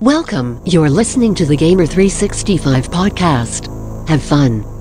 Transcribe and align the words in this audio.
Welcome. 0.00 0.60
You're 0.66 0.90
listening 0.90 1.34
to 1.36 1.46
the 1.46 1.56
Gamer 1.56 1.86
365 1.86 2.90
podcast. 2.90 4.06
Have 4.06 4.22
fun. 4.22 4.75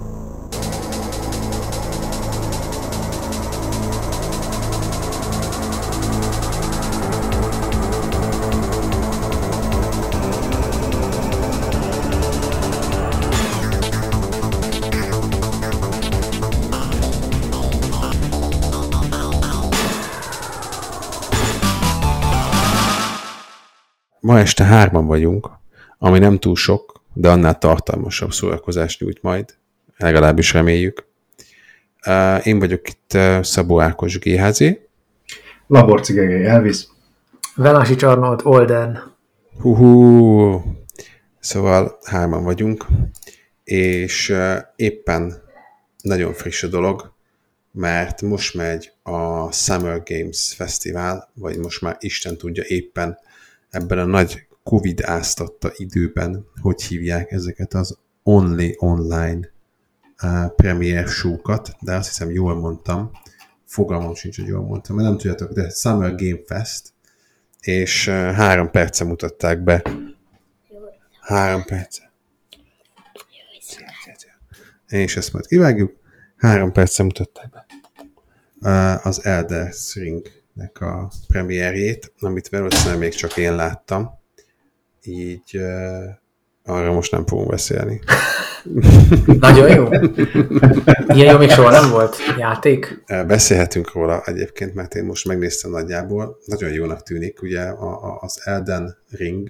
Ma 24.36 24.41
este 24.41 24.63
hárman 24.63 25.05
vagyunk, 25.05 25.49
ami 25.97 26.19
nem 26.19 26.39
túl 26.39 26.55
sok, 26.55 27.01
de 27.14 27.29
annál 27.29 27.57
tartalmasabb 27.57 28.32
szórakozást 28.32 29.00
nyújt 29.00 29.21
majd, 29.21 29.55
legalábbis 29.97 30.54
reméljük. 30.54 31.05
Én 32.44 32.59
vagyok 32.59 32.88
itt 32.89 33.17
Szabó 33.41 33.81
Ákos 33.81 34.19
GHZ. 34.19 34.63
Laborci 35.67 36.13
Gegely 36.13 36.45
Elvis. 36.45 36.88
Velási 37.55 37.95
Csarnolt, 37.95 38.45
Olden. 38.45 39.16
Hú, 39.59 40.63
szóval 41.39 41.97
hárman 42.03 42.44
vagyunk, 42.44 42.86
és 43.63 44.33
éppen 44.75 45.33
nagyon 46.02 46.33
friss 46.33 46.63
a 46.63 46.67
dolog, 46.67 47.13
mert 47.72 48.22
most 48.22 48.55
megy 48.55 48.91
a 49.03 49.52
Summer 49.52 50.03
Games 50.05 50.53
Fesztivál, 50.55 51.30
vagy 51.33 51.58
most 51.58 51.81
már 51.81 51.95
Isten 51.99 52.38
tudja 52.38 52.63
éppen 52.67 53.17
ebben 53.75 53.97
a 54.00 54.06
nagy 54.06 54.47
Covid 54.64 55.02
áztatta 55.03 55.72
időben, 55.75 56.45
hogy 56.61 56.83
hívják 56.83 57.31
ezeket 57.31 57.73
az 57.73 57.97
only 58.23 58.75
online 58.77 59.49
uh, 60.23 60.55
premier 60.55 61.08
show-kat, 61.08 61.75
de 61.80 61.95
azt 61.95 62.08
hiszem 62.08 62.31
jól 62.31 62.55
mondtam, 62.55 63.11
fogalmam 63.66 64.16
sincs, 64.16 64.36
hogy 64.36 64.47
jól 64.47 64.66
mondtam, 64.66 64.95
mert 64.95 65.08
nem 65.08 65.17
tudjátok, 65.17 65.52
de 65.52 65.69
Summer 65.69 66.16
Game 66.16 66.39
Fest, 66.45 66.94
és 67.59 68.08
uh, 68.08 68.14
három 68.14 68.72
perce 68.72 69.03
mutatták 69.03 69.64
be. 69.64 69.83
Három 71.19 71.64
perce. 71.64 72.14
És 74.88 75.17
ezt 75.17 75.33
majd 75.33 75.47
kivágjuk. 75.47 75.94
Három 76.38 76.71
perce 76.71 77.03
mutatták 77.03 77.49
be 77.49 77.66
uh, 78.61 79.05
az 79.05 79.25
Elder 79.25 79.73
Ring 79.94 80.34
nek 80.56 80.81
a 80.81 81.11
premierjét, 81.28 82.14
amit 82.20 82.48
valószínűleg 82.48 83.00
még 83.00 83.14
csak 83.14 83.38
én 83.38 83.56
láttam. 83.56 84.09
Így 85.03 85.58
uh, 85.58 86.03
arra 86.64 86.94
most 86.94 87.11
nem 87.11 87.25
fogunk 87.25 87.50
beszélni. 87.50 88.02
Nagyon 89.39 89.70
jó. 89.70 89.88
Ilyen 91.08 91.31
jó 91.31 91.38
még 91.38 91.50
soha 91.50 91.70
nem 91.70 91.89
volt 91.89 92.16
játék. 92.38 93.03
Beszélhetünk 93.08 93.94
róla 93.94 94.22
egyébként, 94.26 94.73
mert 94.73 94.95
én 94.95 95.03
most 95.03 95.28
megnéztem 95.28 95.72
nagyjából. 95.72 96.38
Nagyon 96.45 96.72
jónak 96.72 97.03
tűnik, 97.03 97.42
ugye 97.42 97.61
a, 97.61 98.03
a, 98.03 98.17
az 98.22 98.42
Elden 98.44 98.98
Ring 99.09 99.50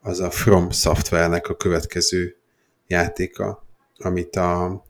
az 0.00 0.20
a 0.20 0.30
From 0.30 0.70
Software-nek 0.70 1.48
a 1.48 1.56
következő 1.56 2.36
játéka, 2.86 3.66
amit 3.96 4.36
a 4.36 4.82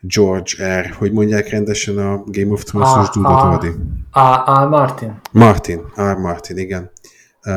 George 0.00 0.80
R. 0.80 0.94
Hogy 0.98 1.12
mondják 1.12 1.48
rendesen 1.48 1.98
a 1.98 2.22
Game 2.26 2.52
of 2.52 2.62
Thrones-os 2.62 3.08
dúdot, 3.10 3.64
a, 4.10 4.48
a, 4.48 4.68
Martin. 4.68 5.20
Martin, 5.32 5.80
R. 5.96 6.16
Martin, 6.16 6.58
igen. 6.58 6.90
Uh, 7.44 7.52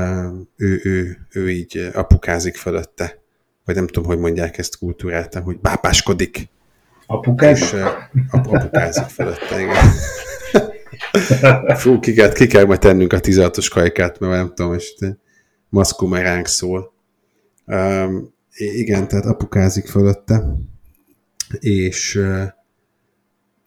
ő, 0.56 0.80
ő, 0.84 1.18
ő 1.32 1.50
így 1.50 1.92
apukázik 1.94 2.56
fölötte. 2.56 3.22
Vagy 3.66 3.76
nem 3.76 3.88
tudom, 3.88 4.10
hogy 4.10 4.20
mondják 4.20 4.58
ezt 4.58 4.78
kultúráltan, 4.78 5.44
hogy 5.44 5.60
bábáskodik. 5.60 6.50
Apukázik? 7.06 7.64
És 7.64 7.74
uh, 7.74 7.88
ap, 8.30 8.48
apukázik 8.48 9.04
fölötte, 9.04 9.62
igen. 9.62 9.86
Fú, 11.78 12.00
ki 12.00 12.14
kell, 12.14 12.32
ki 12.32 12.48
kell 12.48 12.66
majd 12.66 12.80
tennünk 12.80 13.14
a 13.14 13.20
16-os 13.20 13.68
kajkát, 13.74 14.20
mert 14.20 14.34
nem 14.34 14.54
tudom, 14.54 14.74
és 14.74 14.94
maszkú 15.70 16.08
már 16.08 16.22
ránk 16.22 16.48
szól. 16.48 16.94
Um, 17.66 18.34
igen, 18.56 19.08
tehát 19.08 19.26
apukázik 19.26 19.88
fölötte 19.88 20.44
és 21.60 22.16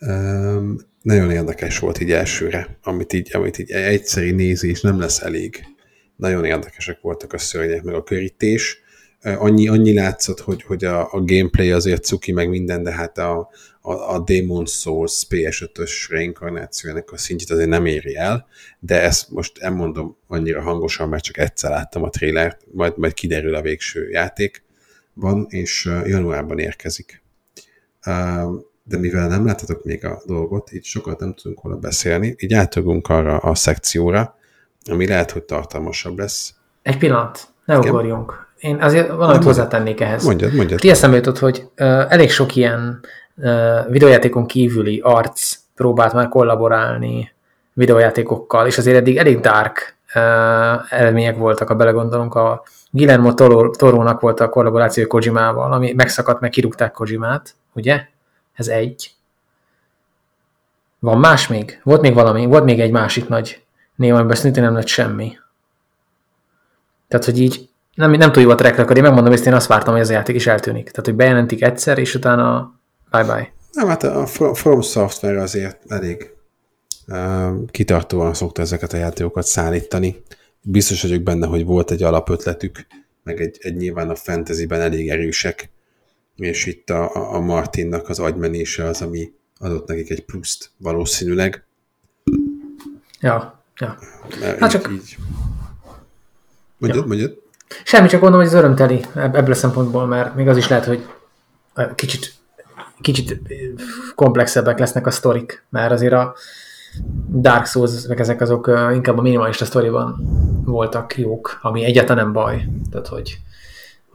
um, 0.01 0.79
nagyon 1.07 1.31
érdekes 1.31 1.79
volt 1.79 2.01
így 2.01 2.13
elsőre, 2.13 2.79
amit 2.83 3.13
így, 3.13 3.31
amit 3.33 3.59
így 3.59 3.71
egyszerű 3.71 4.35
nézés 4.35 4.81
nem 4.81 5.01
lesz 5.01 5.21
elég. 5.21 5.65
Nagyon 6.17 6.45
érdekesek 6.45 7.01
voltak 7.01 7.33
a 7.33 7.39
szörnyek, 7.39 7.83
meg 7.83 7.95
a 7.95 8.03
körítés. 8.03 8.79
Annyi, 9.23 9.69
annyi 9.69 9.95
látszott, 9.95 10.41
hogy, 10.41 10.63
hogy 10.63 10.85
a, 10.85 11.13
a 11.13 11.25
gameplay 11.25 11.71
azért 11.71 12.05
cuki, 12.05 12.33
meg 12.33 12.49
minden, 12.49 12.83
de 12.83 12.93
hát 12.93 13.19
a, 13.19 13.51
a, 13.81 13.93
a 13.93 14.19
Demon 14.25 14.67
Souls 14.67 15.27
PS5-ös 15.31 16.07
reinkarnációjának 16.09 17.13
a 17.13 17.17
szintjét 17.17 17.51
azért 17.51 17.69
nem 17.69 17.87
éri 17.87 18.17
el, 18.17 18.47
de 18.79 19.03
ezt 19.03 19.31
most 19.31 19.59
elmondom 19.59 20.17
annyira 20.27 20.63
hangosan, 20.63 21.09
mert 21.09 21.25
csak 21.25 21.39
egyszer 21.39 21.71
láttam 21.71 22.03
a 22.03 22.11
trailert, 22.11 22.61
majd, 22.73 22.99
majd 22.99 23.15
kiderül 23.15 23.55
a 23.55 23.63
végső 23.63 24.09
játékban, 24.09 25.47
és 25.49 25.85
januárban 26.05 26.59
érkezik 26.59 27.25
de 28.83 28.99
mivel 28.99 29.29
nem 29.29 29.47
láttatok 29.47 29.85
még 29.85 30.05
a 30.05 30.23
dolgot, 30.27 30.73
így 30.73 30.85
sokat 30.85 31.21
nem 31.21 31.35
tudunk 31.35 31.63
volna 31.63 31.79
beszélni, 31.79 32.35
így 32.39 32.55
átogunk 32.55 33.09
arra 33.09 33.37
a 33.37 33.55
szekcióra, 33.55 34.37
ami 34.91 35.07
lehet, 35.07 35.31
hogy 35.31 35.43
tartalmasabb 35.43 36.19
lesz. 36.19 36.55
Egy 36.83 36.99
pillanat, 36.99 37.49
ne 37.65 37.77
Igen? 37.77 37.89
ugorjunk. 37.89 38.47
Én 38.59 38.83
azért 38.83 39.09
valamit 39.09 39.43
hozzátennék 39.43 40.01
ehhez. 40.01 40.25
Mondjad, 40.25 40.55
mondjad. 40.55 40.81
Ti 40.81 40.91
eszembe 40.91 41.17
jutott, 41.17 41.39
hogy 41.39 41.69
uh, 41.79 42.13
elég 42.13 42.31
sok 42.31 42.57
ilyen 42.57 43.01
uh, 43.37 43.91
videójátékon 43.91 44.47
kívüli 44.47 45.01
arc 45.05 45.55
próbált 45.75 46.13
már 46.13 46.29
kollaborálni 46.29 47.33
videójátékokkal, 47.73 48.67
és 48.67 48.79
azért 48.79 48.97
eddig 48.97 49.17
elég 49.17 49.41
dark 49.41 49.97
uh, 50.15 50.93
eredmények 50.93 51.37
voltak, 51.37 51.69
ha 51.69 51.75
belegondolunk. 51.75 52.35
A 52.35 52.63
Guillermo 52.91 53.35
Torónak 53.77 54.21
volt 54.21 54.41
a 54.41 54.49
kollaboráció 54.49 55.07
Kojimával, 55.07 55.73
ami 55.73 55.93
megszakadt, 55.93 56.41
meg 56.41 56.51
kirúgták 56.51 56.93
Kojimát, 56.93 57.55
ugye? 57.77 58.07
Ez 58.55 58.69
egy. 58.69 59.11
Van 60.99 61.19
más 61.19 61.47
még? 61.47 61.81
Volt 61.83 62.01
még 62.01 62.15
valami? 62.15 62.47
Volt 62.47 62.65
még 62.65 62.81
egy 62.81 62.91
másik 62.91 63.29
nagy 63.29 63.65
név, 63.95 64.15
amiben 64.15 64.37
szintén 64.37 64.63
nem 64.63 64.75
lett 64.75 64.87
semmi. 64.87 65.39
Tehát, 67.09 67.25
hogy 67.25 67.41
így 67.41 67.69
nem, 67.95 68.11
nem 68.11 68.33
túl 68.33 68.43
jó 68.43 68.51
a 68.51 68.55
track 68.55 68.77
record, 68.77 68.97
én 68.97 69.03
megmondom, 69.03 69.33
hogy 69.33 69.47
én 69.47 69.55
azt 69.55 69.67
vártam, 69.67 69.93
hogy 69.93 70.03
ez 70.03 70.11
a 70.11 70.13
játék 70.13 70.37
is 70.37 70.47
eltűnik. 70.47 70.91
Tehát, 70.91 71.05
hogy 71.05 71.15
bejelentik 71.15 71.63
egyszer, 71.63 71.99
és 71.99 72.15
utána 72.15 72.75
bye-bye. 73.11 73.53
Nem, 73.73 73.89
hát 73.89 74.03
a 74.03 74.27
From 74.55 74.81
Software 74.81 75.41
azért 75.41 75.91
elég 75.91 76.31
uh, 77.07 77.71
kitartóan 77.71 78.35
szokta 78.35 78.63
ezeket 78.63 78.93
a 78.93 78.97
játékokat 78.97 79.47
szállítani. 79.47 80.23
Biztos 80.63 81.03
vagyok 81.03 81.23
benne, 81.23 81.47
hogy 81.47 81.65
volt 81.65 81.91
egy 81.91 82.03
alapötletük, 82.03 82.87
meg 83.23 83.41
egy, 83.41 83.57
egy 83.61 83.77
nyilván 83.77 84.11
a 84.11 84.15
fantasyben 84.15 84.81
elég 84.81 85.11
erősek, 85.11 85.71
és 86.37 86.67
itt 86.67 86.91
a, 86.91 87.35
a 87.35 87.41
Martinnak 87.41 88.09
az 88.09 88.19
agymenése 88.19 88.85
az, 88.85 89.03
ami 89.03 89.33
adott 89.59 89.87
nekik 89.87 90.11
egy 90.11 90.25
pluszt 90.25 90.71
valószínűleg. 90.77 91.65
Ja, 93.21 93.63
ja. 93.79 93.99
Hát 94.59 94.71
csak... 94.71 94.89
Így. 94.93 95.17
Mondjad, 96.79 97.03
ja. 97.03 97.09
mondjad. 97.09 97.45
Semmi, 97.85 98.09
csak 98.09 98.21
gondolom, 98.21 98.47
hogy 98.47 98.55
ez 98.55 98.61
örömteli 98.63 99.05
ebből 99.15 99.51
a 99.51 99.55
szempontból, 99.55 100.07
mert 100.07 100.35
még 100.35 100.49
az 100.49 100.57
is 100.57 100.69
lehet, 100.69 100.85
hogy 100.85 101.07
kicsit, 101.95 102.35
kicsit 103.01 103.41
komplexebbek 104.15 104.79
lesznek 104.79 105.07
a 105.07 105.11
sztorik, 105.11 105.65
mert 105.69 105.93
azért 105.93 106.13
a 106.13 106.37
Dark 107.29 107.67
Souls, 107.67 108.07
meg 108.07 108.21
ezek 108.21 108.41
azok 108.41 108.71
inkább 108.93 109.19
a 109.19 109.23
minimalista 109.23 109.65
sztoriban 109.65 110.17
voltak 110.65 111.19
jók, 111.19 111.59
ami 111.63 111.85
egyáltalán 111.85 112.25
nem 112.25 112.33
baj. 112.33 112.69
Tehát, 112.91 113.07
hogy 113.07 113.39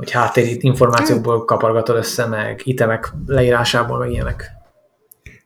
hogy 0.02 0.12
háttér 0.12 0.58
információkból 0.60 1.46
kapargatod 1.46 1.96
össze, 1.96 2.26
meg 2.26 2.62
itemek 2.64 3.14
leírásából, 3.26 3.98
meg 3.98 4.12
ilyenek. 4.12 4.52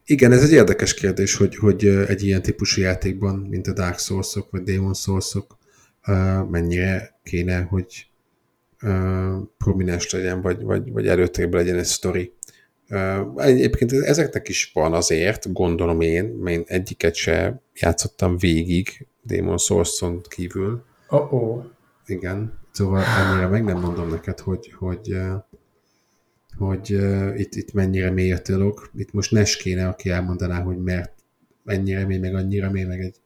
Igen, 0.04 0.32
ez 0.32 0.42
egy 0.42 0.52
érdekes 0.52 0.94
kérdés, 0.94 1.36
hogy, 1.36 1.56
hogy 1.56 1.86
egy 1.86 2.22
ilyen 2.22 2.42
típusú 2.42 2.80
játékban, 2.80 3.34
mint 3.34 3.66
a 3.66 3.72
Dark 3.72 3.98
souls 3.98 4.34
vagy 4.50 4.62
Demon 4.62 4.94
souls 4.94 5.36
mennyire 6.50 7.18
kéne, 7.22 7.60
hogy 7.60 8.06
prominens 9.58 10.10
legyen, 10.10 10.40
vagy, 10.40 10.62
vagy, 10.62 10.92
vagy 10.92 11.06
előtérben 11.08 11.60
legyen 11.60 11.78
egy 11.78 11.84
sztori. 11.84 12.32
Egyébként 13.36 13.92
ezeknek 13.92 14.48
is 14.48 14.70
van 14.74 14.92
azért, 14.92 15.52
gondolom 15.52 16.00
én, 16.00 16.24
mert 16.24 16.56
én 16.56 16.64
egyiket 16.66 17.14
se 17.14 17.60
játszottam 17.74 18.36
végig 18.38 19.06
Demon 19.22 19.58
Souls-on 19.58 20.20
kívül. 20.28 20.84
Oh-oh. 21.08 21.64
Igen. 22.06 22.64
Szóval 22.76 23.04
annyira 23.04 23.48
meg 23.48 23.64
nem 23.64 23.78
mondom 23.78 24.08
neked, 24.08 24.40
hogy, 24.40 24.72
hogy, 24.78 25.12
eh, 25.12 25.34
hogy 26.56 26.94
uh, 26.94 27.38
itt, 27.40 27.54
itt 27.54 27.72
mennyire 27.72 28.10
mély 28.10 28.32
a 28.32 28.40
dolog. 28.46 28.90
Itt 28.94 29.12
most 29.12 29.30
Nes 29.30 29.56
kéne, 29.56 29.88
aki 29.88 30.10
elmondaná, 30.10 30.60
hogy 30.62 30.76
mert 30.78 31.12
mennyire 31.62 32.06
mély, 32.06 32.18
meg 32.18 32.34
annyira 32.34 32.70
mély, 32.70 32.84
meg 32.84 33.00
egy 33.00 33.16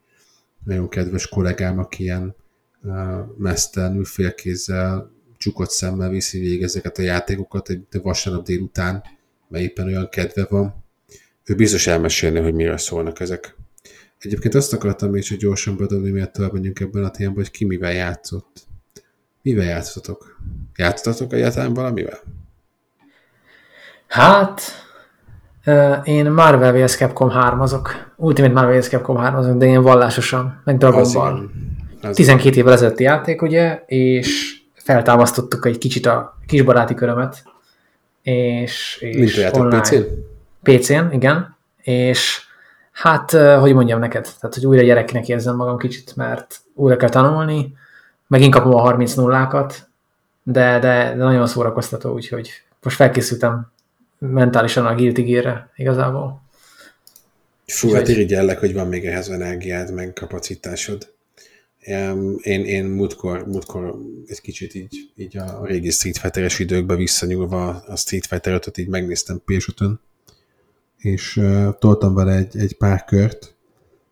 nagyon 0.64 0.88
kedves 0.88 1.28
kollégám, 1.28 1.78
aki 1.78 2.02
ilyen 2.02 2.34
uh, 2.82 3.18
mesztelenül 3.38 4.04
félkézzel 4.04 5.10
csukott 5.38 5.70
szemmel 5.70 6.10
viszi 6.10 6.38
végig 6.38 6.62
ezeket 6.62 6.98
a 6.98 7.02
játékokat 7.02 7.68
egy 7.68 7.86
vasárnap 8.02 8.44
délután, 8.44 9.02
mert 9.48 9.64
éppen 9.64 9.86
olyan 9.86 10.08
kedve 10.08 10.46
van. 10.48 10.84
Ő 11.44 11.54
biztos 11.54 11.86
elmesélni, 11.86 12.40
hogy 12.40 12.54
mire 12.54 12.76
szólnak 12.76 13.20
ezek. 13.20 13.56
Egyébként 14.18 14.54
azt 14.54 14.72
akartam 14.72 15.10
még 15.10 15.22
csak 15.22 15.38
gyorsan 15.38 15.76
bedobni, 15.76 16.10
miért 16.10 16.32
tovább 16.32 16.52
menjünk 16.52 16.80
ebben 16.80 17.04
a 17.04 17.10
témában, 17.10 17.42
hogy 17.42 17.50
ki 17.50 17.64
mivel 17.64 17.92
játszott. 17.92 18.68
Mivel 19.42 19.64
játszottatok? 19.64 20.36
Játszottatok 20.76 21.32
egyáltalán 21.32 21.74
valamivel? 21.74 22.18
Hát, 24.06 24.60
én 26.04 26.30
Marvel 26.30 26.72
vs. 26.72 26.96
Capcom 26.96 27.30
3 27.30 27.60
azok. 27.60 28.12
Ultimate 28.16 28.52
Marvel 28.52 28.80
vs. 28.80 28.88
Capcom 28.88 29.16
3 29.16 29.38
azok, 29.38 29.56
de 29.56 29.66
ilyen 29.66 29.82
vallásosan, 29.82 30.60
meg 30.64 30.78
Dragon 30.78 31.12
Ball. 31.12 31.36
igen. 31.36 32.10
Az 32.10 32.16
12 32.16 32.56
évvel 32.56 32.72
ezelőtti 32.72 33.02
játék, 33.02 33.42
ugye, 33.42 33.82
és 33.86 34.60
feltámasztottuk 34.74 35.66
egy 35.66 35.78
kicsit 35.78 36.06
a 36.06 36.38
kisbaráti 36.46 36.94
körömet, 36.94 37.42
és, 38.22 38.96
és 39.00 39.36
játék 39.36 39.80
PC-n? 39.80 40.02
PC-n, 40.62 41.12
igen, 41.12 41.56
és 41.82 42.42
hát, 42.92 43.30
hogy 43.30 43.74
mondjam 43.74 43.98
neked, 43.98 44.22
tehát, 44.40 44.54
hogy 44.54 44.66
újra 44.66 44.82
gyereknek 44.82 45.28
érzem 45.28 45.56
magam 45.56 45.78
kicsit, 45.78 46.16
mert 46.16 46.60
újra 46.74 46.96
kell 46.96 47.08
tanulni, 47.08 47.74
megint 48.30 48.54
kapom 48.54 48.74
a 48.74 48.80
30 48.80 49.14
nullákat, 49.14 49.88
de, 50.42 50.78
de, 50.78 51.14
de 51.16 51.24
nagyon 51.24 51.46
szórakoztató, 51.46 52.12
úgyhogy 52.12 52.50
most 52.82 52.96
felkészültem 52.96 53.72
mentálisan 54.18 54.86
a 54.86 54.94
Guilty 54.94 55.22
Gear-re 55.22 55.70
igazából. 55.76 56.42
Fú, 57.66 57.88
hát 57.88 58.00
Úgyhogy- 58.00 58.16
irigyellek, 58.16 58.58
hogy 58.58 58.74
van 58.74 58.88
még 58.88 59.06
ehhez 59.06 59.28
energiád, 59.28 59.92
meg 59.92 60.12
kapacitásod. 60.12 61.12
Én, 62.40 62.64
én 62.64 62.84
múltkor, 62.84 63.46
múltkor 63.46 63.94
egy 64.26 64.40
kicsit 64.40 64.74
így, 64.74 65.10
így 65.16 65.36
a 65.36 65.64
régi 65.64 65.90
Street 65.90 66.18
Fighter-es 66.18 66.58
időkbe 66.58 66.94
visszanyúlva 66.94 67.68
a 67.68 67.96
Street 67.96 68.26
Fighter 68.26 68.52
5 68.52 68.78
így 68.78 68.88
megnéztem 68.88 69.42
ps 69.44 69.74
és 70.96 71.36
uh, 71.36 71.78
toltam 71.78 72.14
vele 72.14 72.36
egy, 72.36 72.56
egy 72.56 72.76
pár 72.76 73.04
kört. 73.04 73.54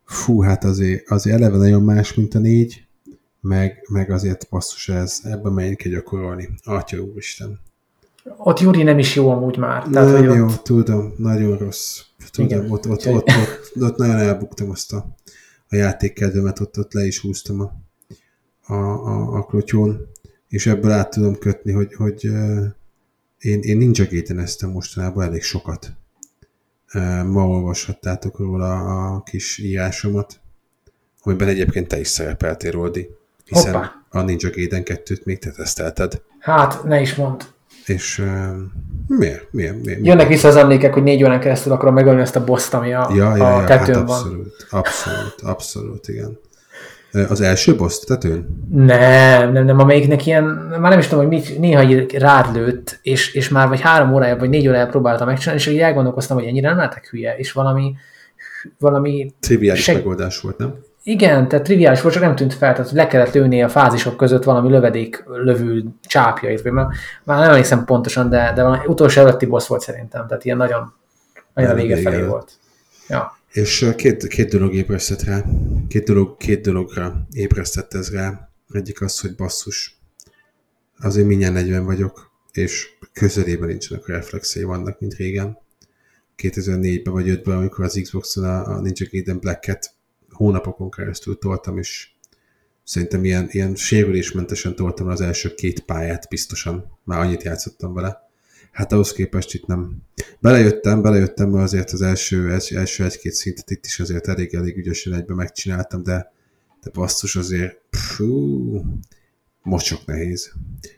Fú, 0.05 0.41
hát 0.41 0.63
azért, 0.63 1.09
azért 1.09 1.35
eleve 1.35 1.57
nagyon 1.57 1.83
más, 1.83 2.13
mint 2.13 2.35
a 2.35 2.39
négy, 2.39 2.87
meg, 3.41 3.85
meg 3.89 4.11
azért 4.11 4.49
basszus 4.49 4.89
ez, 4.89 5.19
ebben 5.23 5.51
menjünk 5.51 5.77
kell 5.77 5.91
gyakorolni. 5.91 6.49
Atya 6.63 6.99
úristen. 6.99 7.59
Ott 8.37 8.59
Yuri 8.59 8.83
nem 8.83 8.99
is 8.99 9.15
jó 9.15 9.29
amúgy 9.29 9.57
már. 9.57 9.87
Tehát, 9.87 10.21
Nem 10.21 10.33
jó, 10.33 10.45
ott, 10.45 10.63
tudom, 10.63 11.13
nagyon 11.17 11.57
rossz. 11.57 12.01
Tudom, 12.31 12.49
Igen. 12.49 12.71
ott, 12.71 12.89
ott, 12.89 13.05
ott, 13.07 13.27
ott, 13.27 13.81
ott, 13.81 13.97
nagyon 13.97 14.15
elbuktam 14.15 14.69
azt 14.69 14.93
a, 14.93 15.15
a 15.67 15.75
játékkedvemet, 15.75 16.59
ott, 16.59 16.77
ott 16.77 16.93
le 16.93 17.05
is 17.05 17.19
húztam 17.19 17.59
a, 17.59 17.73
a, 18.73 18.73
a, 18.73 19.37
a 19.37 19.43
klotyón, 19.43 20.07
és 20.47 20.65
ebből 20.67 20.91
át 20.91 21.09
tudom 21.09 21.37
kötni, 21.37 21.71
hogy, 21.71 21.93
hogy 21.93 22.23
én, 23.39 23.59
én 23.61 23.77
Ninja 23.77 24.05
Gaiden 24.09 24.47
mostanában 24.61 25.23
elég 25.23 25.41
sokat. 25.43 25.93
Ma 27.25 27.47
olvashattátok 27.47 28.39
róla 28.39 28.77
a 29.13 29.23
kis 29.23 29.57
írásomat, 29.57 30.39
amiben 31.21 31.47
egyébként 31.47 31.87
te 31.87 31.99
is 31.99 32.07
szerepeltél, 32.07 32.71
Ródi, 32.71 33.09
hiszen 33.49 33.73
Hoppá. 33.73 33.91
a 34.09 34.21
Ninja 34.21 34.49
Gaiden 34.55 34.81
2-t 34.85 35.23
még 35.23 35.39
te 35.39 35.51
tesztelted. 35.51 36.21
hát 36.39 36.83
ne 36.83 37.01
is 37.01 37.15
mond. 37.15 37.41
És 37.85 38.19
uh, 38.19 38.27
miért? 39.07 39.47
Miért? 39.51 39.85
miért? 39.85 40.05
Jönnek 40.05 40.27
vissza 40.27 40.47
az 40.47 40.55
emlékek, 40.55 40.93
hogy 40.93 41.03
négy 41.03 41.23
órán 41.23 41.39
keresztül 41.39 41.71
akarom 41.71 41.93
megölni 41.93 42.21
ezt 42.21 42.35
a 42.35 42.43
boszt, 42.43 42.73
ami 42.73 42.93
a, 42.93 43.09
Ja, 43.15 43.35
ja, 43.35 43.55
a 43.55 43.59
ja, 43.61 43.65
tetőn 43.67 43.95
hát 43.95 44.07
van. 44.07 44.17
abszolút, 44.17 44.65
abszolút, 44.69 45.35
abszolút, 45.41 46.07
igen. 46.07 46.37
Az 47.29 47.41
első 47.41 47.75
boss 47.75 47.99
tetőn? 47.99 48.65
Nem, 48.71 49.51
nem, 49.51 49.65
nem, 49.65 49.79
amelyiknek 49.79 50.25
ilyen, 50.25 50.43
már 50.79 50.89
nem 50.89 50.99
is 50.99 51.07
tudom, 51.07 51.25
hogy 51.27 51.33
mit, 51.37 51.59
néha 51.59 51.83
így 51.83 52.13
rád 52.17 52.55
lőtt, 52.55 52.99
és, 53.01 53.33
és 53.33 53.49
már 53.49 53.67
vagy 53.67 53.81
három 53.81 54.13
órája, 54.13 54.37
vagy 54.37 54.49
négy 54.49 54.67
órája 54.67 54.87
próbáltam 54.87 55.27
megcsinálni, 55.27 55.61
és 55.61 55.67
így 55.67 55.79
elgondolkoztam, 55.79 56.37
hogy 56.37 56.45
ennyire 56.45 56.67
nem 56.67 56.77
lehetek 56.77 57.07
hülye, 57.09 57.37
és 57.37 57.51
valami, 57.51 57.95
valami, 58.79 59.33
Triviális 59.39 59.83
Seg- 59.83 59.97
megoldás 59.97 60.39
volt, 60.41 60.57
nem? 60.57 60.73
Igen, 61.09 61.47
tehát 61.47 61.65
triviális 61.65 62.01
volt, 62.01 62.13
csak 62.13 62.23
nem 62.23 62.35
tűnt 62.35 62.53
fel, 62.53 62.73
tehát 62.73 62.91
le 62.91 63.07
kellett 63.07 63.33
lőni 63.33 63.63
a 63.63 63.69
fázisok 63.69 64.17
között 64.17 64.43
valami 64.43 64.69
lövedék 64.69 65.23
lövő 65.27 65.83
csápjait, 66.01 66.61
vagy 66.61 66.71
már, 66.71 66.87
már 67.23 67.39
nem 67.39 67.49
emlékszem 67.49 67.85
pontosan, 67.85 68.29
de, 68.29 68.51
de 68.55 68.63
valami 68.63 68.85
utolsó 68.85 69.21
előtti 69.21 69.45
boss 69.45 69.67
volt 69.67 69.81
szerintem, 69.81 70.27
tehát 70.27 70.45
ilyen 70.45 70.57
nagyon, 70.57 70.93
nagyon 71.53 71.71
a 71.71 71.73
vége 71.73 72.01
felé 72.01 72.15
lett. 72.15 72.29
volt. 72.29 72.51
Ja. 73.07 73.37
És 73.51 73.89
két, 73.95 74.27
két 74.27 74.49
dolog 74.49 74.73
ébresztett 74.73 75.23
rá. 75.23 75.43
Két, 75.87 76.03
dolog, 76.03 76.37
két 76.37 76.61
dologra 76.61 77.27
ébresztett 77.31 77.93
ez 77.93 78.11
rá. 78.11 78.49
Egyik 78.71 79.01
az, 79.01 79.19
hogy 79.19 79.35
basszus, 79.35 79.99
azért 80.99 81.27
mindjárt 81.27 81.53
40 81.53 81.85
vagyok, 81.85 82.31
és 82.51 82.87
közelében 83.13 83.67
nincsenek 83.67 84.07
a 84.07 84.11
reflexei 84.11 84.63
vannak, 84.63 84.99
mint 84.99 85.13
régen. 85.13 85.57
2004-ben 86.37 87.13
vagy 87.13 87.27
5-ben, 87.27 87.57
amikor 87.57 87.85
az 87.85 87.99
Xboxon 88.01 88.43
a, 88.43 88.67
a 88.67 88.81
Ninja 88.81 89.07
Gaiden 89.11 89.39
Black-et 89.39 89.97
hónapokon 90.39 90.91
keresztül 90.91 91.37
toltam, 91.37 91.77
és 91.77 92.09
szerintem 92.83 93.23
ilyen, 93.25 93.47
ilyen 93.51 93.75
sérülésmentesen 93.75 94.75
toltam 94.75 95.07
az 95.07 95.21
első 95.21 95.53
két 95.53 95.79
pályát 95.79 96.27
biztosan. 96.29 96.97
Már 97.03 97.19
annyit 97.19 97.43
játszottam 97.43 97.93
vele. 97.93 98.29
Hát 98.71 98.91
ahhoz 98.91 99.11
képest 99.11 99.53
itt 99.53 99.65
nem. 99.65 99.97
Belejöttem, 100.39 101.01
belejöttem, 101.01 101.49
mert 101.49 101.63
azért 101.63 101.91
az 101.91 102.01
első, 102.01 102.51
első, 102.51 103.03
egy-két 103.03 103.33
szintet 103.33 103.71
itt 103.71 103.85
is 103.85 103.99
azért 103.99 104.27
elég-elég 104.27 104.77
ügyesen 104.77 105.13
egybe 105.13 105.33
megcsináltam, 105.33 106.03
de, 106.03 106.31
de 106.83 106.89
basszus 106.93 107.35
azért, 107.35 107.79
fú, 107.91 108.81
mocsok 109.61 110.05
nehéz. 110.05 110.51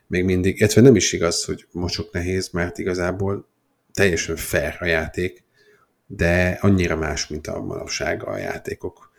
Még 0.08 0.24
mindig, 0.24 0.60
illetve 0.60 0.82
nem 0.82 0.96
is 0.96 1.14
igaz, 1.14 1.44
hogy 1.44 1.68
mocsok 1.72 2.12
nehéz, 2.14 2.50
mert 2.50 2.78
igazából 2.78 3.48
teljesen 3.94 4.36
fair 4.36 4.76
a 4.80 4.86
játék, 4.86 5.44
de 6.08 6.58
annyira 6.62 6.96
más, 6.96 7.28
mint 7.28 7.48
a 7.48 7.62
manapság 7.62 8.24
a 8.24 8.38
játékok. 8.38 9.11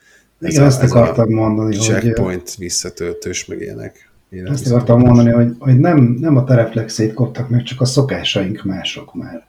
Igen, 0.50 0.62
a- 0.62 0.66
ezt 0.66 0.82
ez 0.82 0.90
akartam 0.90 1.38
a 1.38 1.46
mondani, 1.46 1.76
hogy 1.76 1.84
checkpoint 1.84 2.54
visszatöltős, 2.54 3.46
meg 3.46 3.60
ilyenek. 3.60 4.10
Ilyenek 4.30 4.52
ezt 4.52 4.70
akartam 4.70 5.00
mondani, 5.00 5.30
hogy, 5.30 5.54
hogy 5.58 5.78
nem, 5.78 5.98
nem 5.98 6.36
a 6.36 6.44
te 6.44 6.54
reflexét 6.54 7.12
koptak 7.14 7.48
meg, 7.48 7.62
csak 7.62 7.80
a 7.80 7.84
szokásaink 7.84 8.64
mások 8.64 9.14
már. 9.14 9.46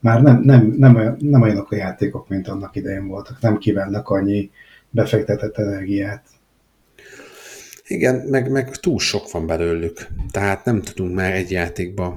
Már 0.00 0.22
nem, 0.22 0.40
nem, 0.42 0.74
nem, 0.78 0.96
olyan, 0.96 1.16
nem 1.20 1.42
olyanok 1.42 1.70
a 1.70 1.76
játékok, 1.76 2.28
mint 2.28 2.48
annak 2.48 2.76
idején 2.76 3.06
voltak. 3.06 3.40
Nem 3.40 3.58
kívánnak 3.58 4.08
annyi 4.08 4.50
befektetett 4.90 5.58
energiát. 5.58 6.24
Igen, 7.86 8.14
meg, 8.14 8.50
meg 8.50 8.76
túl 8.76 8.98
sok 8.98 9.30
van 9.30 9.46
belőlük. 9.46 10.06
Tehát 10.30 10.64
nem 10.64 10.82
tudunk 10.82 11.14
már 11.14 11.32
egy 11.34 11.50
játékba, 11.50 12.16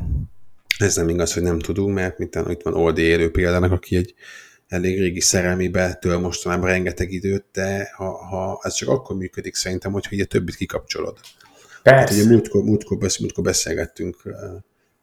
ez 0.77 0.95
nem 0.95 1.09
igaz, 1.09 1.33
hogy 1.33 1.43
nem 1.43 1.59
tudunk, 1.59 1.93
mert 1.93 2.19
itt 2.19 2.61
van 2.63 2.73
Oldi 2.73 3.01
élő 3.01 3.31
példának, 3.31 3.71
aki 3.71 3.95
egy 3.95 4.13
elég 4.69 4.99
régi 4.99 5.19
szerelmébe 5.19 5.93
töl 5.93 6.19
mostanában 6.19 6.69
rengeteg 6.69 7.11
időt, 7.11 7.45
de 7.53 7.91
ha, 7.95 8.25
ha 8.25 8.59
ez 8.63 8.73
csak 8.73 8.89
akkor 8.89 9.15
működik 9.15 9.55
szerintem, 9.55 9.91
hogyha 9.91 10.15
így 10.15 10.21
a 10.21 10.25
többit 10.25 10.55
kikapcsolod. 10.55 11.17
Hát 11.83 11.95
Persze. 11.95 12.13
ugye 12.13 12.31
múltkor, 12.31 12.63
múltkor, 12.63 12.97
besz, 12.97 13.17
múltkor 13.17 13.43
beszélgettünk, 13.43 14.21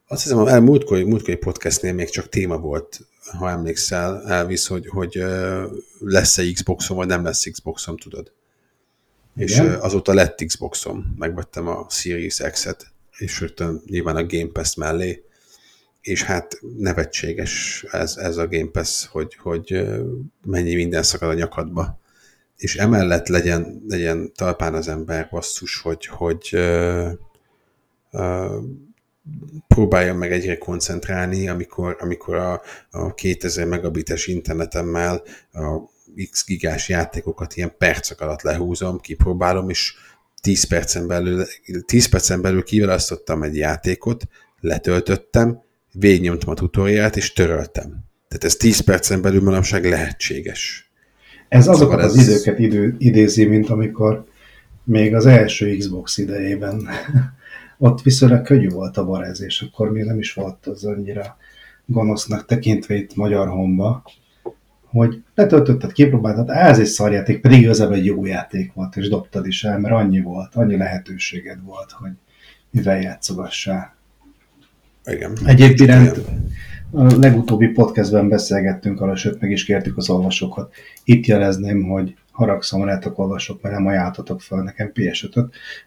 azt 0.08 0.22
hiszem, 0.22 0.38
a 0.38 0.60
múltkori, 0.60 1.02
múltkori 1.02 1.36
podcastnél 1.36 1.92
még 1.92 2.08
csak 2.08 2.28
téma 2.28 2.58
volt, 2.58 3.00
ha 3.38 3.50
emlékszel, 3.50 4.22
Elvis, 4.28 4.66
hogy, 4.66 4.86
hogy 4.88 5.24
lesz-e 5.98 6.42
Xboxom, 6.52 6.96
vagy 6.96 7.06
nem 7.06 7.24
lesz 7.24 7.50
Xboxom, 7.50 7.96
tudod. 7.96 8.32
És 9.36 9.52
Igen. 9.52 9.66
eh, 9.66 9.84
azóta 9.84 10.14
lett 10.14 10.44
Xboxom, 10.46 11.14
megvettem 11.18 11.68
a 11.68 11.86
Series 11.90 12.36
X-et, 12.50 12.86
és 13.18 13.40
rögtön 13.40 13.82
nyilván 13.86 14.16
a 14.16 14.26
Game 14.26 14.50
Pass 14.52 14.74
mellé, 14.74 15.24
és 16.06 16.22
hát 16.22 16.58
nevetséges 16.76 17.84
ez, 17.90 18.16
ez 18.16 18.36
a 18.36 18.48
Game 18.48 18.70
Pass, 18.70 19.06
hogy, 19.06 19.34
hogy 19.34 19.86
mennyi 20.44 20.74
minden 20.74 21.02
szakad 21.02 21.28
a 21.28 21.34
nyakadba. 21.34 22.00
És 22.56 22.76
emellett 22.76 23.28
legyen, 23.28 23.82
legyen 23.88 24.32
talpán 24.34 24.74
az 24.74 24.88
ember 24.88 25.28
basszus, 25.30 25.80
hogy, 25.80 26.06
hogy 26.06 26.48
ö, 26.52 27.08
ö, 28.10 28.58
próbáljon 29.68 30.16
meg 30.16 30.32
egyre 30.32 30.58
koncentrálni, 30.58 31.48
amikor, 31.48 31.96
amikor 32.00 32.34
a, 32.34 32.62
a 32.90 33.14
2000 33.14 33.66
megabites 33.66 34.26
internetemmel 34.26 35.22
a 35.52 35.80
x 36.30 36.44
gigás 36.46 36.88
játékokat 36.88 37.56
ilyen 37.56 37.74
percek 37.78 38.20
alatt 38.20 38.42
lehúzom, 38.42 39.00
kipróbálom, 39.00 39.68
és 39.68 39.94
10 40.40 40.64
percen 40.64 41.06
belül, 41.06 41.46
10 41.86 42.08
percen 42.08 42.40
belül 42.40 42.62
kiválasztottam 42.62 43.42
egy 43.42 43.56
játékot, 43.56 44.24
letöltöttem, 44.60 45.64
végignyomtam 45.98 46.50
a 46.50 46.54
tutoriát, 46.54 47.16
és 47.16 47.32
töröltem. 47.32 47.84
Tehát 48.28 48.44
ez 48.44 48.56
10 48.56 48.80
percen 48.80 49.22
belül 49.22 49.42
manapság 49.42 49.84
lehetséges. 49.84 50.90
Ez 51.48 51.68
azokat 51.68 51.92
Szóval 52.00 52.04
az 52.06 52.18
ez- 52.18 52.28
időket 52.28 52.58
idő, 52.58 52.94
idézi, 52.98 53.44
mint 53.44 53.68
amikor 53.70 54.24
még 54.84 55.14
az 55.14 55.26
első 55.26 55.76
Xbox 55.76 56.18
idejében 56.18 56.88
ott 57.78 58.02
viszonylag 58.02 58.42
könnyű 58.42 58.68
volt 58.68 58.96
a 58.96 59.04
barezés, 59.04 59.62
akkor 59.62 59.90
még 59.92 60.04
nem 60.04 60.18
is 60.18 60.32
volt 60.32 60.66
az 60.66 60.84
annyira 60.84 61.36
gonosznak 61.86 62.44
tekintve 62.46 62.94
itt 62.94 63.14
Magyar 63.14 63.48
Homba, 63.48 64.04
hogy 64.86 65.22
letöltötted, 65.34 65.92
kipróbáltad, 65.92 66.50
"Á, 66.50 66.68
ez 66.68 66.78
egy 66.78 66.86
szarjáték, 66.86 67.40
pedig 67.40 67.60
igazából 67.60 67.94
egy 67.94 68.04
jó 68.04 68.24
játék 68.24 68.72
volt, 68.72 68.96
és 68.96 69.08
dobtad 69.08 69.46
is 69.46 69.64
el, 69.64 69.78
mert 69.78 69.94
annyi 69.94 70.20
volt, 70.20 70.54
annyi 70.54 70.76
lehetőséged 70.76 71.62
volt, 71.62 71.90
hogy 71.90 72.10
mivel 72.70 73.00
játszogassál. 73.00 73.95
Igen. 75.06 75.32
Egyéb 75.44 75.80
iránt 75.80 76.20
a 76.92 77.14
legutóbbi 77.20 77.66
podcastben 77.66 78.28
beszélgettünk 78.28 79.00
arra, 79.00 79.16
sőt 79.16 79.40
meg 79.40 79.50
is 79.50 79.64
kértük 79.64 79.96
az 79.96 80.10
olvasókat. 80.10 80.72
Itt 81.04 81.26
jelezném, 81.26 81.82
hogy 81.82 82.14
haragszom 82.30 82.84
rátok 82.84 83.18
olvasok, 83.18 83.62
mert 83.62 83.74
nem 83.74 83.86
ajánltatok 83.86 84.40
fel 84.40 84.62
nekem 84.62 84.92
ps 84.92 85.28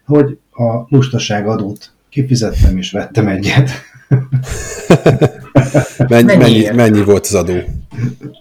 hogy 0.04 0.38
a 0.52 0.86
lustaság 0.88 1.48
adót 1.48 1.92
kifizettem 2.08 2.76
és 2.76 2.90
vettem 2.90 3.28
egyet. 3.28 3.70
mennyi, 6.08 6.36
mennyi, 6.36 6.70
mennyi 6.70 7.04
volt 7.04 7.24
az 7.24 7.34
adó? 7.34 7.54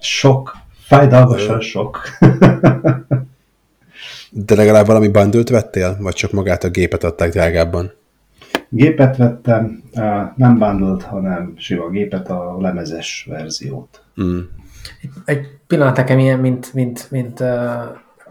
Sok. 0.02 0.58
Fájdalmasan 0.80 1.62
sok. 1.62 2.02
De 4.30 4.56
legalább 4.56 4.86
valami 4.86 5.08
bandőt 5.08 5.50
vettél? 5.50 5.98
Vagy 6.00 6.14
csak 6.14 6.32
magát 6.32 6.64
a 6.64 6.70
gépet 6.70 7.04
adták 7.04 7.32
drágábban? 7.32 7.99
Gépet 8.70 9.18
vettem, 9.18 9.84
nem 10.36 10.58
bundled, 10.58 11.02
hanem 11.02 11.54
sima 11.58 11.90
gépet, 11.90 12.30
a 12.30 12.58
lemezes 12.60 13.26
verziót. 13.30 14.04
Mm. 14.22 14.40
Egy 15.26 15.48
pillanat 15.68 15.96
nekem 15.96 16.20
ilyen, 16.20 16.40
mint, 16.40 16.74
mint, 16.74 17.12
mint 17.12 17.40
uh, 17.40 17.48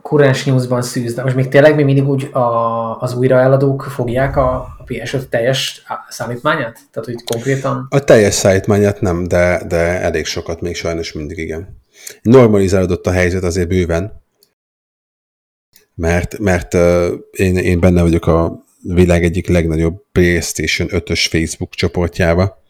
kurrens 0.02 0.45
newsban 0.45 0.83
szűz, 0.83 1.14
de 1.14 1.23
most 1.23 1.35
még 1.35 1.49
tényleg 1.49 1.75
még 1.75 1.85
mindig 1.85 2.09
úgy 2.09 2.28
a, 2.33 3.00
az 3.00 3.14
újraeladók 3.14 3.83
fogják 3.83 4.37
a, 4.37 4.54
a 4.54 4.85
PS5 4.87 5.28
teljes 5.28 5.83
szállítmányát? 6.09 6.80
Tehát, 6.90 7.09
hogy 7.09 7.25
konkrétan? 7.25 7.87
A 7.90 8.04
teljes 8.04 8.35
szállítmányát 8.35 9.00
nem, 9.00 9.25
de, 9.25 9.62
de 9.68 10.00
elég 10.00 10.26
sokat 10.26 10.61
még 10.61 10.76
sajnos 10.76 11.12
mindig 11.12 11.38
igen. 11.38 11.80
Normalizálódott 12.23 13.07
a 13.07 13.11
helyzet 13.11 13.42
azért 13.42 13.68
bőven, 13.68 14.23
mert, 15.95 16.38
mert 16.38 16.75
uh, 16.75 17.07
én, 17.30 17.57
én 17.57 17.80
benne 17.80 18.02
vagyok 18.02 18.26
a 18.26 18.66
világ 18.82 19.25
egyik 19.25 19.49
legnagyobb 19.49 20.04
PlayStation 20.12 20.88
5-ös 20.90 21.26
Facebook 21.30 21.75
csoportjába, 21.75 22.62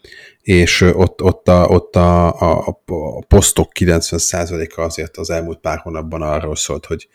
és 0.43 0.81
ott, 0.81 1.23
ott, 1.23 1.49
a, 1.49 1.67
ott 1.67 1.97
a, 1.97 2.41
a, 2.41 2.67
a 2.87 3.25
posztok 3.29 3.71
90%-a 3.81 4.81
azért 4.81 5.17
az 5.17 5.31
elmúlt 5.31 5.59
pár 5.59 5.79
hónapban 5.79 6.23
arról 6.23 6.57
szólt, 6.57 6.87
hogy 6.87 7.09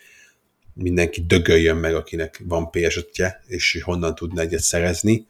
mindenki 0.74 1.26
dögöljön 1.26 1.78
meg, 1.78 1.96
akinek 1.96 2.42
van 2.48 2.70
ps 2.70 3.06
és 3.46 3.82
honnan 3.84 4.16
tudna 4.16 4.42
egyet 4.42 4.62
szerezni. 4.62 5.26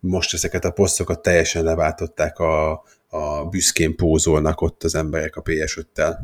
Most 0.00 0.34
ezeket 0.34 0.64
a 0.64 0.70
posztokat 0.70 1.22
teljesen 1.22 1.64
leváltották, 1.64 2.38
a, 2.38 2.82
a 3.08 3.44
büszkén 3.50 3.96
pózolnak 3.96 4.60
ott 4.60 4.82
az 4.82 4.94
emberek 4.94 5.36
a 5.36 5.42
PS5-tel. 5.42 6.16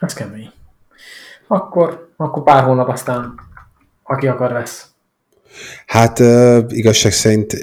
Ez 0.00 0.14
kemény. 0.14 0.50
Akkor, 1.46 2.12
akkor 2.16 2.42
pár 2.42 2.64
hónap 2.64 2.88
aztán, 2.88 3.40
aki 4.02 4.26
akar 4.26 4.52
vesz. 4.52 4.91
Hát 5.86 6.18
uh, 6.18 6.64
igazság 6.68 7.12
szerint 7.12 7.56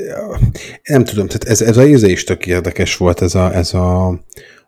nem 0.83 1.03
tudom, 1.03 1.27
tehát 1.27 1.43
ez, 1.43 1.61
ez 1.61 1.77
a 1.77 1.83
is 1.83 2.23
tök 2.23 2.45
érdekes 2.45 2.97
volt 2.97 3.21
ez, 3.21 3.35
a, 3.35 3.53
ez 3.53 3.73
a, 3.73 4.07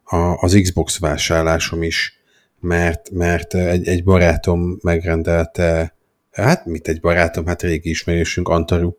a, 0.04 0.38
az 0.40 0.60
Xbox 0.62 1.00
vásárlásom 1.00 1.84
is, 1.84 2.20
mert, 2.60 3.10
mert 3.12 3.54
egy, 3.54 3.88
egy 3.88 4.04
barátom 4.04 4.78
megrendelte, 4.82 5.96
hát 6.32 6.66
mit 6.66 6.88
egy 6.88 7.00
barátom, 7.00 7.46
hát 7.46 7.62
régi 7.62 7.90
ismerősünk, 7.90 8.48
Antaru, 8.48 8.94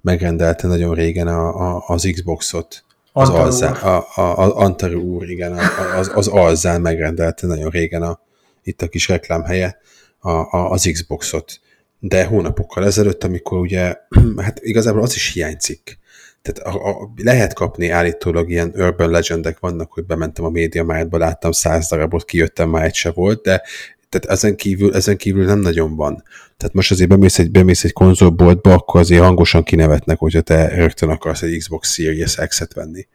megrendelte 0.00 0.66
nagyon 0.66 0.94
régen 0.94 1.26
a, 1.28 1.76
a, 1.76 1.84
az 1.86 2.08
Xboxot. 2.12 2.84
Az 3.12 3.28
Alzán, 3.28 3.72
a, 3.72 4.06
a, 4.14 4.20
a, 4.20 4.56
Antaru 4.56 5.00
úr, 5.00 5.30
igen, 5.30 5.58
az, 5.96 6.10
az 6.14 6.28
Alzán 6.28 6.80
megrendelte 6.80 7.46
nagyon 7.46 7.70
régen 7.70 8.02
a, 8.02 8.20
itt 8.62 8.82
a 8.82 8.88
kis 8.88 9.08
reklámhelye 9.08 9.78
a, 10.18 10.30
a, 10.30 10.70
az 10.70 10.88
Xboxot 10.92 11.60
de 12.04 12.24
hónapokkal 12.24 12.84
ezelőtt, 12.84 13.24
amikor 13.24 13.58
ugye, 13.58 13.96
hát 14.44 14.60
igazából 14.62 15.02
az 15.02 15.14
is 15.14 15.32
hiányzik. 15.32 15.98
Tehát 16.42 16.74
a, 16.74 16.88
a, 16.88 17.12
lehet 17.16 17.54
kapni 17.54 17.88
állítólag 17.88 18.50
ilyen 18.50 18.72
urban 18.76 19.10
legendek 19.10 19.58
vannak, 19.58 19.92
hogy 19.92 20.04
bementem 20.04 20.44
a 20.44 20.50
média 20.50 20.84
májtba, 20.84 21.18
láttam 21.18 21.52
száz 21.52 21.88
darabot, 21.88 22.24
kijöttem, 22.24 22.68
már 22.68 22.84
egy 22.84 22.94
se 22.94 23.10
volt, 23.10 23.42
de 23.42 23.62
tehát 24.08 24.38
ezen 24.38 24.56
kívül, 24.56 24.94
ezen 24.94 25.16
kívül 25.16 25.44
nem 25.44 25.58
nagyon 25.58 25.96
van. 25.96 26.22
Tehát 26.56 26.74
most 26.74 26.90
azért 26.90 27.08
bemész 27.08 27.38
egy, 27.38 27.50
bemész 27.50 27.84
egy 27.84 27.92
konzolboltba, 27.92 28.72
akkor 28.72 29.00
azért 29.00 29.22
hangosan 29.22 29.62
kinevetnek, 29.62 30.18
hogyha 30.18 30.40
te 30.40 30.68
rögtön 30.68 31.08
akarsz 31.08 31.42
egy 31.42 31.58
Xbox 31.58 31.92
Series 31.92 32.34
X-et 32.34 32.74
venni. 32.74 33.06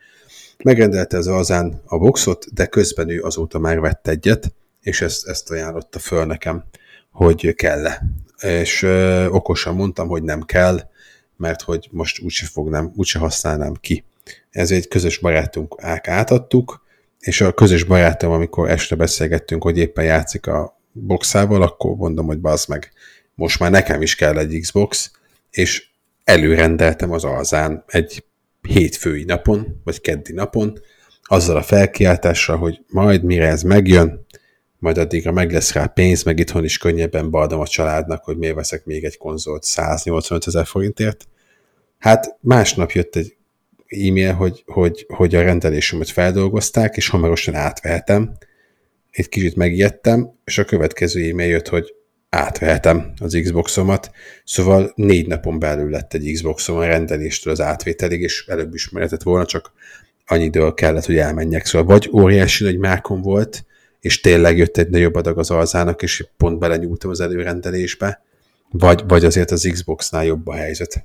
Megrendelte 0.63 1.17
az 1.17 1.27
azán 1.27 1.82
a 1.86 1.98
boxot, 1.98 2.53
de 2.53 2.65
közben 2.65 3.10
ő 3.10 3.22
azóta 3.22 3.60
már 3.60 3.79
vett 3.79 4.08
egyet, 4.08 4.53
és 4.82 5.01
ezt, 5.01 5.27
ezt 5.27 5.51
ajánlotta 5.51 6.00
föl 6.00 6.25
nekem, 6.25 6.63
hogy 7.12 7.53
kell-e 7.56 8.01
és 8.41 8.84
ö, 8.84 9.25
okosan 9.25 9.75
mondtam, 9.75 10.08
hogy 10.08 10.24
nem 10.24 10.41
kell, 10.41 10.89
mert 11.38 11.62
hogy 11.62 11.88
most 11.91 12.22
úgyse 12.22 12.46
fognám, 12.46 12.91
úgyse 12.96 13.20
használnám 13.20 13.74
ki. 13.74 14.03
Ez 14.50 14.72
egy 14.72 14.88
közös 14.88 15.17
barátunk 15.17 15.75
átadtuk, 16.03 16.86
és 17.20 17.41
a 17.41 17.53
közös 17.53 17.84
barátom, 17.84 18.32
amikor 18.32 18.70
este 18.70 18.96
beszélgettünk, 18.96 19.63
hogy 19.63 19.77
éppen 19.77 20.06
játszik 20.06 20.48
a 20.48 20.79
boxával, 20.91 21.62
akkor 21.62 21.96
mondom, 21.96 22.25
hogy 22.25 22.39
bazd 22.39 22.70
meg, 22.70 22.91
most 23.36 23.60
már 23.60 23.72
nekem 23.72 24.01
is 24.01 24.15
kell 24.15 24.38
egy 24.38 24.60
Xbox, 24.60 25.12
és 25.50 25.88
előrendeltem 26.24 27.12
az 27.12 27.24
alzán 27.24 27.84
egy 27.88 28.24
hétfői 28.62 29.24
napon, 29.24 29.82
vagy 29.84 30.01
keddi 30.01 30.34
napon, 30.34 30.79
azzal 31.24 31.58
a 31.58 31.63
felkiáltással, 31.63 32.58
hogy 32.58 32.79
majd 32.88 33.24
mire 33.24 33.48
ez 33.48 33.62
megjön, 33.62 34.25
majd 34.79 34.98
addigra 34.98 35.31
meg 35.31 35.51
lesz 35.51 35.74
rá 35.74 35.86
pénz, 35.86 36.24
meg 36.24 36.39
itthon 36.39 36.63
is 36.63 36.77
könnyebben 36.77 37.29
baldom 37.29 37.60
a 37.60 37.67
családnak, 37.67 38.24
hogy 38.24 38.38
miért 38.38 38.55
veszek 38.55 38.86
még 38.86 39.03
egy 39.03 39.17
konzolt 39.17 39.63
185 39.63 40.48
ezer 40.48 40.65
forintért. 40.65 41.27
Hát 41.98 42.38
másnap 42.39 42.91
jött 42.91 43.15
egy 43.15 43.36
e-mail, 43.88 44.34
hogy, 44.34 44.63
hogy, 44.65 45.05
hogy 45.07 45.36
a 45.36 45.41
rendelésemet 45.41 46.10
feldolgozták, 46.10 46.98
és 46.98 47.10
hamarosan 47.10 47.55
átvehetem. 47.55 48.38
Egy 49.12 49.29
kicsit 49.29 49.55
megijedtem, 49.55 50.31
és 50.43 50.57
a 50.57 50.65
következő 50.65 51.29
e-mail 51.29 51.50
jött, 51.50 51.67
hogy 51.67 51.93
átvehetem 52.29 53.13
az 53.19 53.39
Xboxomat, 53.43 54.12
szóval 54.43 54.91
négy 54.96 55.27
napon 55.27 55.60
belül 55.60 55.89
lett 55.89 56.13
egy 56.13 56.31
Xboxom 56.34 56.77
a 56.77 56.86
rendeléstől 56.86 57.53
az 57.53 57.62
átvételig, 57.62 58.22
és 58.22 58.46
előbb 58.48 58.74
is 58.74 58.89
mehetett 58.89 59.24
volna, 59.24 59.46
csak 59.46 59.72
annyi 60.25 60.43
idő 60.43 60.74
kellett, 60.74 61.05
hogy 61.05 61.17
elmenjek. 61.17 61.65
Szóval 61.65 61.88
vagy 61.88 62.10
óriási 62.13 62.63
nagy 62.63 62.77
mákon 62.77 63.22
volt, 63.22 63.65
és 64.00 64.22
tényleg 64.22 64.58
jött 64.58 64.77
egy 64.77 64.89
nagyobb 64.89 65.16
adag 65.16 65.38
az 65.38 65.51
alzának, 65.51 66.01
és 66.01 66.25
pont 66.38 66.60
belenyúltam 66.60 67.10
az 67.10 67.20
előrendelésbe, 67.20 68.22
vagy, 68.70 69.04
vagy 69.08 69.25
azért 69.25 69.51
az 69.51 69.70
Xbox-nál 69.72 70.25
jobb 70.25 70.48
a 70.48 70.54
helyzet. 70.54 71.04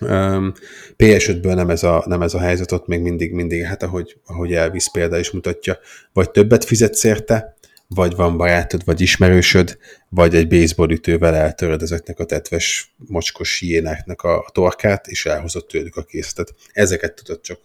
Um, 0.00 0.52
PS5-ből 0.96 1.54
nem 1.54 1.70
ez, 1.70 1.82
a, 1.82 2.04
nem 2.06 2.22
ez 2.22 2.34
a 2.34 2.40
helyzet, 2.40 2.72
ott 2.72 2.86
még 2.86 3.00
mindig, 3.00 3.32
mindig, 3.32 3.62
hát 3.62 3.82
ahogy, 3.82 4.16
ahogy 4.26 4.52
elvisz 4.52 4.90
példa 4.90 5.18
is 5.18 5.30
mutatja, 5.30 5.78
vagy 6.12 6.30
többet 6.30 6.64
fizetsz 6.64 7.04
érte, 7.04 7.56
vagy 7.94 8.14
van 8.14 8.36
barátod, 8.36 8.84
vagy 8.84 9.00
ismerősöd, 9.00 9.78
vagy 10.08 10.34
egy 10.34 10.48
baseballütővel 10.48 11.34
eltöröd 11.34 11.82
ezeknek 11.82 12.18
a 12.18 12.24
tetves, 12.24 12.94
mocskos 12.96 13.58
hiénáknak 13.58 14.22
a 14.22 14.44
torkát, 14.52 15.06
és 15.06 15.26
elhozott 15.26 15.68
tőlük 15.68 15.96
a 15.96 16.02
készletet. 16.02 16.54
Ezeket 16.72 17.14
tudod 17.14 17.40
csak 17.40 17.60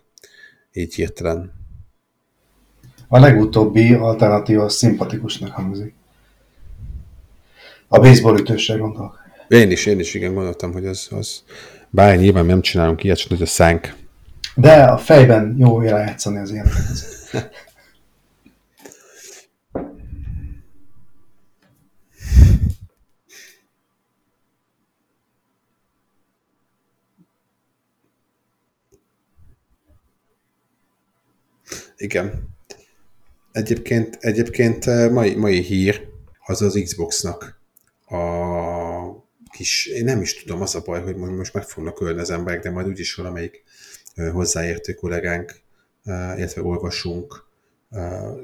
így 0.73 0.95
hirtelen 0.95 1.53
a 3.07 3.19
legutóbbi 3.19 3.93
alternatíva 3.93 4.69
szimpatikusnak 4.69 5.51
hangzik. 5.51 5.93
A 7.87 7.99
baseball 7.99 8.39
ütősre 8.39 8.75
gondolok. 8.75 9.25
Én 9.47 9.71
is, 9.71 9.85
én 9.85 9.99
is 9.99 10.13
igen 10.13 10.33
gondoltam, 10.33 10.71
hogy 10.73 10.85
az, 10.85 11.07
az 11.11 11.43
bár 11.89 12.17
nyilván 12.17 12.45
nem 12.45 12.61
csinálunk 12.61 13.03
ilyet, 13.03 13.17
csak 13.17 13.29
hogy 13.29 13.41
a 13.41 13.45
szánk. 13.45 13.95
De 14.55 14.83
a 14.83 14.97
fejben 14.97 15.55
jó 15.57 15.81
játszani 15.81 16.37
az 16.37 16.51
ilyeneket. 16.51 17.51
Igen. 31.97 32.56
Egyébként, 33.57 34.17
egyébként 34.19 34.85
eh, 34.85 35.09
mai, 35.09 35.35
mai 35.35 35.61
hír 35.61 36.07
az 36.45 36.61
az 36.61 36.81
Xboxnak 36.83 37.61
a 38.07 38.19
kis, 39.51 39.85
én 39.85 40.03
nem 40.03 40.21
is 40.21 40.33
tudom, 40.33 40.61
az 40.61 40.75
a 40.75 40.81
baj, 40.81 41.01
hogy 41.01 41.15
most 41.15 41.53
meg 41.53 41.63
fognak 41.63 42.01
ölni 42.01 42.19
az 42.19 42.29
emberek, 42.29 42.61
de 42.61 42.71
majd 42.71 42.87
úgyis 42.87 43.15
valamelyik 43.15 43.63
eh, 44.15 44.31
hozzáértő 44.31 44.93
kollégánk, 44.93 45.61
eh, 46.03 46.37
illetve 46.37 46.61
olvasunk 46.61 47.45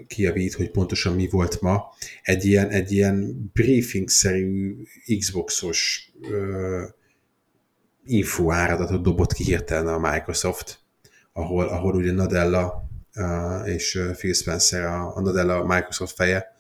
kijavít, 0.07 0.53
hogy 0.53 0.71
pontosan 0.71 1.15
mi 1.15 1.27
volt 1.27 1.61
ma. 1.61 1.83
Egy 2.21 2.45
ilyen, 2.45 2.69
egy 2.69 2.91
ilyen 2.91 3.49
briefing-szerű 3.53 4.75
Xboxos 5.19 6.11
info 8.05 8.51
áradatot 8.51 9.01
dobott 9.01 9.33
ki 9.33 9.43
hirtelen 9.43 9.87
a 9.87 10.11
Microsoft, 10.11 10.79
ahol, 11.33 11.67
ahol 11.67 11.95
ugye 11.95 12.11
Nadella 12.11 12.82
és 13.65 13.99
Phil 14.17 14.33
Spencer, 14.33 14.83
a, 14.83 15.15
a 15.15 15.21
Nadella 15.21 15.65
Microsoft 15.65 16.15
feje, 16.15 16.55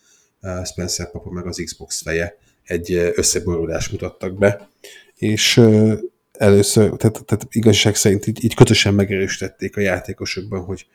Spencer 0.65 1.11
papa 1.11 1.31
meg 1.31 1.47
az 1.47 1.61
Xbox 1.65 2.01
feje 2.01 2.37
egy 2.63 2.91
összeborulást 3.15 3.91
mutattak 3.91 4.37
be, 4.37 4.69
és 5.15 5.61
először, 6.31 6.89
tehát, 6.89 7.25
tehát 7.25 7.47
igazság 7.49 7.95
szerint 7.95 8.27
így, 8.27 8.43
így 8.43 8.55
kötösen 8.55 8.93
megerősítették 8.93 9.77
a 9.77 9.81
játékosokban, 9.81 10.63
hogy 10.63 10.87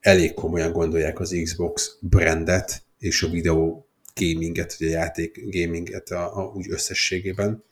elég 0.00 0.34
komolyan 0.34 0.72
gondolják 0.72 1.20
az 1.20 1.36
Xbox 1.42 1.96
brandet 2.00 2.82
és 2.98 3.22
a 3.22 3.28
videó 3.28 3.88
gaminget, 4.14 4.78
vagy 4.78 4.88
a 4.88 4.90
játék 4.90 5.50
gaminget 5.50 6.10
a, 6.10 6.38
a, 6.38 6.52
úgy 6.54 6.70
összességében, 6.70 7.64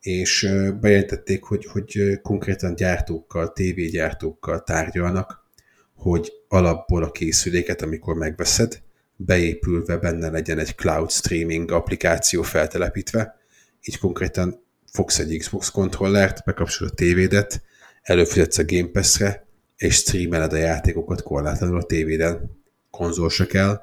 és 0.00 0.48
bejelentették, 0.80 1.42
hogy, 1.42 1.64
hogy 1.64 2.20
konkrétan 2.22 2.74
gyártókkal, 2.74 3.52
tévégyártókkal 3.52 4.62
tárgyalnak, 4.62 5.46
hogy 5.94 6.32
alapból 6.52 7.02
a 7.02 7.10
készüléket, 7.10 7.82
amikor 7.82 8.14
megveszed, 8.14 8.82
beépülve 9.16 9.96
benne 9.96 10.30
legyen 10.30 10.58
egy 10.58 10.74
cloud 10.74 11.10
streaming 11.10 11.70
applikáció 11.70 12.42
feltelepítve, 12.42 13.36
így 13.84 13.98
konkrétan 13.98 14.64
fogsz 14.92 15.18
egy 15.18 15.38
Xbox 15.38 15.68
kontrollert, 15.68 16.44
bekapcsolod 16.44 16.92
a 16.92 16.96
tévédet, 16.96 17.62
előfizetsz 18.02 18.58
a 18.58 18.64
Game 18.64 18.88
Pass-re, 18.88 19.46
és 19.76 19.94
streameled 19.94 20.52
a 20.52 20.56
játékokat 20.56 21.22
korlátlanul 21.22 21.78
a 21.78 21.82
tévéden. 21.82 22.60
Konzol 22.90 23.30
se 23.30 23.46
kell, 23.46 23.82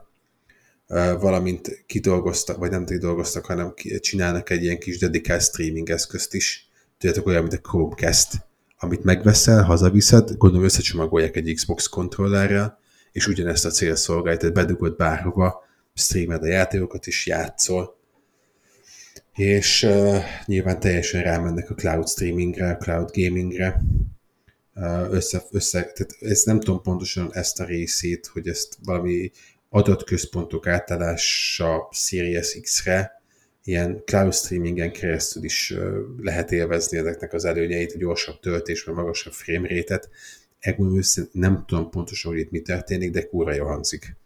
valamint 1.19 1.83
kidolgoztak, 1.85 2.57
vagy 2.57 2.69
nem 2.69 2.85
kidolgoztak, 2.85 3.45
hanem 3.45 3.73
csinálnak 3.99 4.49
egy 4.49 4.63
ilyen 4.63 4.79
kis 4.79 4.97
dedikált 4.97 5.41
streaming 5.41 5.89
eszközt 5.89 6.33
is. 6.33 6.69
Tudjátok, 6.97 7.27
olyan, 7.27 7.41
mint 7.41 7.53
a 7.53 7.69
Chromecast, 7.69 8.47
amit 8.79 9.03
megveszel, 9.03 9.63
hazaviszed, 9.63 10.37
gondolom 10.37 10.65
összecsomagolják 10.65 11.35
egy 11.35 11.53
Xbox 11.53 11.87
kontrollerrel, 11.87 12.79
és 13.11 13.27
ugyanezt 13.27 13.65
a 13.65 13.69
cél 13.69 13.95
szolgálja, 13.95 14.39
tehát 14.39 14.55
bedugod 14.55 14.95
bárhova, 14.95 15.63
streamed 15.93 16.43
a 16.43 16.47
játékokat 16.47 17.07
is 17.07 17.25
játszol, 17.25 17.97
és 19.33 19.83
uh, 19.83 20.17
nyilván 20.45 20.79
teljesen 20.79 21.21
rámennek 21.21 21.69
a 21.69 21.73
cloud 21.73 22.09
streamingre, 22.09 22.69
a 22.69 22.77
cloud 22.77 23.09
gamingre, 23.13 23.81
uh, 24.75 25.13
össze, 25.13 25.43
össze, 25.51 25.79
tehát 25.79 26.15
ezt 26.19 26.45
nem 26.45 26.59
tudom 26.59 26.81
pontosan 26.81 27.29
ezt 27.33 27.59
a 27.59 27.65
részét, 27.65 28.27
hogy 28.33 28.47
ezt 28.47 28.77
valami 28.83 29.31
adatközpontok 29.69 30.67
átállása 30.67 31.89
Series 31.91 32.57
X-re, 32.61 33.18
ilyen 33.69 34.01
cloud 34.05 34.33
streamingen 34.33 34.91
keresztül 34.91 35.43
is 35.43 35.73
lehet 36.21 36.51
élvezni 36.51 36.97
ezeknek 36.97 37.33
az 37.33 37.45
előnyeit, 37.45 37.93
a 37.93 37.97
gyorsabb 37.97 38.39
töltés, 38.39 38.83
vagy 38.83 38.95
magasabb 38.95 39.33
frame 39.33 39.67
rate-et. 39.67 40.09
nem 41.31 41.63
tudom 41.67 41.89
pontosan, 41.89 42.31
hogy 42.31 42.39
itt 42.39 42.51
mi 42.51 42.59
történik, 42.59 43.11
de 43.11 43.27
kurva 43.27 43.53
jó 43.53 43.65
hangzik. 43.65 44.17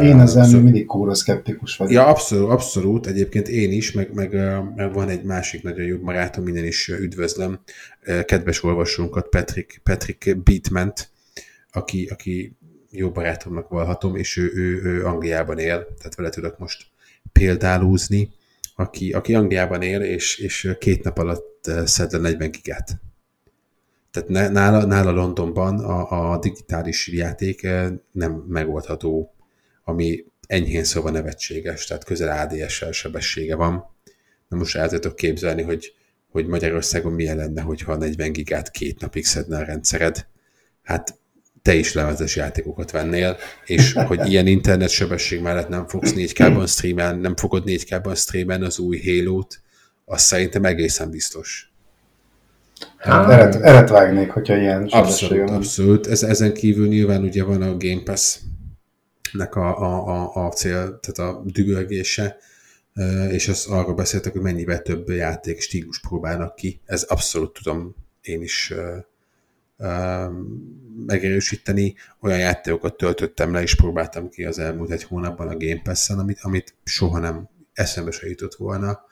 Én 0.00 0.20
ezzel 0.20 0.44
szóval... 0.44 0.60
mindig 0.60 0.86
kóra 0.86 1.14
szkeptikus 1.14 1.76
vagyok. 1.76 1.92
Ja, 1.92 2.06
abszolút, 2.06 2.50
abszolút. 2.50 3.06
Egyébként 3.06 3.48
én 3.48 3.72
is, 3.72 3.92
meg, 3.92 4.12
meg, 4.14 4.32
meg 4.76 4.92
van 4.92 5.08
egy 5.08 5.22
másik 5.22 5.62
nagyon 5.62 5.86
jó 5.86 5.98
barátom, 5.98 6.44
minden 6.44 6.64
is 6.64 6.88
üdvözlöm, 6.88 7.60
kedves 8.24 8.62
olvasónkat, 8.62 9.28
Patrick, 9.28 9.80
Patrick 9.82 10.42
Beatment, 10.42 11.08
aki, 11.70 12.08
aki 12.12 12.56
jó 12.90 13.10
barátomnak 13.10 13.68
valhatom, 13.68 14.16
és 14.16 14.36
ő, 14.36 14.50
ő, 14.54 14.82
ő 14.82 15.04
Angliában 15.04 15.58
él, 15.58 15.86
tehát 15.98 16.14
vele 16.16 16.28
tudok 16.28 16.58
most 16.58 16.86
példálúzni, 17.32 18.30
aki, 18.76 19.12
aki 19.12 19.34
Angliában 19.34 19.82
él, 19.82 20.00
és, 20.00 20.38
és 20.38 20.74
két 20.78 21.02
nap 21.02 21.18
alatt 21.18 21.70
szed 21.84 22.12
le 22.12 22.18
40 22.18 22.50
gigát. 22.50 23.00
Tehát 24.10 24.52
nála, 24.52 24.84
nála 24.84 25.10
Londonban 25.10 25.78
a, 25.78 26.32
a 26.32 26.38
digitális 26.38 27.08
játék 27.08 27.68
nem 28.12 28.44
megoldható 28.48 29.36
ami 29.88 30.24
enyhén 30.46 30.84
szóval 30.84 31.12
nevetséges, 31.12 31.84
tehát 31.84 32.04
közel 32.04 32.38
ADS-sel 32.38 32.92
sebessége 32.92 33.54
van. 33.54 33.94
Na 34.48 34.56
most 34.56 34.76
el 34.76 34.88
tudok 34.88 35.16
képzelni, 35.16 35.62
hogy, 35.62 35.94
hogy 36.30 36.46
Magyarországon 36.46 37.12
milyen 37.12 37.36
lenne, 37.36 37.60
hogyha 37.62 37.96
40 37.96 38.32
gigát 38.32 38.70
két 38.70 39.00
napig 39.00 39.24
szedne 39.24 39.58
a 39.58 39.64
rendszered. 39.64 40.26
Hát 40.82 41.18
te 41.66 41.74
is 41.74 41.92
lemezes 41.92 42.36
játékokat 42.36 42.90
vennél, 42.90 43.36
és 43.64 43.92
hogy 43.92 44.30
ilyen 44.30 44.46
internetsebesség 44.46 45.40
mellett 45.40 45.68
nem 45.68 45.86
fogsz 45.86 46.12
4K-ban 46.16 46.68
streamelni, 46.68 47.20
nem 47.20 47.36
fogod 47.36 47.62
4K-ban 47.66 48.16
streamelni 48.16 48.64
az 48.64 48.78
új 48.78 49.00
Halo-t, 49.04 49.60
az 50.04 50.20
szerintem 50.20 50.64
egészen 50.64 51.10
biztos. 51.10 51.72
Hát, 52.96 53.30
eret, 53.30 53.54
eret 53.54 53.88
vágnék, 53.88 54.30
hogyha 54.30 54.56
ilyen 54.56 54.86
Abszolút, 54.90 55.50
abszolút. 55.50 56.06
Ez, 56.06 56.22
ezen 56.22 56.54
kívül 56.54 56.86
nyilván 56.86 57.22
ugye 57.22 57.44
van 57.44 57.62
a 57.62 57.76
Game 57.76 58.02
Pass, 58.04 58.38
nek 59.32 59.54
a, 59.54 59.78
a, 59.78 60.08
a, 60.08 60.46
a 60.46 60.50
cél, 60.50 61.00
tehát 61.00 61.32
a 61.32 61.42
dübörgése, 61.44 62.36
és 63.30 63.48
az 63.48 63.66
arról 63.66 63.94
beszéltek, 63.94 64.32
hogy 64.32 64.42
mennyivel 64.42 64.82
több 64.82 65.08
játék 65.08 65.60
stílus 65.60 66.00
próbálnak 66.00 66.54
ki. 66.54 66.80
Ez 66.84 67.02
abszolút 67.02 67.52
tudom 67.62 67.94
én 68.20 68.42
is 68.42 68.74
megerősíteni. 71.06 71.94
Olyan 72.20 72.38
játékokat 72.38 72.96
töltöttem 72.96 73.52
le, 73.52 73.62
és 73.62 73.74
próbáltam 73.74 74.28
ki 74.28 74.44
az 74.44 74.58
elmúlt 74.58 74.90
egy 74.90 75.02
hónapban 75.02 75.48
a 75.48 75.56
Game 75.56 75.80
Pass-en, 75.82 76.18
amit, 76.18 76.38
amit 76.40 76.74
soha 76.84 77.18
nem 77.18 77.48
eszembe 77.72 78.10
se 78.10 78.28
jutott 78.28 78.54
volna, 78.54 79.04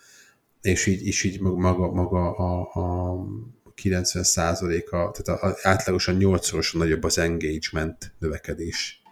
és 0.61 0.87
így, 0.87 1.07
és 1.07 1.23
így 1.23 1.41
maga, 1.41 1.93
maga 1.93 2.37
a, 2.37 2.61
a 2.73 3.73
90 3.75 4.25
a 4.61 4.67
tehát 4.89 5.29
a, 5.29 5.47
a, 5.47 5.57
átlagosan 5.63 6.17
8-szorosan 6.21 6.77
nagyobb 6.77 7.05
az 7.05 7.19
engagement 7.19 8.13
növekedés 8.19 9.03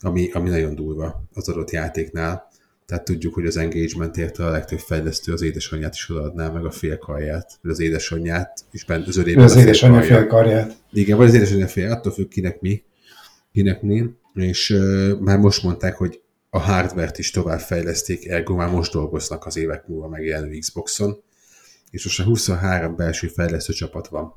ami, 0.00 0.30
ami 0.32 0.48
nagyon 0.48 0.74
durva 0.74 1.22
az 1.32 1.48
adott 1.48 1.70
játéknál. 1.70 2.48
Tehát 2.88 3.04
tudjuk, 3.04 3.34
hogy 3.34 3.46
az 3.46 3.56
engagement 3.56 4.16
érte 4.16 4.46
a 4.46 4.50
legtöbb 4.50 4.78
fejlesztő 4.78 5.32
az 5.32 5.42
édesanyját 5.42 5.94
is 5.94 6.10
odaadná, 6.10 6.48
meg 6.48 6.64
a 6.64 6.70
félkarját, 6.70 7.58
vagy 7.62 7.70
az 7.70 7.80
édesanyját, 7.80 8.64
és 8.70 8.84
bent 8.84 9.06
az 9.06 9.16
örébe 9.16 9.42
az 9.42 9.56
édesanyja 9.56 10.02
félkarját. 10.02 10.76
Igen, 10.92 11.16
vagy 11.16 11.26
az 11.26 11.34
édesanyja 11.34 11.66
fél, 11.66 11.90
attól 11.90 12.12
függ 12.12 12.28
kinek 12.28 12.60
mi, 12.60 12.82
kinek 13.52 13.82
mi, 13.82 14.04
és 14.34 14.70
uh, 14.70 15.18
már 15.20 15.38
most 15.38 15.62
mondták, 15.62 15.96
hogy 15.96 16.20
a 16.50 16.58
hardvert 16.58 17.18
is 17.18 17.30
tovább 17.30 17.60
fejleszték, 17.60 18.28
ergo 18.28 18.54
már 18.54 18.70
most 18.70 18.92
dolgoznak 18.92 19.46
az 19.46 19.56
évek 19.56 19.86
múlva 19.86 20.08
megjelenő 20.08 20.58
Xboxon, 20.58 21.22
és 21.90 22.04
most 22.04 22.20
a 22.20 22.24
23 22.24 22.96
belső 22.96 23.26
fejlesztő 23.26 23.72
csapat 23.72 24.08
van. 24.08 24.34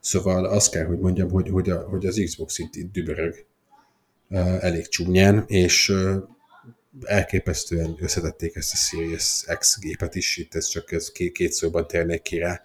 Szóval 0.00 0.44
azt 0.44 0.70
kell, 0.70 0.84
hogy 0.84 0.98
mondjam, 0.98 1.30
hogy, 1.30 1.48
hogy, 1.48 1.70
a, 1.70 1.78
hogy 1.78 2.06
az 2.06 2.22
Xbox 2.24 2.58
itt, 2.58 2.74
itt 2.74 2.92
dübörög 2.92 3.34
elég 4.60 4.88
csúnyán, 4.88 5.44
és 5.46 5.92
elképesztően 7.02 7.96
összetették 7.98 8.56
ezt 8.56 8.72
a 8.72 8.76
Series 8.76 9.44
X 9.58 9.78
gépet 9.78 10.14
is, 10.14 10.36
itt 10.36 10.54
ez 10.54 10.66
csak 10.66 10.92
ez 10.92 11.10
két, 11.12 11.32
két 11.32 11.52
szóban 11.52 11.86
térnék 11.86 12.22
ki 12.22 12.38
rá, 12.38 12.64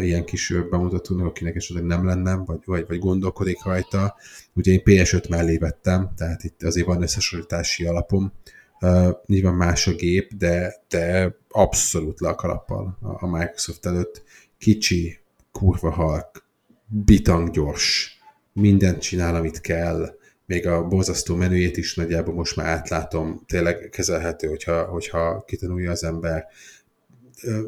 ilyen 0.00 0.24
kis 0.24 0.54
bemutatónak, 0.70 1.26
akinek 1.26 1.56
esetleg 1.56 1.84
nem 1.84 2.04
lenne, 2.04 2.34
vagy, 2.34 2.60
vagy, 2.64 2.84
vagy 2.88 2.98
gondolkodik 2.98 3.64
rajta. 3.64 4.16
Ugye 4.54 4.72
én 4.72 4.82
PS5 4.84 5.28
mellé 5.28 5.56
vettem, 5.56 6.10
tehát 6.16 6.44
itt 6.44 6.62
azért 6.62 6.86
van 6.86 7.02
összehasonlítási 7.02 7.84
alapom. 7.84 8.32
Uh, 8.80 9.08
nyilván 9.26 9.54
más 9.54 9.86
a 9.86 9.92
gép, 9.92 10.34
de, 10.34 10.74
de 10.88 11.36
abszolút 11.48 12.20
le 12.20 12.28
a 12.28 12.34
kalappal 12.34 12.98
a 13.00 13.26
Microsoft 13.26 13.86
előtt. 13.86 14.22
Kicsi, 14.58 15.18
kurva 15.52 15.90
halk, 15.90 16.44
bitang 16.86 17.50
gyors, 17.50 18.18
mindent 18.52 19.00
csinál, 19.00 19.34
amit 19.34 19.60
kell, 19.60 20.18
még 20.50 20.66
a 20.66 20.86
borzasztó 20.86 21.34
menüjét 21.34 21.76
is 21.76 21.94
nagyjából 21.94 22.34
most 22.34 22.56
már 22.56 22.66
átlátom, 22.66 23.42
tényleg 23.46 23.88
kezelhető, 23.90 24.48
hogyha, 24.48 24.84
hogyha 24.84 25.44
kitanulja 25.46 25.90
az 25.90 26.04
ember. 26.04 26.46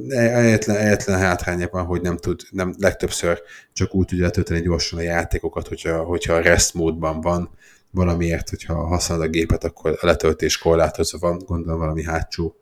Egyetlen, 0.09 0.77
egyetlen 0.77 1.19
hátránya 1.19 1.69
van, 1.71 1.85
hogy 1.85 2.01
nem 2.01 2.17
tud, 2.17 2.41
nem, 2.51 2.75
legtöbbször 2.79 3.43
csak 3.73 3.95
úgy 3.95 4.07
tudja 4.07 4.25
letölteni 4.25 4.61
gyorsan 4.61 4.99
a 4.99 5.03
játékokat, 5.03 5.69
hogyha, 5.69 6.03
hogyha 6.03 6.41
rest 6.41 6.75
módban 6.75 7.21
van, 7.21 7.51
valamiért, 7.91 8.49
hogyha 8.49 8.87
használod 8.87 9.25
a 9.25 9.29
gépet, 9.29 9.65
akkor 9.65 9.99
a 10.01 10.07
letöltés 10.07 10.59
korlátozva 10.59 11.19
van, 11.19 11.39
gondolom 11.39 11.79
valami 11.79 12.05
hátsó 12.05 12.57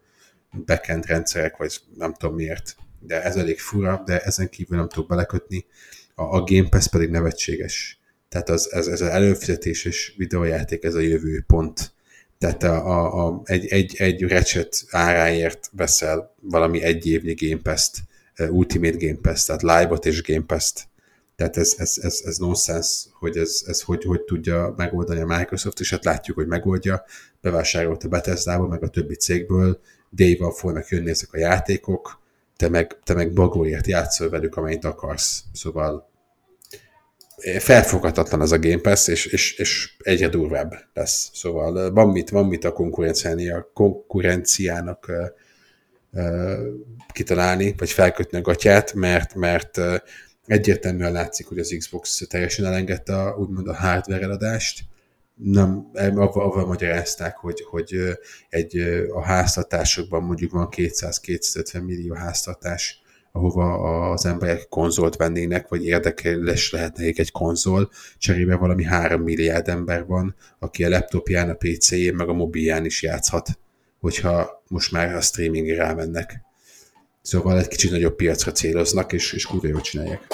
backend 0.67 1.07
rendszerek, 1.07 1.57
vagy 1.57 1.81
nem 1.97 2.15
tudom 2.15 2.35
miért. 2.35 2.77
De 2.99 3.23
ez 3.23 3.37
elég 3.37 3.59
fura, 3.59 4.03
de 4.07 4.21
ezen 4.21 4.49
kívül 4.49 4.77
nem 4.77 4.89
tudok 4.89 5.09
belekötni. 5.09 5.67
A, 6.15 6.23
a 6.23 6.43
Game 6.43 6.69
Pass 6.69 6.87
pedig 6.89 7.11
nevetséges 7.11 8.00
tehát 8.31 8.49
az, 8.49 8.73
ez, 8.73 8.87
ez 8.87 9.01
az 9.01 9.09
előfizetéses 9.09 10.15
videójáték, 10.17 10.85
ez 10.85 10.95
a 10.95 11.01
jövő 11.01 11.45
pont. 11.47 11.93
Tehát 12.39 12.63
a, 12.63 12.87
a, 12.87 13.27
a, 13.27 13.41
egy, 13.45 13.67
egy, 13.67 13.95
egy 13.99 14.23
Ratchet 14.23 14.85
áráért 14.91 15.71
veszel 15.73 16.35
valami 16.41 16.83
egy 16.83 17.07
évnyi 17.07 17.35
Game 17.35 17.61
Pass-t, 17.63 17.99
Ultimate 18.51 18.97
Game 19.07 19.19
Pass, 19.23 19.45
tehát 19.45 19.63
Live-ot 19.63 20.07
és 20.07 20.23
Game 20.23 20.45
Pass-t. 20.47 20.89
Tehát 21.37 21.57
ez, 21.57 21.75
ez, 21.79 21.99
ez, 22.03 22.21
ez 22.25 22.37
nonsense, 22.37 23.09
hogy 23.13 23.37
ez, 23.37 23.63
ez 23.67 23.83
hogy, 23.83 24.05
hogy 24.05 24.21
tudja 24.21 24.75
megoldani 24.77 25.21
a 25.21 25.27
Microsoft, 25.27 25.81
és 25.81 25.91
hát 25.91 26.05
látjuk, 26.05 26.37
hogy 26.37 26.47
megoldja. 26.47 27.05
Bevásárolt 27.41 28.05
a 28.05 28.09
bethesda 28.09 28.67
meg 28.67 28.83
a 28.83 28.89
többi 28.89 29.15
cégből, 29.15 29.81
Dave-val 30.13 30.53
fognak 30.53 30.89
jönni 30.89 31.11
ezek 31.11 31.33
a 31.33 31.39
játékok, 31.39 32.21
te 32.57 32.69
meg, 32.69 32.99
te 33.05 33.15
meg 33.15 33.33
bagóért 33.33 33.87
játszol 33.87 34.29
velük, 34.29 34.57
amennyit 34.57 34.85
akarsz. 34.85 35.43
Szóval 35.53 36.10
felfoghatatlan 37.59 38.41
az 38.41 38.53
a 38.53 38.59
Game 38.59 38.81
Pass, 38.81 39.09
és, 39.09 39.27
és, 39.27 39.59
és 39.59 39.97
egyre 39.99 40.29
durvább 40.29 40.75
lesz. 40.95 41.31
Szóval 41.35 41.93
van 41.93 42.09
mit, 42.09 42.31
van 42.31 42.47
mit 42.47 42.65
a 42.65 42.73
konkurenciának, 42.73 43.73
konkurenciának 43.75 45.13
kitalálni, 47.13 47.75
vagy 47.79 47.91
felkötni 47.91 48.39
a 48.39 48.43
gatyát, 48.43 48.95
mert, 48.95 49.35
mert 49.35 49.81
egyértelműen 50.47 51.13
látszik, 51.13 51.47
hogy 51.47 51.59
az 51.59 51.75
Xbox 51.79 52.27
teljesen 52.29 52.65
elengedte 52.65 53.17
a, 53.17 53.37
úgymond 53.37 53.69
a 53.69 53.75
hardware 53.75 54.23
eladást, 54.23 54.81
nem, 55.35 55.91
avval, 55.93 56.45
avval 56.45 56.67
magyarázták, 56.67 57.37
hogy, 57.37 57.65
hogy 57.71 58.19
egy, 58.49 58.79
a 59.11 59.23
háztartásokban 59.23 60.23
mondjuk 60.23 60.53
van 60.53 60.69
200-250 60.77 61.85
millió 61.85 62.15
háztartás, 62.15 63.03
ahova 63.33 64.11
az 64.11 64.27
emberek 64.27 64.69
konzolt 64.69 65.17
vennének, 65.17 65.69
vagy 65.69 65.85
érdekelés 65.85 66.73
lehet 66.73 66.97
nekik 66.97 67.19
egy 67.19 67.33
konzol, 67.33 67.91
cserébe 68.19 68.57
valami 68.57 68.85
3 68.85 69.23
milliárd 69.23 69.69
ember 69.69 70.07
van, 70.07 70.35
aki 70.59 70.85
a 70.85 70.89
laptopján, 70.89 71.51
a 71.51 71.55
PC-jén, 71.55 72.15
meg 72.15 72.29
a 72.29 72.33
mobilján 72.33 72.85
is 72.85 73.03
játszhat, 73.03 73.59
hogyha 74.01 74.63
most 74.69 74.93
már 74.93 75.15
a 75.15 75.21
streamingre 75.21 75.77
rámennek. 75.77 76.41
Szóval 77.23 77.59
egy 77.59 77.69
kicsit 77.69 77.91
nagyobb 77.91 78.17
piacra 78.17 78.53
céloznak, 78.53 79.13
és, 79.13 79.33
és 79.33 79.47
kurva 79.47 79.67
jól 79.67 79.81
csinálják. 79.81 80.27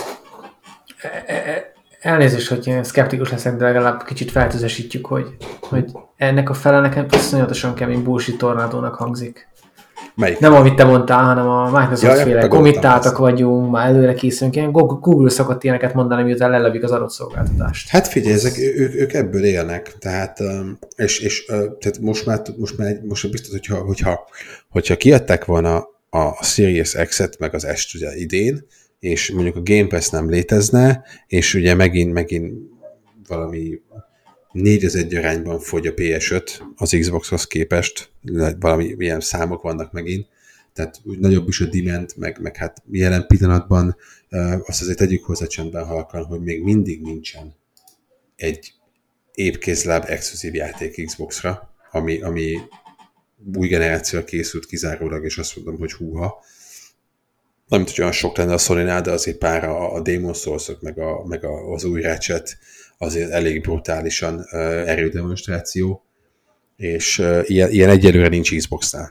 E, 1.02 1.24
e, 1.26 1.34
e, 1.34 1.72
elnézést, 2.00 2.48
hogy 2.48 2.66
én 2.66 2.84
szkeptikus 2.84 3.30
leszek, 3.30 3.56
de 3.56 3.64
legalább 3.64 4.04
kicsit 4.04 4.30
feltüzesítjük, 4.30 5.06
hogy, 5.06 5.36
hogy 5.60 5.92
ennek 6.16 6.50
a 6.50 6.54
fele 6.54 6.80
nekem 6.80 7.06
iszonyatosan 7.10 7.74
kemény 7.74 8.02
bullshit 8.02 8.38
tornádónak 8.38 8.94
hangzik. 8.94 9.48
Melyik? 10.16 10.38
Nem 10.38 10.54
amit 10.54 10.74
te 10.74 10.84
mondtál, 10.84 11.24
hanem 11.24 11.48
a 11.48 11.64
Microsoft 11.64 12.16
Ja, 12.16 12.24
féle 12.24 12.48
komittáltak 12.48 13.18
vagyunk, 13.18 13.70
már 13.70 13.88
előre 13.88 14.14
készülünk. 14.14 14.56
Ilyen 14.56 14.72
Google 14.72 15.30
szokott 15.30 15.64
ilyeneket 15.64 15.94
mondani, 15.94 16.22
miután 16.22 16.50
lelövik 16.50 16.82
az 16.82 16.90
adott 16.90 17.10
szolgáltatást. 17.10 17.88
Hát 17.88 18.08
figyelj, 18.08 18.34
ezek, 18.34 18.58
ők, 18.58 18.94
ők 18.94 19.12
ebből 19.12 19.44
élnek, 19.44 19.94
tehát, 19.98 20.42
és, 20.96 21.18
és 21.18 21.44
tehát 21.78 21.98
most 22.00 22.26
már, 22.26 22.42
most 22.56 22.78
már, 22.78 23.00
most 23.08 23.30
biztos, 23.30 23.50
hogyha, 23.50 23.76
hogyha, 23.76 24.28
hogyha 24.68 24.96
kiadták 24.96 25.44
volna 25.44 25.76
a 26.10 26.44
Series 26.44 26.92
X-et, 26.92 27.38
meg 27.38 27.54
az 27.54 27.66
S-t 27.74 27.94
ugye 27.94 28.16
idén, 28.16 28.66
és 28.98 29.30
mondjuk 29.30 29.56
a 29.56 29.62
Game 29.64 29.86
Pass 29.86 30.08
nem 30.08 30.30
létezne, 30.30 31.04
és 31.26 31.54
ugye 31.54 31.74
megint, 31.74 32.12
megint 32.12 32.54
valami 33.28 33.80
4 34.52 34.84
az 34.84 34.96
egy 34.96 35.14
arányban 35.14 35.58
fogy 35.58 35.86
a 35.86 35.94
PS5 35.94 36.42
az 36.76 36.96
Xboxhoz 37.00 37.46
képest, 37.46 38.10
valami 38.58 38.94
ilyen 38.98 39.20
számok 39.20 39.62
vannak 39.62 39.92
megint, 39.92 40.26
tehát 40.72 41.00
úgy 41.04 41.18
nagyobb 41.18 41.48
is 41.48 41.60
a 41.60 41.66
demand, 41.66 42.12
meg, 42.16 42.38
meg 42.40 42.56
hát 42.56 42.82
jelen 42.90 43.26
pillanatban 43.26 43.96
azt 44.66 44.80
azért 44.80 44.98
tegyük 44.98 45.24
hozzá 45.24 45.46
csendben 45.46 45.84
halkan, 45.84 46.24
hogy 46.24 46.40
még 46.40 46.62
mindig 46.62 47.02
nincsen 47.02 47.54
egy 48.36 48.74
épkézláb 49.34 50.04
exkluzív 50.06 50.54
játék 50.54 51.06
Xbox-ra, 51.06 51.74
ami, 51.90 52.22
ami 52.22 52.58
új 53.54 53.68
generációra 53.68 54.24
készült 54.24 54.66
kizárólag, 54.66 55.24
és 55.24 55.38
azt 55.38 55.56
mondom, 55.56 55.78
hogy 55.78 55.92
húha. 55.92 56.44
Nem 57.68 57.84
hogy 57.84 58.00
olyan 58.00 58.12
sok 58.12 58.36
lenne 58.36 58.52
a 58.52 58.58
sony 58.58 58.84
de 58.84 59.10
azért 59.10 59.38
pár 59.38 59.64
a, 59.64 59.94
a 59.94 60.00
Demon 60.00 60.34
souls 60.34 60.70
meg, 60.80 60.98
a, 60.98 61.24
meg 61.24 61.44
a, 61.44 61.72
az 61.72 61.84
új 61.84 62.02
Ratchet 62.02 62.58
azért 62.98 63.30
elég 63.30 63.60
brutálisan 63.60 64.34
uh, 64.34 64.60
erődemonstráció, 64.62 66.05
és 66.76 67.18
uh, 67.18 67.40
ilyen, 67.44 67.70
ilyen 67.70 67.88
egyelőre 67.88 68.28
nincs 68.28 68.56
Xbox-nál. 68.56 69.10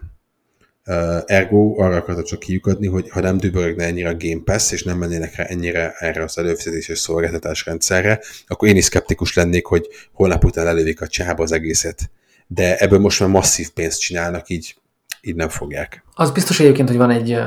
Uh, 0.88 1.21
ergo 1.25 1.82
arra 1.82 1.95
akartak 1.95 2.25
csak 2.25 2.39
kiukadni, 2.39 2.88
hogy 2.88 3.10
ha 3.10 3.19
nem 3.19 3.38
dübörögne 3.38 3.86
ennyire 3.86 4.10
a 4.10 4.17
Game 4.17 4.41
Pass, 4.43 4.71
és 4.71 4.84
nem 4.84 4.97
mennének 4.97 5.36
rá 5.36 5.43
ennyire 5.43 5.93
erre 5.99 6.23
az 6.23 6.38
előfizetéses 6.38 6.99
szolgáltatás 6.99 7.65
rendszerre, 7.65 8.19
akkor 8.47 8.67
én 8.67 8.75
is 8.75 8.84
szkeptikus 8.84 9.36
lennék, 9.36 9.65
hogy 9.65 9.88
holnap 10.12 10.43
után 10.43 10.67
elővik 10.67 11.01
a 11.01 11.08
csába 11.08 11.43
az 11.43 11.51
egészet. 11.51 12.10
De 12.47 12.78
ebből 12.78 12.99
most 12.99 13.19
már 13.19 13.30
masszív 13.30 13.69
pénzt 13.69 13.99
csinálnak, 13.99 14.49
így, 14.49 14.75
így 15.21 15.36
nem 15.36 15.49
fogják. 15.49 16.04
Az 16.13 16.32
biztos 16.32 16.60
egyébként, 16.60 16.88
hogy 16.88 16.97
van 16.97 17.10
egy 17.10 17.32
uh, 17.32 17.39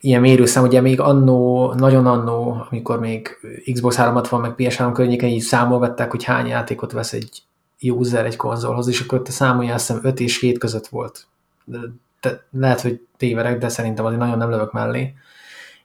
ilyen 0.00 0.20
mérőszám, 0.20 0.64
ugye 0.64 0.80
még 0.80 1.00
annó, 1.00 1.72
nagyon 1.72 2.06
annó, 2.06 2.66
amikor 2.70 3.00
még 3.00 3.28
Xbox 3.72 3.96
360 3.96 4.40
meg 4.40 4.54
PS3 4.56 4.90
környéken 4.94 5.28
így 5.28 5.42
számolgatták, 5.42 6.10
hogy 6.10 6.24
hány 6.24 6.46
játékot 6.46 6.92
vesz 6.92 7.12
egy 7.12 7.42
user 7.80 8.24
egy 8.24 8.36
konzolhoz, 8.36 8.88
és 8.88 9.00
akkor 9.00 9.22
te 9.22 9.30
számolja, 9.30 9.74
azt 9.74 9.86
hiszem 9.86 10.04
5 10.04 10.20
és 10.20 10.40
7 10.40 10.58
között 10.58 10.86
volt. 10.86 11.26
De, 11.64 11.78
de 12.20 12.44
lehet, 12.50 12.80
hogy 12.80 13.06
tévedek, 13.16 13.58
de 13.58 13.68
szerintem 13.68 14.04
azért 14.04 14.20
nagyon 14.20 14.38
nem 14.38 14.50
lövök 14.50 14.72
mellé. 14.72 15.14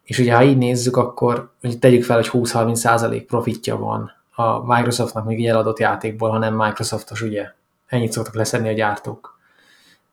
És 0.03 0.19
ugye, 0.19 0.35
ha 0.35 0.43
így 0.43 0.57
nézzük, 0.57 0.97
akkor 0.97 1.51
hogy 1.61 1.79
tegyük 1.79 2.03
fel, 2.03 2.15
hogy 2.15 2.29
20-30 2.31 2.75
százalék 2.75 3.25
profitja 3.25 3.77
van 3.77 4.11
a 4.35 4.75
Microsoftnak 4.75 5.25
még 5.25 5.39
egy 5.39 5.45
eladott 5.45 5.79
játékból, 5.79 6.29
ha 6.29 6.37
nem 6.37 6.55
Microsoftos, 6.55 7.21
ugye? 7.21 7.51
Ennyit 7.87 8.11
szoktak 8.11 8.35
leszedni 8.35 8.69
a 8.69 8.73
gyártók. 8.73 9.39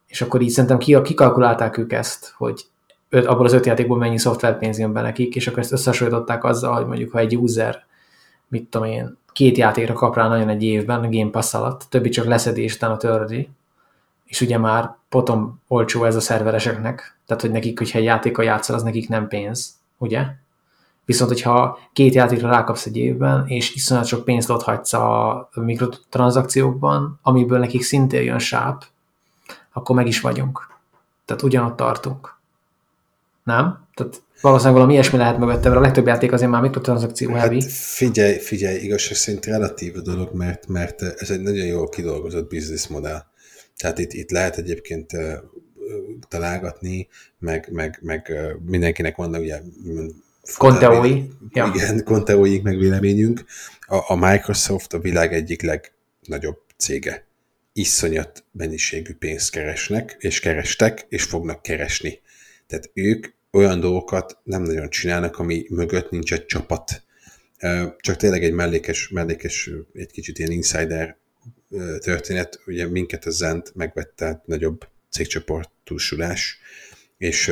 És 0.07 0.23
akkor 0.23 0.41
így 0.41 0.51
szerintem 0.51 1.03
kikalkulálták 1.03 1.77
ők 1.77 1.93
ezt, 1.93 2.33
hogy 2.37 2.67
öt, 3.09 3.27
abból 3.27 3.45
az 3.45 3.53
öt 3.53 3.67
játékból 3.67 3.99
mennyi 3.99 4.19
szoftverpénz 4.19 4.79
jön 4.79 4.93
be 4.93 5.01
nekik, 5.01 5.37
és 5.37 5.47
akkor 5.47 5.59
ezt 5.59 5.73
összehasonlították 5.73 6.45
azzal, 6.45 6.75
hogy 6.75 6.87
mondjuk 6.87 7.13
ha 7.13 7.19
egy 7.19 7.37
user, 7.37 7.87
mit 8.49 8.71
tudom 8.71 8.87
én, 8.87 9.17
két 9.39 9.57
játékra 9.57 9.95
kap 9.95 10.15
rá 10.15 10.29
nagyon 10.29 10.49
egy 10.49 10.63
évben 10.63 11.05
a 11.05 11.09
Game 11.09 11.31
Pass 11.31 11.55
alatt, 11.55 11.87
többi 11.89 12.09
csak 12.09 12.25
leszedés, 12.25 12.75
utána 12.75 12.97
tördi, 12.97 13.49
és 14.25 14.41
ugye 14.41 14.59
már 14.59 14.97
potom 15.09 15.61
olcsó 15.69 16.05
ez 16.05 16.17
a 16.17 16.21
szervereseknek, 16.21 17.19
tehát 17.27 17.43
hogy 17.43 17.51
nekik, 17.51 17.79
hogyha 17.79 17.99
egy 17.99 18.05
játékkal 18.05 18.45
játszol, 18.45 18.77
az 18.77 18.83
nekik 18.83 19.09
nem 19.09 19.29
pénz, 19.29 19.79
ugye? 19.99 20.27
Viszont, 21.05 21.31
hogyha 21.31 21.79
két 21.93 22.15
játékra 22.15 22.49
rákapsz 22.49 22.87
egy 22.87 22.97
évben, 22.97 23.47
és 23.47 23.75
iszonyat 23.75 24.07
sok 24.07 24.25
pénzt 24.25 24.51
ott 24.51 24.63
hagysz 24.63 24.93
a 24.93 25.49
mikrotranszakciókban, 25.55 27.19
amiből 27.23 27.59
nekik 27.59 27.83
szintén 27.83 28.23
jön 28.23 28.39
sáp, 28.39 28.85
akkor 29.73 29.97
meg 29.97 30.07
is 30.07 30.21
vagyunk. 30.21 30.75
Tehát 31.25 31.43
ugyanott 31.43 31.77
tartunk. 31.77 32.37
Nem? 33.43 33.87
Tehát 33.95 34.23
valószínűleg 34.41 34.77
valami 34.77 34.93
ilyesmi 34.93 35.19
lehet 35.19 35.39
mögötte, 35.39 35.69
mert 35.69 35.81
a 35.81 35.85
legtöbb 35.85 36.07
játék 36.07 36.33
azért 36.33 36.51
már 36.51 36.63
mikrotranszakció 36.63 37.33
heavy. 37.33 37.61
Hát 37.61 37.71
figyelj, 37.71 38.39
figyelj, 38.39 38.79
igazság 38.79 39.17
szerint 39.17 39.47
relatív 39.47 39.97
a 39.97 40.01
dolog, 40.01 40.35
mert, 40.35 40.67
mert 40.67 41.03
ez 41.03 41.31
egy 41.31 41.41
nagyon 41.41 41.67
jól 41.67 41.89
kidolgozott 41.89 42.89
modell. 42.89 43.23
Tehát 43.77 43.99
itt, 43.99 44.13
itt 44.13 44.31
lehet 44.31 44.57
egyébként 44.57 45.13
találgatni, 46.29 47.09
meg, 47.39 47.69
meg, 47.73 47.99
meg 48.03 48.33
mindenkinek 48.67 49.17
vannak 49.17 49.41
ugye 49.41 49.61
Konteói. 50.57 51.23
Ja. 51.53 51.73
Igen, 51.75 52.05
konteóik 52.05 52.63
meg 52.63 52.79
véleményünk. 52.79 53.45
A, 53.81 54.13
a 54.13 54.17
Microsoft 54.17 54.93
a 54.93 54.99
világ 54.99 55.35
egyik 55.35 55.63
legnagyobb 55.63 56.59
cége. 56.77 57.27
Iszonyat 57.73 58.45
mennyiségű 58.53 59.15
pénzt 59.15 59.51
keresnek, 59.51 60.17
és 60.19 60.41
kerestek, 60.41 61.07
és 61.09 61.23
fognak 61.23 61.63
keresni. 61.63 62.21
Tehát 62.67 62.91
ők 62.95 63.27
olyan 63.53 63.81
dolgokat 63.81 64.39
nem 64.43 64.63
nagyon 64.63 64.91
csinálnak, 64.91 65.39
ami 65.39 65.67
mögött 65.69 66.11
nincs 66.11 66.33
egy 66.33 66.47
csapat. 66.47 67.03
Csak 67.99 68.17
tényleg 68.17 68.45
egy 68.45 68.53
mellékes, 68.53 69.09
mellékes 69.09 69.71
egy 69.93 70.11
kicsit 70.11 70.39
ilyen 70.39 70.51
insider 70.51 71.17
történet, 71.99 72.61
ugye 72.67 72.87
minket 72.87 73.25
a 73.25 73.31
Zent 73.31 73.75
megvette 73.75 74.43
nagyobb 74.45 74.89
cégcsoportusulás, 75.11 76.59
és 77.19 77.47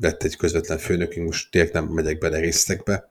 lett 0.00 0.22
egy 0.22 0.36
közvetlen 0.36 0.78
főnökünk, 0.78 1.26
most 1.26 1.50
tényleg 1.50 1.72
nem 1.72 1.84
megyek 1.84 2.18
bele 2.18 2.38
részletekbe, 2.38 3.10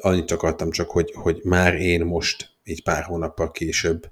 annyit 0.00 0.30
akartam 0.30 0.70
csak, 0.70 0.90
hogy, 0.90 1.12
hogy 1.14 1.40
már 1.44 1.74
én 1.74 2.04
most, 2.04 2.50
így 2.64 2.82
pár 2.82 3.02
hónappal 3.02 3.50
később, 3.50 4.10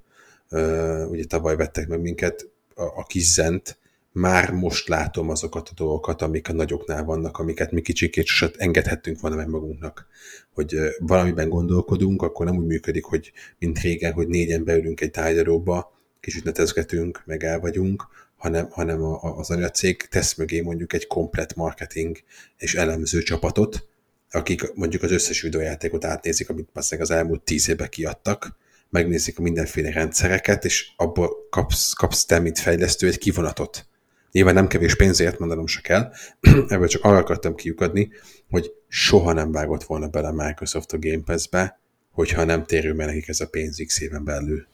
ugye 1.08 1.24
tavaly 1.24 1.56
vettek 1.56 1.88
meg 1.88 2.00
minket, 2.00 2.48
a, 2.74 2.82
a 2.82 3.02
kis 3.02 3.32
Zent, 3.32 3.78
már 4.14 4.50
most 4.50 4.88
látom 4.88 5.30
azokat 5.30 5.68
a 5.68 5.74
dolgokat, 5.74 6.22
amik 6.22 6.48
a 6.48 6.52
nagyoknál 6.52 7.04
vannak, 7.04 7.38
amiket 7.38 7.70
mi 7.70 7.80
kicsikét 7.80 8.26
sosem 8.26 8.50
engedhettünk 8.56 9.20
volna 9.20 9.36
meg 9.36 9.48
magunknak. 9.48 10.06
Hogy 10.52 10.76
valamiben 10.98 11.48
gondolkodunk, 11.48 12.22
akkor 12.22 12.46
nem 12.46 12.56
úgy 12.56 12.66
működik, 12.66 13.04
hogy 13.04 13.32
mint 13.58 13.78
régen, 13.78 14.12
hogy 14.12 14.28
négyen 14.28 14.64
beülünk 14.64 15.00
egy 15.00 15.10
tárgyalóba, 15.10 15.92
kicsit 16.20 16.44
netezgetünk, 16.44 17.22
meg 17.24 17.44
el 17.44 17.60
vagyunk, 17.60 18.06
hanem, 18.36 18.68
hanem 18.70 19.02
a, 19.02 19.22
a, 19.22 19.38
az 19.38 19.50
anyacég 19.50 19.96
tesz 19.96 20.34
mögé 20.34 20.60
mondjuk 20.60 20.92
egy 20.92 21.06
komplet 21.06 21.54
marketing 21.54 22.16
és 22.56 22.74
elemző 22.74 23.22
csapatot, 23.22 23.88
akik 24.30 24.74
mondjuk 24.74 25.02
az 25.02 25.10
összes 25.10 25.40
videójátékot 25.40 26.04
átnézik, 26.04 26.48
amit 26.48 26.68
az 26.72 27.10
elmúlt 27.10 27.42
tíz 27.42 27.68
évben 27.68 27.88
kiadtak, 27.88 28.56
megnézik 28.90 29.38
a 29.38 29.42
mindenféle 29.42 29.90
rendszereket, 29.90 30.64
és 30.64 30.92
abból 30.96 31.48
kapsz, 31.50 31.92
kapsz 31.92 32.24
te, 32.24 32.38
mint 32.38 32.58
fejlesztő, 32.58 33.06
egy 33.06 33.18
kivonatot. 33.18 33.86
Nyilván 34.34 34.54
nem 34.54 34.66
kevés 34.66 34.96
pénzért, 34.96 35.38
mondanom 35.38 35.66
se 35.66 35.80
kell, 35.80 36.12
ebből 36.68 36.86
csak 36.86 37.04
arra 37.04 37.16
akartam 37.16 37.54
kiukadni, 37.54 38.10
hogy 38.50 38.72
soha 38.88 39.32
nem 39.32 39.52
vágott 39.52 39.84
volna 39.84 40.08
bele 40.08 40.32
Microsoft 40.32 40.92
a 40.92 40.98
Game 40.98 41.22
Pass-be, 41.24 41.80
hogyha 42.10 42.44
nem 42.44 42.64
térül 42.64 42.94
meg 42.94 43.06
nekik 43.06 43.28
ez 43.28 43.40
a 43.40 43.46
pénz 43.46 43.82
X 43.86 44.00
éven 44.00 44.24
belül. 44.24 44.66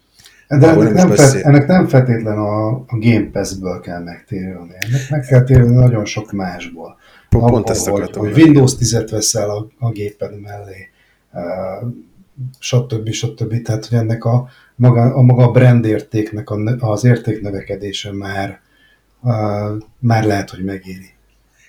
De 0.48 0.68
ennek 0.68 0.92
nem, 0.92 1.10
felt, 1.10 1.34
ennek 1.34 1.66
nem 1.66 1.88
feltétlen 1.88 2.38
a, 2.38 2.68
a 2.68 2.98
Game 2.98 3.30
Pass-ből 3.32 3.80
kell 3.80 4.02
megtérülni, 4.02 4.74
ennek 4.78 5.10
meg 5.10 5.20
kell 5.20 5.42
térülni 5.42 5.74
nagyon 5.74 6.04
sok 6.04 6.32
másból. 6.32 6.96
Pont, 7.28 7.44
Abba, 7.44 7.52
pont 7.52 7.70
ezt 7.70 7.88
akartam. 7.88 8.22
Hogy, 8.22 8.32
hogy 8.32 8.42
Windows 8.42 8.72
10-et 8.80 9.08
veszel 9.10 9.50
a, 9.50 9.66
a 9.78 9.90
géped 9.90 10.40
mellé, 10.40 10.88
uh, 11.32 11.90
stb. 12.58 13.10
stb. 13.10 13.62
Tehát, 13.62 13.86
hogy 13.86 13.98
ennek 13.98 14.24
a 14.24 14.48
maga 14.76 15.14
a, 15.14 15.22
maga 15.22 15.50
brand 15.50 15.84
értéknek 15.84 16.50
a, 16.50 16.76
az 16.78 17.04
értéknövekedése 17.04 18.12
már, 18.12 18.60
már 19.98 20.24
lehet, 20.24 20.50
hogy 20.50 20.64
megéri. 20.64 21.10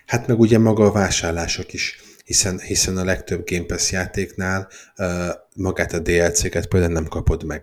Hát 0.06 0.28
meg 0.28 0.40
ugye 0.40 0.60
maga 0.60 0.86
a 0.86 0.92
vásárlások 0.92 1.74
is 1.74 2.00
hiszen, 2.26 2.60
hiszen 2.60 2.98
a 2.98 3.04
legtöbb 3.04 3.50
Game 3.50 3.66
Pass 3.66 3.92
játéknál 3.92 4.68
uh, 4.98 5.08
magát 5.56 5.94
a 5.94 6.00
DLC-ket 6.00 6.68
például 6.68 6.94
nem 6.94 7.08
kapod 7.08 7.44
meg. 7.44 7.62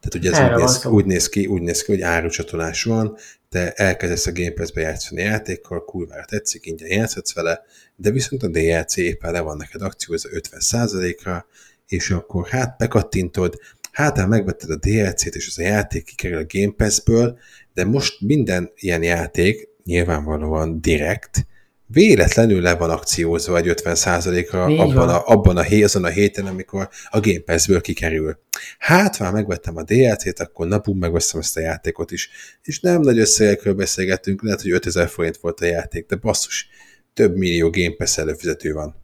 Tehát 0.00 0.14
ugye 0.14 0.30
ez 0.30 0.38
Erre 0.38 0.54
úgy 0.54 0.60
néz, 0.60 0.78
szó. 0.78 0.90
úgy, 0.90 1.04
néz 1.04 1.28
ki, 1.28 1.46
úgy 1.46 1.62
néz 1.62 1.82
ki, 1.82 1.92
hogy 1.92 2.00
árucsatolás 2.00 2.82
van, 2.82 3.16
te 3.48 3.72
elkezdesz 3.72 4.26
a 4.26 4.32
Game 4.32 4.50
Pass-be 4.50 4.80
játszani 4.80 5.20
a 5.20 5.24
játékkal, 5.24 5.84
kurvára 5.84 6.24
tetszik, 6.24 6.66
ingyen 6.66 6.88
játszhatsz 6.88 7.34
vele, 7.34 7.62
de 7.96 8.10
viszont 8.10 8.42
a 8.42 8.48
DLC 8.48 8.96
éppen 8.96 9.32
le 9.32 9.40
van 9.40 9.56
neked 9.56 9.82
akciózva 9.82 10.28
50%-ra, 10.32 11.46
és 11.86 12.10
akkor 12.10 12.48
hát 12.48 12.76
bekattintod, 12.78 13.60
hát 13.92 14.16
hát 14.16 14.28
megvetted 14.28 14.70
a 14.70 14.76
DLC-t, 14.76 15.34
és 15.34 15.46
az 15.46 15.58
a 15.58 15.62
játék 15.62 16.04
kikerül 16.04 16.38
a 16.38 16.46
Game 16.48 16.72
Pass-ből, 16.76 17.38
de 17.74 17.84
most 17.84 18.20
minden 18.20 18.72
ilyen 18.74 19.02
játék 19.02 19.68
nyilvánvalóan 19.84 20.80
direkt, 20.80 21.46
véletlenül 21.86 22.60
le 22.60 22.74
van 22.74 22.90
akciózva 22.90 23.56
egy 23.56 23.74
50%-ra 23.82 24.68
Így 24.68 24.78
abban 24.78 25.08
a, 25.08 25.26
abban 25.26 25.56
a, 25.56 25.62
hé, 25.62 25.82
azon 25.82 26.04
a 26.04 26.08
héten, 26.08 26.46
amikor 26.46 26.88
a 27.10 27.20
Game 27.20 27.40
Pass-ből 27.40 27.80
kikerül. 27.80 28.38
Hát, 28.78 29.18
már 29.18 29.32
megvettem 29.32 29.76
a 29.76 29.82
DLC-t, 29.82 30.40
akkor 30.40 30.66
na 30.66 30.78
bum, 30.78 30.98
megveszem 30.98 31.40
ezt 31.40 31.56
a 31.56 31.60
játékot 31.60 32.10
is. 32.10 32.30
És 32.62 32.80
nem 32.80 33.00
nagy 33.00 33.18
összegekről 33.18 33.74
beszélgettünk, 33.74 34.42
lehet, 34.42 34.62
hogy 34.62 34.70
5000 34.70 35.08
forint 35.08 35.36
volt 35.36 35.60
a 35.60 35.64
játék, 35.64 36.06
de 36.06 36.16
basszus, 36.16 36.68
több 37.14 37.36
millió 37.36 37.70
Game 37.70 37.94
Pass 37.96 38.18
előfizető 38.18 38.72
van. 38.72 38.94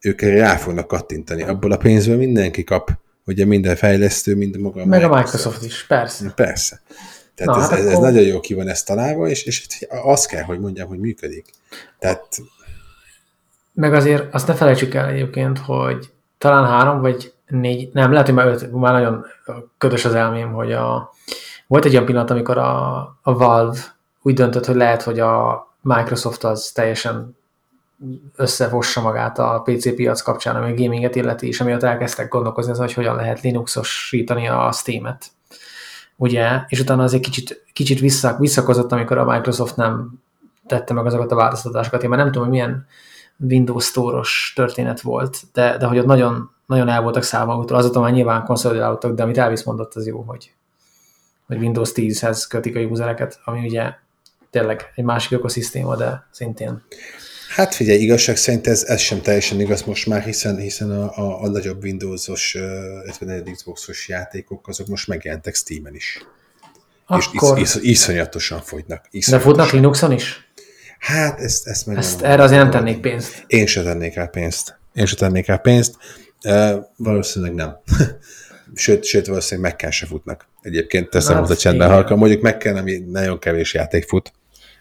Ők 0.00 0.20
rá 0.20 0.56
fognak 0.56 0.86
kattintani. 0.86 1.42
Abból 1.42 1.72
a 1.72 1.76
pénzből 1.76 2.16
mindenki 2.16 2.64
kap, 2.64 2.90
ugye 3.26 3.44
minden 3.44 3.76
fejlesztő, 3.76 4.36
mind 4.36 4.58
maga 4.58 4.84
Meg 4.84 5.02
a 5.02 5.08
Microsoft 5.16 5.64
is, 5.64 5.86
persze. 5.86 6.32
Persze. 6.34 6.80
Tehát 7.34 7.56
Na, 7.56 7.62
ez, 7.62 7.68
hát 7.70 7.78
ez, 7.78 7.86
ez 7.86 7.92
akkor- 7.92 8.04
nagyon 8.04 8.22
jó 8.22 8.40
ki 8.40 8.54
van 8.54 8.68
ezt 8.68 8.86
találva, 8.86 9.28
és, 9.28 9.42
és 9.44 9.66
azt 9.88 10.26
kell, 10.26 10.42
hogy 10.42 10.60
mondjam, 10.60 10.88
hogy 10.88 10.98
működik. 10.98 11.44
Tehát 11.98 12.38
Meg 13.72 13.94
azért 13.94 14.34
azt 14.34 14.46
ne 14.46 14.54
felejtsük 14.54 14.94
el 14.94 15.08
egyébként, 15.08 15.58
hogy 15.58 16.10
talán 16.38 16.66
három 16.66 17.00
vagy 17.00 17.32
négy, 17.46 17.90
nem, 17.92 18.10
lehet, 18.12 18.26
hogy 18.26 18.34
már 18.34 18.46
öt, 18.46 18.72
már 18.72 18.92
nagyon 18.92 19.24
ködös 19.78 20.04
az 20.04 20.14
elmém, 20.14 20.52
hogy 20.52 20.72
a, 20.72 21.12
volt 21.66 21.84
egy 21.84 21.92
olyan 21.92 22.04
pillanat, 22.04 22.30
amikor 22.30 22.58
a, 22.58 22.96
a 23.22 23.34
Valve 23.36 23.78
úgy 24.22 24.34
döntött, 24.34 24.66
hogy 24.66 24.76
lehet, 24.76 25.02
hogy 25.02 25.20
a 25.20 25.66
Microsoft 25.80 26.44
az 26.44 26.70
teljesen 26.74 27.36
összefossa 28.36 29.00
magát 29.00 29.38
a 29.38 29.62
PC 29.64 29.94
piac 29.94 30.20
kapcsán, 30.20 30.56
ami 30.56 30.72
a 30.72 30.74
gaminget 30.74 31.16
illeti, 31.16 31.46
és 31.46 31.60
amiatt 31.60 31.82
elkezdtek 31.82 32.28
gondolkozni 32.28 32.70
azon, 32.70 32.84
hogy 32.84 32.94
hogyan 32.94 33.16
lehet 33.16 33.40
Linuxosítani 33.40 34.48
a 34.48 34.72
Steam-et. 34.72 35.26
Ugye, 36.16 36.60
és 36.68 36.80
utána 36.80 37.02
azért 37.02 37.22
kicsit, 37.22 37.64
kicsit 37.72 38.00
vissza, 38.00 38.36
visszakozott, 38.38 38.92
amikor 38.92 39.18
a 39.18 39.24
Microsoft 39.24 39.76
nem 39.76 40.22
tette 40.66 40.94
meg 40.94 41.06
azokat 41.06 41.32
a 41.32 41.34
változtatásokat. 41.34 42.02
Én 42.02 42.08
már 42.08 42.18
nem 42.18 42.26
tudom, 42.26 42.42
hogy 42.42 42.52
milyen 42.52 42.86
Windows 43.36 43.84
Store-os 43.84 44.52
történet 44.54 45.00
volt, 45.00 45.38
de, 45.52 45.76
de 45.76 45.86
hogy 45.86 45.98
ott 45.98 46.06
nagyon, 46.06 46.50
nagyon 46.66 46.88
el 46.88 47.02
voltak 47.02 47.22
számolótól, 47.22 47.76
azóta 47.76 48.00
már 48.00 48.12
nyilván 48.12 48.44
konszolidálódtak, 48.44 49.14
de 49.14 49.22
amit 49.22 49.38
Elvis 49.38 49.62
mondott, 49.62 49.94
az 49.94 50.06
jó, 50.06 50.20
hogy, 50.20 50.52
hogy 51.46 51.58
Windows 51.58 51.90
10-hez 51.94 52.44
kötik 52.48 52.76
a 52.76 52.80
usereket, 52.80 53.40
ami 53.44 53.66
ugye 53.66 53.94
tényleg 54.50 54.92
egy 54.94 55.04
másik 55.04 55.32
ökoszisztéma, 55.32 55.96
de 55.96 56.26
szintén. 56.30 56.82
Hát 57.56 57.74
figyelj, 57.74 57.98
igazság 57.98 58.36
szerint 58.36 58.66
ez, 58.66 58.84
ez 58.84 59.00
sem 59.00 59.20
teljesen 59.20 59.60
igaz 59.60 59.82
most 59.82 60.06
már, 60.06 60.22
hiszen, 60.22 60.56
hiszen 60.56 60.90
a, 60.90 61.16
a, 61.16 61.42
a 61.42 61.48
nagyobb 61.48 61.82
Windows-os, 61.82 62.54
illetve 63.04 63.42
Xbox-os 63.52 64.08
játékok, 64.08 64.68
azok 64.68 64.86
most 64.86 65.08
megjelentek 65.08 65.54
Steam-en 65.54 65.94
is. 65.94 66.26
És 67.18 67.26
Akkor, 67.34 67.58
is, 67.58 67.74
is, 67.74 67.82
iszonyatosan 67.82 68.60
fogynak. 68.60 69.02
de 69.02 69.08
Iszonyatosan. 69.10 69.52
futnak 69.52 69.72
Linuxon 69.72 70.12
is? 70.12 70.48
Hát 70.98 71.40
ezt, 71.40 71.66
ezt 71.66 71.86
meg 71.86 71.96
Ezt, 71.96 72.20
nem- 72.20 72.30
erre 72.30 72.42
azért 72.42 72.60
nem 72.62 72.70
tennék 72.70 73.00
pénzt. 73.00 73.44
Én 73.46 73.66
se 73.66 73.82
tennék 73.82 74.14
rá 74.14 74.26
pénzt. 74.26 74.78
Én 74.94 75.06
se 75.06 75.16
tennék 75.16 75.46
rá 75.46 75.56
pénzt. 75.56 75.96
Uh, 76.44 76.84
valószínűleg 76.96 77.54
nem. 77.54 77.76
sőt, 78.74 79.04
sőt, 79.04 79.26
valószínűleg 79.26 79.70
meg 79.70 79.80
kell 79.80 79.90
se 79.90 80.06
futnak. 80.06 80.46
Egyébként 80.62 81.08
teszem 81.10 81.34
Hát, 81.34 81.46
hozzá 81.46 81.54
csendben 81.54 81.86
igen. 81.86 81.98
halka. 82.00 82.16
Mondjuk 82.16 82.42
meg 82.42 82.56
kell, 82.56 82.76
ami 82.76 82.98
nagyon 82.98 83.38
kevés 83.38 83.74
játék 83.74 84.04
fut. 84.08 84.32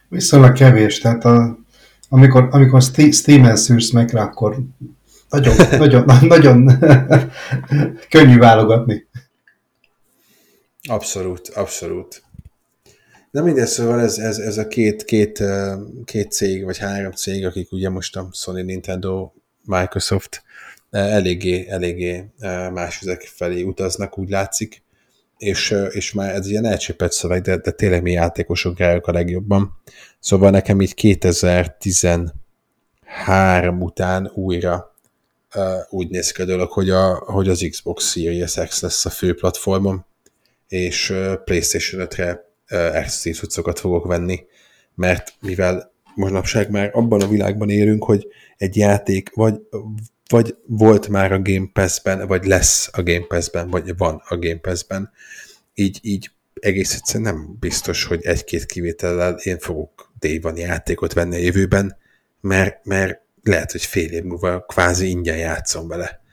Viszonylag 0.09 0.53
kevés, 0.53 0.99
tehát 0.99 1.25
a, 1.25 1.57
amikor, 2.09 2.47
amikor 2.51 2.81
Ste- 2.81 3.13
Steam-en 3.13 3.55
szűrsz 3.55 3.91
meg 3.91 4.09
rá, 4.09 4.23
akkor 4.23 4.57
nagyon, 5.29 5.55
nagyon, 5.77 6.03
nagyon 6.21 6.79
könnyű 8.09 8.37
válogatni. 8.37 9.07
Abszolút, 10.89 11.47
abszolút. 11.47 12.23
De 13.31 13.41
mindegy, 13.41 13.67
szóval 13.67 13.99
ez, 14.01 14.17
ez, 14.17 14.37
ez 14.37 14.57
a 14.57 14.67
két, 14.67 15.03
két, 15.03 15.43
két 16.05 16.31
cég, 16.31 16.63
vagy 16.63 16.77
három 16.77 17.11
cég, 17.11 17.45
akik 17.45 17.71
ugye 17.71 17.89
most 17.89 18.15
a 18.15 18.29
Sony, 18.31 18.65
Nintendo, 18.65 19.31
Microsoft 19.65 20.43
eléggé, 20.89 21.67
eléggé 21.69 22.25
más 22.73 23.01
üzek 23.01 23.21
felé 23.21 23.61
utaznak, 23.61 24.17
úgy 24.17 24.29
látszik, 24.29 24.83
és, 25.37 25.75
és 25.89 26.13
már 26.13 26.33
ez 26.33 26.47
ilyen 26.47 26.65
elcsépett 26.65 27.11
szöveg, 27.11 27.41
de, 27.41 27.57
de 27.57 27.71
tényleg 27.71 28.01
mi 28.01 28.11
játékosok 28.11 28.79
járjuk 28.79 29.07
a 29.07 29.11
legjobban. 29.11 29.81
Szóval 30.19 30.49
nekem 30.49 30.81
így 30.81 30.93
2013 30.93 33.81
után 33.81 34.31
újra 34.33 34.95
ö, 35.53 35.77
úgy 35.89 36.09
néz 36.09 36.31
ki 36.31 36.41
a 36.41 36.45
dolog, 36.45 36.71
hogy, 36.71 36.89
a, 36.89 37.15
hogy 37.15 37.49
az 37.49 37.67
Xbox 37.69 38.11
Series 38.11 38.53
X 38.53 38.81
lesz 38.81 39.05
a 39.05 39.09
fő 39.09 39.33
platformom, 39.33 40.05
és 40.67 41.09
ö, 41.09 41.33
PlayStation 41.43 42.07
5-re 42.09 42.49
ö, 42.67 42.93
exkluzív 42.93 43.37
cuccokat 43.37 43.79
fogok 43.79 44.05
venni, 44.05 44.45
mert 44.95 45.33
mivel 45.39 45.93
manapság 46.15 46.69
már 46.69 46.89
abban 46.93 47.21
a 47.21 47.27
világban 47.27 47.69
élünk, 47.69 48.03
hogy 48.03 48.27
egy 48.57 48.75
játék 48.75 49.29
vagy, 49.33 49.59
vagy 50.29 50.55
volt 50.65 51.07
már 51.07 51.31
a 51.31 51.41
Game 51.41 51.69
Pass-ben, 51.73 52.27
vagy 52.27 52.45
lesz 52.45 52.89
a 52.91 53.03
Game 53.03 53.25
Pass-ben, 53.27 53.69
vagy 53.69 53.97
van 53.97 54.21
a 54.27 54.37
Game 54.37 54.59
Pass-ben, 54.59 55.11
így, 55.73 55.99
így 56.01 56.31
egész 56.59 56.93
egyszerűen 56.93 57.33
nem 57.33 57.57
biztos, 57.59 58.03
hogy 58.03 58.25
egy-két 58.25 58.65
kivétellel 58.65 59.35
én 59.35 59.59
fogok 59.59 60.11
Day 60.19 60.39
One 60.43 60.59
játékot 60.59 61.13
venni 61.13 61.35
a 61.35 61.39
jövőben, 61.39 61.97
mert, 62.41 62.85
mert 62.85 63.19
lehet, 63.43 63.71
hogy 63.71 63.85
fél 63.85 64.11
év 64.11 64.23
múlva 64.23 64.65
kvázi 64.65 65.07
ingyen 65.07 65.37
játszom 65.37 65.87
vele. 65.87 66.23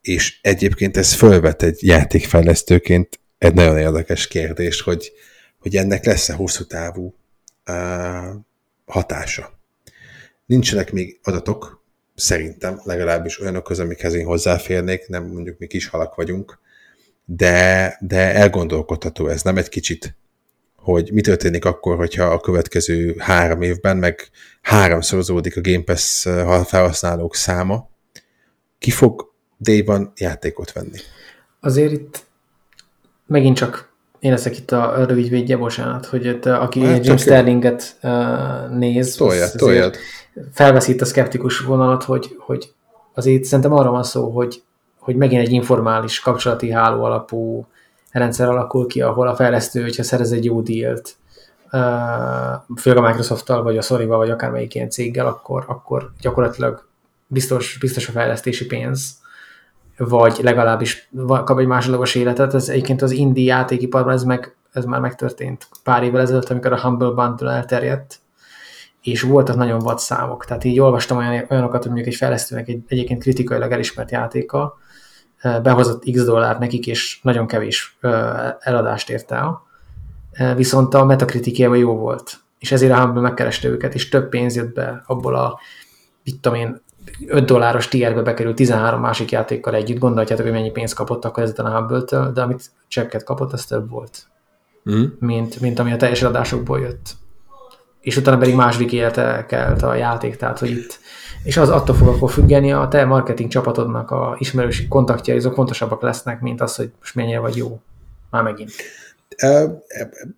És 0.00 0.38
egyébként 0.42 0.96
ez 0.96 1.12
fölvet 1.12 1.62
egy 1.62 1.86
játékfejlesztőként 1.86 3.20
egy 3.38 3.54
nagyon 3.54 3.78
érdekes 3.78 4.26
kérdés, 4.26 4.80
hogy, 4.80 5.12
hogy 5.58 5.76
ennek 5.76 6.04
lesz-e 6.04 6.32
hosszú 6.32 6.64
távú 6.64 7.14
uh, 7.66 8.34
hatása. 8.86 9.58
Nincsenek 10.46 10.92
még 10.92 11.18
adatok, 11.22 11.83
szerintem 12.14 12.80
legalábbis 12.84 13.40
olyanok 13.40 13.70
amikhez 13.70 14.14
én 14.14 14.24
hozzáférnék, 14.24 15.08
nem 15.08 15.26
mondjuk 15.26 15.58
mi 15.58 15.66
kis 15.66 15.88
halak 15.88 16.14
vagyunk, 16.14 16.58
de, 17.24 17.96
de 18.00 18.34
elgondolkodható 18.34 19.28
ez, 19.28 19.42
nem 19.42 19.56
egy 19.56 19.68
kicsit, 19.68 20.16
hogy 20.76 21.10
mi 21.12 21.20
történik 21.20 21.64
akkor, 21.64 21.96
hogyha 21.96 22.24
a 22.24 22.40
következő 22.40 23.14
három 23.18 23.62
évben 23.62 23.96
meg 23.96 24.28
háromszorozódik 24.62 25.56
a 25.56 25.60
Game 25.60 25.82
Pass 25.82 26.26
felhasználók 26.64 27.34
száma, 27.34 27.90
ki 28.78 28.90
fog 28.90 29.32
Day-ban 29.58 30.12
játékot 30.16 30.72
venni? 30.72 30.98
Azért 31.60 31.92
itt 31.92 32.24
megint 33.26 33.56
csak 33.56 33.92
én 34.18 34.30
leszek 34.30 34.58
itt 34.58 34.70
a 34.72 35.04
rövid 35.06 35.28
védje, 35.28 35.56
bocsánat, 35.56 36.06
hogy 36.06 36.26
itt, 36.26 36.46
aki 36.46 36.80
Hát, 36.80 37.04
Jim 37.04 37.12
jó. 37.12 37.16
Sterlinget 37.16 37.96
uh, 38.02 38.68
néz, 38.70 39.14
Toljad, 39.14 39.50
az 39.54 39.62
azért 39.62 39.98
toljad. 40.34 40.50
felveszi 40.52 40.92
itt 40.92 41.00
a 41.00 41.04
szkeptikus 41.04 41.60
vonalat, 41.60 42.02
hogy, 42.02 42.36
hogy 42.38 42.72
azért 43.14 43.44
szerintem 43.44 43.72
arra 43.72 43.90
van 43.90 44.02
szó, 44.02 44.30
hogy, 44.30 44.62
hogy 44.98 45.16
megint 45.16 45.46
egy 45.46 45.52
informális 45.52 46.20
kapcsolati 46.20 46.70
háló 46.70 47.04
alapú 47.04 47.66
rendszer 48.10 48.48
alakul 48.48 48.86
ki, 48.86 49.02
ahol 49.02 49.28
a 49.28 49.34
fejlesztő, 49.34 49.82
hogyha 49.82 50.02
szerez 50.02 50.32
egy 50.32 50.44
jó 50.44 50.60
dílt, 50.60 51.16
főleg 52.76 53.04
a 53.04 53.06
Microsoft-tal, 53.06 53.62
vagy 53.62 53.78
a 53.78 53.82
Sony-val, 53.82 54.16
vagy 54.16 54.30
akármelyik 54.30 54.74
ilyen 54.74 54.90
céggel, 54.90 55.26
akkor, 55.26 55.64
akkor 55.66 56.12
gyakorlatilag 56.20 56.86
biztos, 57.26 57.78
biztos 57.80 58.08
a 58.08 58.12
fejlesztési 58.12 58.66
pénz, 58.66 59.18
vagy 59.96 60.38
legalábbis 60.42 61.10
kap 61.26 61.58
egy 61.58 61.66
másodlagos 61.66 62.14
életet. 62.14 62.54
Ez 62.54 62.68
egyébként 62.68 63.02
az 63.02 63.10
indie 63.10 63.54
játékiparban 63.54 64.12
ez, 64.12 64.22
meg, 64.22 64.54
ez 64.72 64.84
már 64.84 65.00
megtörtént 65.00 65.68
pár 65.82 66.02
évvel 66.02 66.20
ezelőtt, 66.20 66.50
amikor 66.50 66.72
a 66.72 66.80
Humble 66.80 67.10
Bundle 67.10 67.52
elterjedt, 67.52 68.18
és 69.12 69.22
voltak 69.22 69.56
nagyon 69.56 69.78
vad 69.78 69.98
számok. 69.98 70.44
Tehát 70.44 70.64
így 70.64 70.80
olvastam 70.80 71.16
olyan, 71.16 71.46
olyanokat, 71.50 71.82
hogy 71.82 71.92
mondjuk 71.92 72.08
egy 72.12 72.18
fejlesztőnek 72.18 72.68
egy 72.68 72.82
egyébként 72.86 73.22
kritikailag 73.22 73.72
elismert 73.72 74.10
játéka 74.10 74.78
eh, 75.36 75.60
behozott 75.60 76.04
x 76.12 76.24
dollár 76.24 76.58
nekik, 76.58 76.86
és 76.86 77.20
nagyon 77.22 77.46
kevés 77.46 77.98
eladást 78.58 79.10
ért 79.10 79.32
el. 79.32 79.62
Viszont 80.56 80.94
a 80.94 81.04
metakritikjában 81.04 81.76
jó 81.76 81.96
volt. 81.96 82.36
És 82.58 82.72
ezért 82.72 82.92
a 82.92 83.00
Humble 83.00 83.20
megkereste 83.20 83.68
őket, 83.68 83.94
és 83.94 84.08
több 84.08 84.28
pénz 84.28 84.56
jött 84.56 84.74
be 84.74 85.02
abból 85.06 85.34
a, 85.34 85.58
mit 86.24 86.40
tudom 86.40 86.58
én, 86.58 86.82
5 87.26 87.44
dolláros 87.44 87.88
tierbe 87.88 88.22
bekerült 88.22 88.56
13 88.56 89.00
másik 89.00 89.30
játékkal 89.30 89.74
együtt. 89.74 89.98
Gondolhatjátok, 89.98 90.44
hogy 90.44 90.54
mennyi 90.54 90.70
pénzt 90.70 90.94
kapott 90.94 91.24
akkor 91.24 91.42
ezután 91.42 91.66
a 91.66 91.78
Humble-től, 91.78 92.32
de 92.32 92.42
amit 92.42 92.70
csekket 92.88 93.24
kapott, 93.24 93.52
az 93.52 93.64
több 93.64 93.90
volt, 93.90 94.26
Mm. 94.90 95.04
mint, 95.18 95.60
mint 95.60 95.78
ami 95.78 95.92
a 95.92 95.96
teljes 95.96 96.22
adásokból 96.22 96.80
jött. 96.80 97.14
És 98.04 98.16
utána 98.16 98.38
pedig 98.38 98.54
második 98.54 98.92
élete 98.92 99.44
kelt 99.48 99.82
a 99.82 99.94
játék, 99.94 100.36
tehát 100.36 100.58
hogy 100.58 100.70
itt, 100.70 100.98
és 101.42 101.56
az 101.56 101.68
attól 101.68 101.94
fog 101.94 102.08
akkor 102.08 102.30
függeni, 102.30 102.72
a 102.72 102.88
te 102.88 103.04
marketing 103.04 103.50
csapatodnak 103.50 104.10
a 104.10 104.36
ismerősi 104.38 104.88
kontaktjai, 104.88 105.36
azok 105.36 105.54
fontosabbak 105.54 106.02
lesznek, 106.02 106.40
mint 106.40 106.60
az, 106.60 106.74
hogy 106.76 106.90
most 106.98 107.14
mennyire 107.14 107.38
vagy 107.38 107.56
jó. 107.56 107.80
Már 108.30 108.42
megint. 108.42 108.72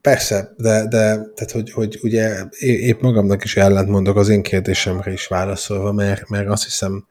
Persze, 0.00 0.54
de, 0.56 0.86
de 0.88 1.06
tehát, 1.34 1.50
hogy, 1.52 1.72
hogy 1.72 1.98
ugye 2.02 2.44
épp 2.58 3.00
magamnak 3.00 3.44
is 3.44 3.56
ellentmondok 3.56 4.16
az 4.16 4.28
én 4.28 4.42
kérdésemre 4.42 5.12
is 5.12 5.26
válaszolva, 5.26 5.92
mert, 5.92 6.28
mert 6.28 6.48
azt 6.48 6.64
hiszem, 6.64 7.06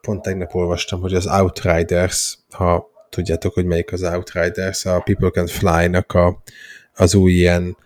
pont 0.00 0.22
tegnap 0.22 0.54
olvastam, 0.54 1.00
hogy 1.00 1.14
az 1.14 1.26
Outriders, 1.26 2.38
ha 2.50 2.90
tudjátok, 3.10 3.54
hogy 3.54 3.64
melyik 3.64 3.92
az 3.92 4.02
Outriders, 4.02 4.84
a 4.84 5.00
People 5.04 5.30
Can 5.30 5.46
Fly-nak 5.46 6.12
a, 6.12 6.42
az 6.94 7.14
új 7.14 7.32
ilyen, 7.32 7.76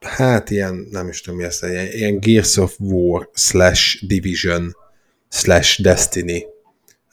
hát 0.00 0.50
ilyen, 0.50 0.86
nem 0.90 1.08
is 1.08 1.20
tudom 1.20 1.38
mi 1.38 1.44
ezt, 1.44 1.64
ilyen, 1.64 1.86
ilyen 1.86 2.18
Gears 2.18 2.56
of 2.56 2.74
War 2.78 3.30
slash 3.32 4.06
Division 4.06 4.76
slash 5.28 5.82
Destiny 5.82 6.44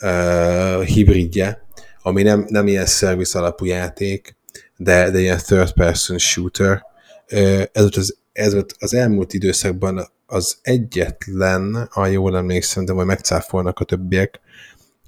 uh, 0.01 0.83
hibridje, 0.83 1.65
ami 2.01 2.23
nem, 2.23 2.45
nem 2.49 2.67
ilyen 2.67 2.85
service 2.85 3.39
alapú 3.39 3.65
játék, 3.65 4.35
de, 4.77 5.09
de 5.09 5.19
ilyen 5.19 5.37
third 5.37 5.73
person 5.73 6.17
shooter. 6.17 6.85
Uh, 7.31 7.63
ez 7.71 7.81
volt 7.81 7.95
az, 7.95 8.17
ez 8.31 8.53
volt 8.53 8.75
az 8.79 8.93
elmúlt 8.93 9.33
időszakban 9.33 10.13
az 10.25 10.57
egyetlen, 10.61 11.87
ha 11.91 12.05
jól 12.05 12.37
emlékszem, 12.37 12.85
de 12.85 12.93
majd 12.93 13.07
megcáfolnak 13.07 13.79
a 13.79 13.85
többiek, 13.85 14.39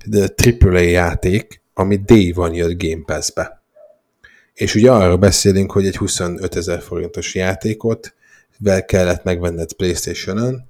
de 0.05 0.33
AAA 0.59 0.79
játék, 0.79 1.61
ami 1.73 1.95
day 2.05 2.31
van 2.31 2.53
jött 2.53 2.83
Game 2.83 3.03
Pass-be. 3.05 3.61
És 4.57 4.75
ugye 4.75 4.91
arról 4.91 5.17
beszélünk, 5.17 5.71
hogy 5.71 5.85
egy 5.85 5.97
25 5.97 6.55
ezer 6.55 6.81
forintos 6.81 7.35
játékot 7.35 8.13
vel 8.59 8.85
kellett 8.85 9.23
megvenned 9.23 9.73
Playstation-on, 9.73 10.69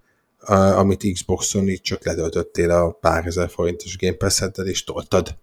amit 0.76 1.12
Xboxon 1.14 1.70
így 1.70 1.82
csak 1.82 2.06
letöltöttél 2.06 2.72
a 2.72 2.92
pár 2.92 3.26
ezer 3.26 3.50
forintos 3.50 3.98
Game 3.98 4.14
pass 4.16 4.42
és 4.64 4.84
toltad. 4.84 5.38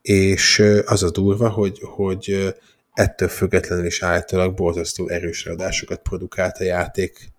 És 0.00 0.62
az 0.84 1.02
a 1.02 1.10
durva, 1.10 1.48
hogy, 1.48 1.78
hogy 1.82 2.54
ettől 2.92 3.28
függetlenül 3.28 3.86
is 3.86 4.02
általában 4.02 4.54
borzasztó 4.54 5.08
erős 5.08 5.46
adásokat 5.46 6.02
produkált 6.02 6.56
a 6.58 6.64
játék 6.64 7.32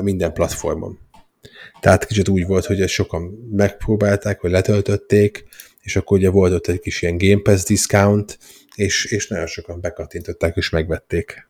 minden 0.00 0.32
platformon. 0.32 0.98
Tehát 1.80 2.06
kicsit 2.06 2.28
úgy 2.28 2.46
volt, 2.46 2.66
hogy 2.66 2.80
ezt 2.80 2.92
sokan 2.92 3.22
megpróbálták, 3.50 4.40
vagy 4.40 4.50
letöltötték, 4.50 5.44
és 5.80 5.96
akkor 5.96 6.18
ugye 6.18 6.30
volt 6.30 6.52
ott 6.52 6.66
egy 6.66 6.80
kis 6.80 7.02
ilyen 7.02 7.18
Game 7.18 7.40
Pass 7.42 7.62
discount, 7.62 8.38
és, 8.80 9.04
és 9.04 9.28
nagyon 9.28 9.46
sokan 9.46 9.80
bekattintották 9.80 10.56
és 10.56 10.70
megvették. 10.70 11.48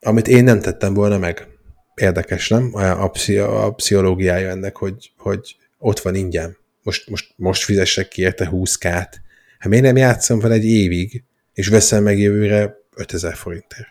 Amit 0.00 0.28
én 0.28 0.44
nem 0.44 0.60
tettem 0.60 0.94
volna 0.94 1.18
meg. 1.18 1.48
Érdekes, 1.94 2.48
nem? 2.48 2.70
A, 2.74 3.08
pszi, 3.08 3.36
a 3.38 3.72
pszichológiája 3.72 4.48
ennek, 4.48 4.76
hogy, 4.76 5.12
hogy 5.16 5.56
ott 5.78 6.00
van 6.00 6.14
ingyen. 6.14 6.56
Most, 6.82 7.08
most, 7.08 7.32
most 7.36 7.62
fizessek 7.62 8.08
ki 8.08 8.22
érte 8.22 8.48
20k-t. 8.52 9.14
Hát 9.58 9.68
miért 9.68 9.84
nem 9.84 9.96
játszom 9.96 10.38
vele 10.38 10.54
egy 10.54 10.64
évig, 10.64 11.24
és 11.54 11.68
veszem 11.68 12.02
meg 12.02 12.18
jövőre 12.18 12.76
5000 12.94 13.34
forintért? 13.34 13.88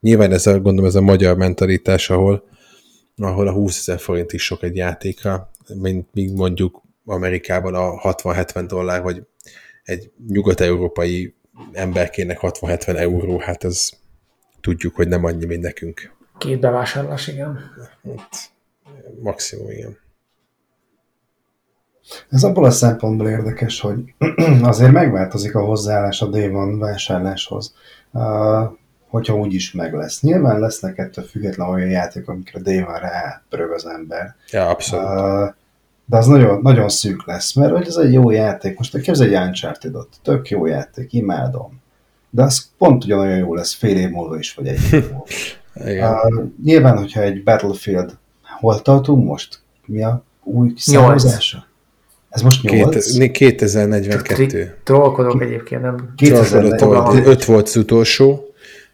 Nyilván 0.00 0.32
ez 0.32 0.46
a, 0.46 0.60
gondolom, 0.60 0.90
ez 0.90 0.94
a 0.94 1.00
magyar 1.00 1.36
mentalitás, 1.36 2.10
ahol, 2.10 2.44
ahol 3.16 3.48
a 3.48 3.52
20 3.52 3.78
ezer 3.78 4.00
forint 4.00 4.32
is 4.32 4.44
sok 4.44 4.62
egy 4.62 4.76
játékra, 4.76 5.50
mint 5.74 6.08
míg 6.12 6.32
mondjuk 6.32 6.82
Amerikában 7.04 7.74
a 7.74 8.14
60-70 8.14 8.64
dollár, 8.66 9.02
vagy 9.02 9.22
egy 9.90 10.10
nyugat-európai 10.28 11.34
emberkének 11.72 12.38
60-70 12.42 12.96
euró, 12.96 13.38
hát 13.38 13.64
ez 13.64 13.90
tudjuk, 14.60 14.94
hogy 14.94 15.08
nem 15.08 15.24
annyi, 15.24 15.44
mint 15.46 15.62
nekünk. 15.62 16.12
Két 16.38 16.60
bevásárlás, 16.60 17.26
igen. 17.26 17.58
Hát, 18.16 18.50
maximum, 19.20 19.70
igen. 19.70 19.98
Ez 22.28 22.42
abból 22.44 22.64
a 22.64 22.70
szempontból 22.70 23.28
érdekes, 23.28 23.80
hogy 23.80 24.14
azért 24.62 24.92
megváltozik 24.92 25.54
a 25.54 25.64
hozzáállás 25.64 26.22
a 26.22 26.26
Day 26.26 26.48
vásárláshoz 26.78 27.74
hogyha 29.10 29.36
úgy 29.36 29.54
is 29.54 29.72
meg 29.72 29.94
lesz. 29.94 30.20
Nyilván 30.20 30.60
lesznek 30.60 30.98
ettől 30.98 31.24
független 31.24 31.68
olyan 31.68 31.90
játék, 31.90 32.28
amikre 32.28 32.60
dévanra 32.60 33.06
átpörög 33.06 33.70
az 33.70 33.86
ember. 33.86 34.34
Ja, 34.50 34.68
abszolút. 34.68 35.54
De 36.10 36.16
az 36.16 36.26
nagyon, 36.26 36.60
nagyon 36.62 36.88
szűk 36.88 37.26
lesz, 37.26 37.54
mert 37.54 37.72
hogy 37.72 37.86
ez 37.86 37.96
egy 37.96 38.12
jó 38.12 38.30
játék. 38.30 38.78
Most 38.78 39.00
képzelj 39.00 39.34
egy 39.34 39.46
uncharted 39.46 39.94
-ot. 39.94 40.08
tök 40.22 40.48
jó 40.48 40.66
játék, 40.66 41.12
imádom. 41.12 41.80
De 42.30 42.42
az 42.42 42.70
pont 42.78 43.04
ugyanolyan 43.04 43.38
jó 43.38 43.54
lesz 43.54 43.74
fél 43.74 43.96
év 43.96 44.10
múlva 44.10 44.38
is, 44.38 44.54
vagy 44.54 44.66
egy 44.66 44.80
év 44.92 45.10
múlva. 45.10 45.26
uh, 46.34 46.44
nyilván, 46.64 46.98
hogyha 46.98 47.20
egy 47.20 47.42
Battlefield, 47.42 48.18
hol 48.60 48.82
tartunk 48.82 49.26
most? 49.26 49.60
Mi 49.86 50.02
a 50.02 50.24
új 50.42 50.72
számozása? 50.76 51.66
Ez 52.28 52.42
most 52.42 52.62
8? 52.62 53.32
2042. 53.32 54.76
Trollkodok 54.84 55.42
egyébként, 55.42 55.82
nem? 55.82 56.12
2042. 56.16 57.30
5 57.30 57.44
volt 57.44 57.66
az 57.66 57.76
utolsó, 57.76 58.44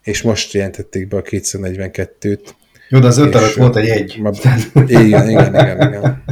és 0.02 0.22
most 0.22 0.52
jelentették 0.52 1.08
be 1.08 1.16
a 1.16 1.22
242-t. 1.22 2.40
Jó, 2.88 2.98
de 2.98 3.06
az 3.06 3.18
öt 3.18 3.34
előtt 3.34 3.54
volt 3.54 3.76
egy 3.76 3.88
egy. 3.88 4.18
Ma, 4.20 4.30
igen, 4.86 5.06
igen, 5.06 5.28
igen, 5.28 5.88
igen. 5.88 6.24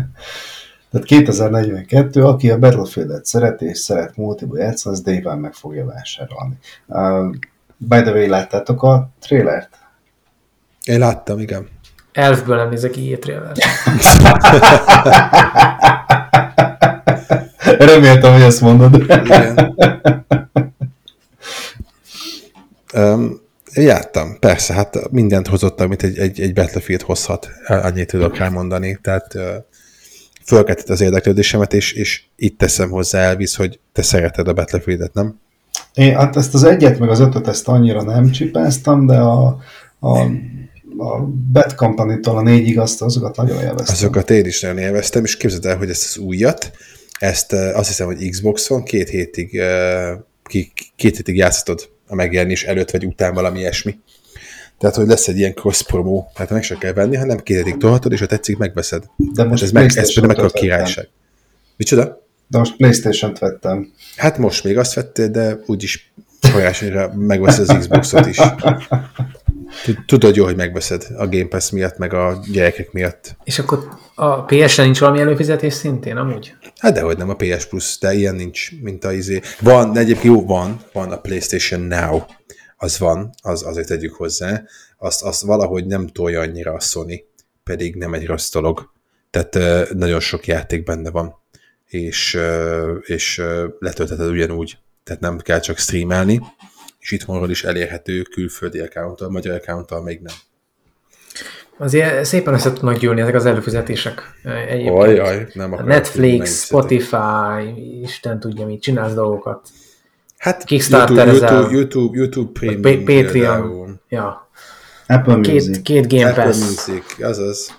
Tehát 0.95 1.09
2042, 1.09 2.25
aki 2.25 2.51
a 2.51 2.59
Battlefield-et 2.59 3.25
szereti 3.25 3.65
és 3.65 3.79
szeret 3.79 4.17
multiból 4.17 4.59
játszani, 4.59 4.95
az 4.95 5.03
Dave 5.03 5.35
meg 5.35 5.53
fogja 5.53 5.85
vásárolni. 5.85 6.59
Uh, 6.87 7.35
by 7.77 8.03
the 8.03 8.11
way, 8.11 8.29
láttátok 8.29 8.83
a 8.83 9.11
trailert? 9.21 9.79
Én 10.85 10.99
láttam, 10.99 11.39
igen. 11.39 11.69
Elfből 12.13 12.57
nem 12.57 12.69
nézek 12.69 12.97
így 12.97 13.19
trailert. 13.19 13.59
Reméltem, 17.91 18.33
hogy 18.33 18.43
ezt 18.43 18.61
mondod. 18.61 18.95
Igen. 18.95 19.75
Um, 22.95 23.43
Jártam, 23.73 24.39
persze, 24.39 24.75
hát 24.75 25.11
mindent 25.11 25.47
hozott, 25.47 25.81
amit 25.81 26.03
egy, 26.03 26.19
egy, 26.19 26.41
egy 26.41 26.53
Battlefield 26.53 27.03
hozhat, 27.03 27.49
annyit 27.67 28.09
tudok 28.09 28.37
rá 28.37 28.49
mondani, 28.49 28.99
tehát 29.03 29.37
fölkeltett 30.45 30.89
az 30.89 31.01
érdeklődésemet, 31.01 31.75
és, 31.75 31.93
és 31.93 32.23
itt 32.37 32.59
teszem 32.59 32.91
hozzá, 32.91 33.21
Elvis, 33.21 33.57
hogy 33.57 33.79
te 33.93 34.03
szereted 34.03 34.49
a 34.49 34.53
Battlefield-et, 34.53 35.15
nem? 35.15 35.41
Én 35.95 36.17
hát 36.17 36.37
ezt 36.37 36.55
az 36.55 36.65
egyet, 36.65 36.99
meg 36.99 37.11
az 37.11 37.21
ötöt 37.21 37.47
ezt 37.47 37.69
annyira 37.69 38.03
nem 38.03 38.31
csipáztam, 38.31 39.07
de 39.07 39.17
a, 39.17 39.59
a, 39.99 40.19
a 40.99 41.21
Bad 41.53 41.75
Company-tól 41.75 42.37
a 42.37 42.43
négyig 42.43 42.79
azt, 42.79 43.03
azokat 43.03 43.37
nagyon 43.37 43.61
élveztem. 43.61 43.95
Azokat 43.95 44.31
én 44.31 44.45
is 44.45 44.61
nagyon 44.61 44.79
élveztem, 44.79 45.25
és 45.25 45.37
képzeld 45.37 45.65
el, 45.65 45.77
hogy 45.77 45.91
ezt 45.91 46.05
az 46.05 46.23
újat, 46.23 46.73
ezt 47.19 47.53
azt 47.53 47.89
hiszem, 47.89 48.07
hogy 48.07 48.29
Xboxon 48.29 48.83
két 48.83 49.09
hétig, 49.09 49.61
két 50.97 51.17
hétig 51.17 51.37
játszhatod 51.37 51.89
a 52.07 52.15
megjelenés 52.15 52.65
előtt 52.65 52.91
vagy 52.91 53.07
után 53.07 53.35
valami 53.35 53.59
ilyesmi. 53.59 53.99
Tehát, 54.79 54.97
hogy 54.97 55.07
lesz 55.07 55.29
egy 55.29 55.39
ilyen 55.39 55.55
cross 55.55 55.83
promo, 55.83 56.25
tehát 56.35 56.51
meg 56.51 56.63
se 56.63 56.79
kell 56.79 56.93
venni, 56.93 57.17
hanem 57.17 57.39
kétedik 57.39 57.77
tolhatod, 57.77 58.13
és 58.13 58.21
ha 58.21 58.27
tetszik, 58.27 58.57
megveszed. 58.57 59.05
De 59.17 59.45
most 59.45 59.63
ez, 59.63 59.71
meg, 59.71 59.85
ez 59.85 60.15
például 60.15 60.27
meg 60.27 60.45
a 60.45 60.49
királyság. 60.49 61.09
Micsoda? 61.77 62.23
De 62.47 62.59
most 62.59 62.77
Playstation-t 62.77 63.39
vettem. 63.39 63.93
Hát 64.17 64.39
most 64.39 64.65
még 64.65 64.79
azt 64.79 64.95
vettél, 64.95 65.29
de 65.29 65.59
úgyis 65.67 66.13
folyásonyra 66.41 67.13
megveszed 67.17 67.69
az 67.69 67.77
Xboxot 67.77 68.27
is. 68.27 68.41
Tudod 70.07 70.37
jó, 70.37 70.45
hogy 70.45 70.57
megveszed 70.57 71.07
a 71.17 71.29
Game 71.29 71.47
Pass 71.49 71.71
miatt, 71.71 71.99
meg 71.99 72.13
a 72.13 72.41
gyerekek 72.53 72.93
miatt. 72.93 73.37
És 73.45 73.59
akkor 73.59 73.89
a 74.15 74.43
PS-en 74.43 74.85
nincs 74.85 75.01
valami 75.01 75.21
előfizetés 75.21 75.73
szintén, 75.73 76.17
amúgy? 76.17 76.55
Hát 76.79 76.95
dehogy 76.95 77.17
nem 77.17 77.29
a 77.29 77.35
PS 77.35 77.67
Plus, 77.67 77.99
de 77.99 78.15
ilyen 78.15 78.35
nincs, 78.35 78.71
mint 78.83 79.05
a 79.05 79.13
izé. 79.13 79.41
Van, 79.61 79.99
egyébként 79.99 80.35
jó, 80.35 80.47
van, 80.47 80.81
van 80.93 81.13
a 81.13 81.21
PlayStation 81.21 81.81
Now, 81.81 82.23
az 82.85 82.99
van, 82.99 83.31
az, 83.43 83.63
azért 83.67 83.89
tegyük 83.89 84.15
hozzá, 84.15 84.63
azt, 84.99 85.23
azt 85.23 85.43
valahogy 85.43 85.87
nem 85.87 86.07
tolja 86.07 86.41
annyira 86.41 86.73
a 86.73 86.81
Sony, 86.81 87.25
pedig 87.63 87.97
nem 87.97 88.15
egy 88.15 88.27
rossz 88.27 88.51
dolog. 88.51 88.93
Tehát 89.31 89.59
nagyon 89.93 90.21
sok 90.21 90.47
játék 90.47 90.85
benne 90.85 91.11
van, 91.11 91.35
és, 91.87 92.39
és 93.01 93.43
letöltheted 93.79 94.29
ugyanúgy, 94.29 94.79
tehát 95.05 95.21
nem 95.21 95.39
kell 95.39 95.61
csak 95.61 95.79
streamelni, 95.79 96.41
és 96.99 97.11
itthonról 97.11 97.51
is 97.51 97.65
elérhető 97.65 98.23
külföldi 98.23 98.81
accounttal, 98.81 99.31
magyar 99.31 99.55
accounttal 99.55 100.03
még 100.03 100.21
nem. 100.21 100.35
Azért 101.79 102.25
szépen 102.25 102.55
össze 102.55 102.73
tudnak 102.73 102.99
gyűlni 102.99 103.21
ezek 103.21 103.35
az 103.35 103.47
előfizetések. 103.47 104.23
Egyébként. 104.69 104.99
Ajaj, 104.99 105.47
nem 105.53 105.71
Netflix, 105.85 106.65
Spotify, 106.65 108.01
Isten 108.03 108.41
tudja 108.41 108.67
mit, 108.67 108.83
csinálsz 108.83 109.15
dolgokat. 109.15 109.69
Hát 110.45 110.65
Kickstarter 110.65 111.27
YouTube, 111.27 111.53
YouTube, 111.53 111.77
YouTube, 111.77 112.17
YouTube 112.19 112.53
Premium. 112.53 113.05
Patreon. 113.05 114.01
Ja. 114.09 114.49
Apple 115.07 115.41
két, 115.41 115.53
Music. 115.53 115.83
Két 115.83 116.09
Game 116.09 116.29
Apple 116.29 116.45
Pass. 116.45 116.59
Music, 116.59 117.23
azaz. 117.23 117.75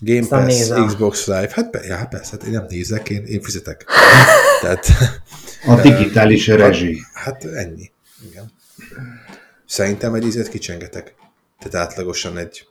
Game 0.00 0.20
Aztán 0.20 0.44
Pass, 0.44 0.54
nézem. 0.54 0.86
Xbox 0.86 1.26
Live. 1.26 1.50
Hát 1.52 1.86
ja, 1.86 2.06
persze, 2.10 2.30
hát 2.30 2.42
én 2.42 2.50
nem 2.50 2.66
nézek, 2.68 3.10
én, 3.10 3.24
én 3.24 3.40
fizetek. 3.42 3.84
Tehát, 4.62 4.86
a 5.66 5.80
digitális 5.80 6.46
rezsi. 6.46 7.00
Hát 7.12 7.44
ennyi. 7.44 7.90
Igen. 8.30 8.52
Szerintem 9.66 10.14
egy 10.14 10.26
ízet 10.26 10.48
kicsengetek. 10.48 11.14
tehát 11.58 11.88
átlagosan 11.88 12.38
egy, 12.38 12.68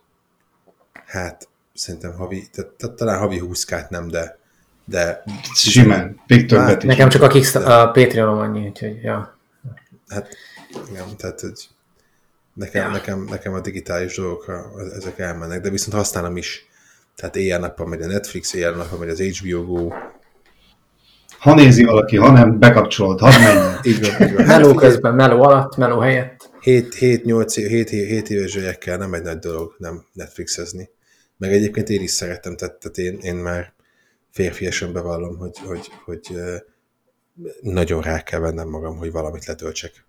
hát 1.06 1.48
szerintem 1.74 2.14
havi, 2.14 2.48
tehát, 2.52 2.72
tehát 2.72 2.96
talán 2.96 3.20
havi 3.20 3.40
20 3.40 3.66
nem, 3.90 4.08
de, 4.08 4.38
de 4.86 5.24
Simán, 5.56 6.22
még 6.28 6.46
többet 6.46 6.84
is. 6.84 6.90
Nekem 6.90 7.10
csak 7.10 7.22
a, 7.22 7.28
Kickstar- 7.28 7.66
a 7.68 7.92
Patreonom 7.92 8.38
annyi, 8.38 8.68
úgyhogy 8.68 9.04
ja. 9.04 9.38
hát 10.08 10.28
igen, 10.90 11.04
tehát 11.18 11.40
hogy 11.40 11.68
nekem, 12.54 12.86
Ja. 12.86 12.92
nekem, 12.92 13.24
nekem 13.30 13.54
a 13.54 13.60
digitális 13.60 14.16
dolgokra 14.16 14.72
ezek 14.96 15.20
elmennek, 15.20 15.62
de 15.62 15.70
viszont 15.70 15.94
használom 15.94 16.38
is. 16.38 16.68
Tehát 17.16 17.36
éjjel-nappal 17.36 17.88
megy 17.88 18.02
a 18.02 18.08
Netflix, 18.08 18.54
éjjel-nappal 18.54 19.00
megy 19.00 19.10
az 19.10 19.22
HBO 19.22 19.66
Go. 19.66 19.90
Ha 21.40 21.54
nézi 21.54 21.84
valaki, 21.84 22.18
ha 22.18 22.32
nem, 22.32 22.60
bekapcsolod, 22.60 23.20
hadd 23.20 23.40
menjen. 23.40 23.80
Így 23.84 24.02
van, 24.02 24.28
így 24.28 24.34
van. 24.34 24.46
Meló 24.46 24.74
közben, 24.74 25.14
meló 25.14 25.42
alatt, 25.44 25.76
meló 25.78 26.00
helyett. 26.00 26.50
7-8 26.62 27.54
7, 27.56 27.90
7 27.90 28.30
éves 28.30 28.54
gyerekkel 28.54 28.98
nem 28.98 29.14
egy 29.14 29.22
nagy 29.22 29.40
dolog 29.40 29.76
nem 29.78 30.06
Netflixezni. 30.14 30.90
Meg 31.38 31.54
egyébként 31.54 31.90
én 31.90 32.02
is 32.02 32.12
szeretem, 32.12 32.56
tehát, 32.56 32.76
tehát 32.76 32.98
én, 32.98 33.20
én 33.22 33.36
már 33.36 33.74
férfiasan 34.34 34.94
bevallom, 34.94 35.38
hogy, 35.38 35.58
hogy, 35.58 35.92
hogy 36.06 36.38
nagyon 37.62 38.02
rá 38.02 38.24
kell 38.24 38.40
vennem 38.40 38.70
magam, 38.70 38.98
hogy 38.98 39.12
valamit 39.12 39.46
letöltsek 39.46 40.06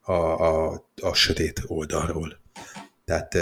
a, 0.00 0.12
a, 0.12 0.84
a 1.02 1.14
sötét 1.14 1.62
oldalról. 1.66 2.40
Tehát 3.04 3.36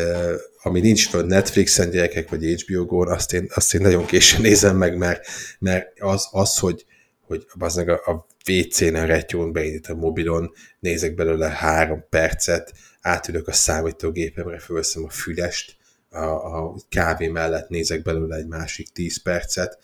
ami 0.62 0.80
nincs 0.80 1.08
föl 1.08 1.26
Netflixen 1.26 1.90
gyerekek, 1.90 2.30
vagy 2.30 2.62
HBO 2.62 2.84
Go-n, 2.84 3.08
azt 3.08 3.32
én, 3.32 3.50
azt 3.54 3.74
én 3.74 3.80
nagyon 3.80 4.06
későn 4.06 4.40
nézem 4.40 4.76
meg, 4.76 4.96
mert, 4.96 5.26
mert 5.58 6.00
az, 6.00 6.28
az 6.30 6.58
hogy, 6.58 6.84
hogy 7.20 7.46
az 7.58 7.76
a, 7.76 7.92
a 7.92 8.26
WC-n 8.50 8.94
retyón 8.94 9.52
beindít 9.52 9.86
a 9.86 9.94
mobilon, 9.94 10.52
nézek 10.80 11.14
belőle 11.14 11.48
három 11.48 12.04
percet, 12.08 12.72
átülök 13.00 13.48
a 13.48 13.52
számítógépemre, 13.52 14.58
fölveszem 14.58 15.04
a 15.04 15.10
fülest, 15.10 15.76
a, 16.10 16.24
a 16.24 16.74
kávé 16.88 17.28
mellett 17.28 17.68
nézek 17.68 18.02
belőle 18.02 18.36
egy 18.36 18.46
másik 18.46 18.88
10 18.88 19.22
percet, 19.22 19.78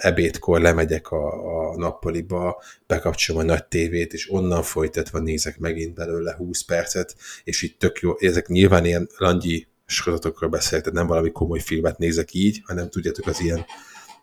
ebédkor 0.00 0.60
lemegyek 0.60 1.10
a, 1.10 1.26
a 1.70 1.76
nappaliba, 1.76 2.62
bekapcsolom 2.86 3.40
a 3.40 3.44
nagy 3.44 3.64
tévét, 3.64 4.12
és 4.12 4.30
onnan 4.30 4.62
folytatva 4.62 5.18
nézek 5.18 5.58
megint 5.58 5.94
belőle 5.94 6.34
20 6.34 6.62
percet, 6.62 7.14
és 7.44 7.62
így 7.62 7.76
tök 7.76 7.98
jó, 8.00 8.12
ezek 8.18 8.46
nyilván 8.46 8.84
ilyen 8.84 9.08
langyi 9.16 9.66
sorozatokról 9.86 10.50
beszélek, 10.50 10.84
tehát 10.84 10.98
nem 10.98 11.06
valami 11.06 11.30
komoly 11.30 11.60
filmet 11.60 11.98
nézek 11.98 12.34
így, 12.34 12.62
hanem 12.64 12.88
tudjátok 12.88 13.26
az 13.26 13.40
ilyen 13.40 13.64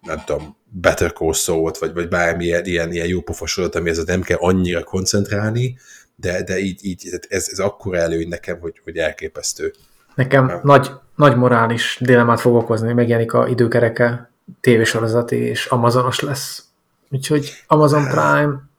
nem 0.02 0.24
tudom, 0.26 0.58
Better 0.70 1.14
Call 1.14 1.34
Saul-t, 1.34 1.78
vagy, 1.78 1.94
vagy 1.94 2.08
bármilyen 2.08 2.66
ilyen, 2.66 2.92
ilyen 2.92 3.08
jó 3.08 3.22
pofosodat, 3.22 3.76
ami 3.76 3.90
ez 3.90 4.04
nem 4.04 4.22
kell 4.22 4.38
annyira 4.40 4.84
koncentrálni, 4.84 5.78
de, 6.16 6.44
de 6.44 6.60
így, 6.60 6.86
így 6.86 7.10
ez, 7.30 7.48
ez 7.52 7.60
akkora 7.60 7.98
előny 7.98 8.28
nekem, 8.28 8.60
hogy, 8.60 8.82
hogy 8.84 8.98
elképesztő. 8.98 9.74
Nekem 10.16 10.60
nagy, 10.64 10.92
nagy 11.16 11.36
morális 11.36 11.98
dilemmát 12.02 12.40
fog 12.40 12.56
okozni, 12.56 12.94
megjelenik 12.94 13.34
a 13.34 13.48
időkereke 13.48 14.33
tévésorozati, 14.62 15.36
és 15.36 15.66
Amazonos 15.66 16.20
lesz. 16.20 16.64
Úgyhogy 17.10 17.52
Amazon 17.68 18.04
Prime 18.04 18.72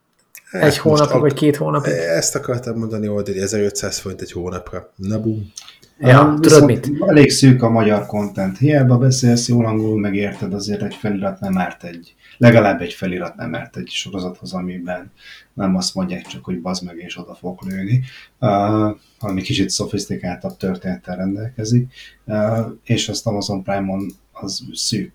egy 0.51 0.61
Hát 0.61 0.62
most 0.62 0.81
hónapig, 0.81 1.21
vagy 1.21 1.35
két 1.35 1.57
hónapig. 1.57 1.93
Ezt 1.93 2.35
akartam 2.35 2.79
mondani, 2.79 3.07
hogy 3.07 3.29
1500 3.29 3.99
forint 3.99 4.21
egy 4.21 4.33
hónapra. 4.33 4.93
Na 4.97 5.21
bum. 5.21 5.53
Ja, 5.99 6.21
Ah, 6.21 6.41
tudod 6.41 6.65
mit? 6.65 6.91
Elég 7.07 7.31
szűk 7.31 7.62
a 7.62 7.69
magyar 7.69 8.07
content. 8.07 8.59
Hiába 8.59 8.99
beszélsz 8.99 9.49
jól 9.49 9.67
angolul, 9.67 10.01
megérted, 10.01 10.55
azért 10.55 10.83
egy 10.83 10.95
felirat 10.95 11.41
nem 11.41 11.59
árt 11.59 11.85
egy, 11.85 12.15
legalább 12.37 12.81
egy 12.81 12.93
felirat 12.93 13.37
nem 13.37 13.55
árt 13.55 13.77
egy 13.77 13.89
sorozathoz, 13.89 14.53
amiben 14.53 15.12
nem 15.53 15.77
azt 15.77 15.95
mondják 15.95 16.27
csak, 16.27 16.45
hogy 16.45 16.61
bazd 16.61 16.85
meg 16.85 16.97
és 16.99 17.19
oda 17.19 17.35
fog 17.35 17.61
lőni, 17.62 18.03
uh, 18.41 18.97
ami 19.19 19.43
kicsit 19.43 19.71
szofisztikáltabb 19.71 20.57
történettel 20.57 21.17
rendelkezik, 21.17 21.93
uh, 22.25 22.59
és 22.85 23.09
azt 23.09 23.27
Amazon 23.27 23.62
Prime-on 23.62 24.07
az 24.33 24.61
szűk 24.73 25.12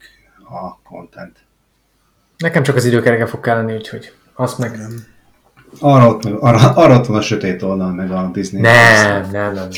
a 0.50 0.80
content. 0.84 1.38
Nekem 2.38 2.64
csak 2.64 2.76
az 2.76 2.86
időkereke 2.86 3.26
fog 3.26 3.40
kelleni, 3.40 3.74
úgyhogy 3.74 4.14
azt 4.34 4.58
meg... 4.58 4.80
Arra 5.80 6.08
ott, 6.08 6.24
arra, 6.26 6.74
arra 6.74 6.98
ott 7.00 7.06
van 7.06 7.18
a 7.18 7.22
sötét 7.22 7.62
oldal, 7.62 7.94
meg 7.94 8.12
a 8.12 8.30
Disney. 8.34 8.62
Nem, 8.62 9.22
nem, 9.22 9.54
nem. 9.54 9.54
nem. 9.54 9.70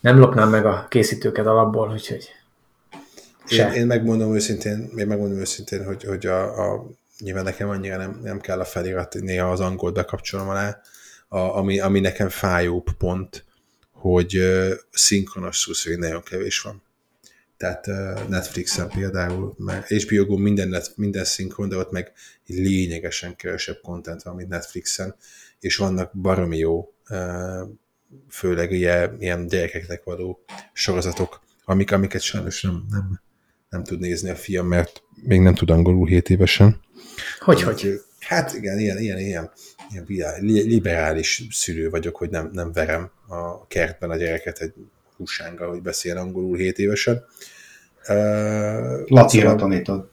Nem 0.00 0.18
lopnám 0.18 0.50
meg 0.50 0.66
a 0.66 0.86
készítőket 0.88 1.46
alapból, 1.46 1.90
úgyhogy... 1.90 2.28
Én, 3.48 3.58
Se. 3.58 3.72
én 3.72 3.86
megmondom 3.86 4.34
őszintén, 4.34 4.90
én 4.96 5.06
megmondom 5.06 5.38
őszintén, 5.38 5.84
hogy, 5.84 6.04
hogy 6.04 6.26
a, 6.26 6.72
a, 6.72 6.86
nyilván 7.18 7.44
nekem 7.44 7.68
annyira 7.68 7.96
nem, 7.96 8.20
nem 8.22 8.40
kell 8.40 8.60
a 8.60 8.64
felirat, 8.64 9.14
néha 9.14 9.50
az 9.50 9.60
angolt 9.60 9.94
bekapcsolom 9.94 10.48
alá, 10.48 10.80
a, 11.28 11.38
ami, 11.38 11.80
ami 11.80 12.00
nekem 12.00 12.28
fájóbb 12.28 12.90
pont, 12.98 13.44
hogy 13.92 14.36
uh, 14.36 14.70
szinkronos 14.90 15.56
szúszói 15.56 15.96
nagyon 15.96 16.22
kevés 16.22 16.60
van. 16.60 16.82
Tehát 17.62 17.86
Netflixen 18.28 18.88
például, 18.88 19.54
meg 19.58 19.86
HBO 19.86 20.24
Go 20.24 20.36
minden, 20.36 20.68
net, 20.68 20.92
minden 20.96 21.24
szinkron, 21.24 21.68
de 21.68 21.76
ott 21.76 21.90
meg 21.90 22.12
lényegesen 22.46 23.36
kevesebb 23.36 23.80
content 23.82 24.22
van, 24.22 24.34
mint 24.34 24.48
Netflixen, 24.48 25.14
és 25.60 25.76
vannak 25.76 26.12
baromi 26.14 26.58
jó, 26.58 26.94
főleg 28.28 28.72
ilyen, 28.72 29.16
ilyen 29.20 29.46
gyerekeknek 29.46 30.04
való 30.04 30.44
sorozatok, 30.72 31.40
amik, 31.64 31.92
amiket 31.92 32.20
sajnos 32.20 32.62
nem, 32.62 32.86
nem, 32.90 33.20
nem 33.68 33.84
tud 33.84 34.00
nézni 34.00 34.30
a 34.30 34.36
fiam, 34.36 34.66
mert 34.66 35.02
még 35.22 35.40
nem 35.40 35.54
tud 35.54 35.70
angolul 35.70 36.06
7 36.06 36.30
évesen. 36.30 36.80
Hogy, 37.38 37.62
hogy? 37.62 37.74
Úgyhogy, 37.74 38.00
Hát 38.20 38.54
igen, 38.54 38.78
ilyen, 38.78 38.98
ilyen, 38.98 39.18
ilyen, 39.18 39.50
ilyen 40.06 40.34
liberális 40.42 41.46
szülő 41.50 41.90
vagyok, 41.90 42.16
hogy 42.16 42.30
nem, 42.30 42.50
nem 42.52 42.72
verem 42.72 43.10
a 43.28 43.66
kertben 43.66 44.10
a 44.10 44.16
gyereket 44.16 44.58
egy 44.58 44.72
húsánggal, 45.16 45.68
hogy 45.68 45.82
beszél 45.82 46.16
angolul 46.16 46.56
7 46.56 46.78
évesen. 46.78 47.24
Uh, 48.08 49.06
Latinra 49.06 49.54
tanítod. 49.54 50.10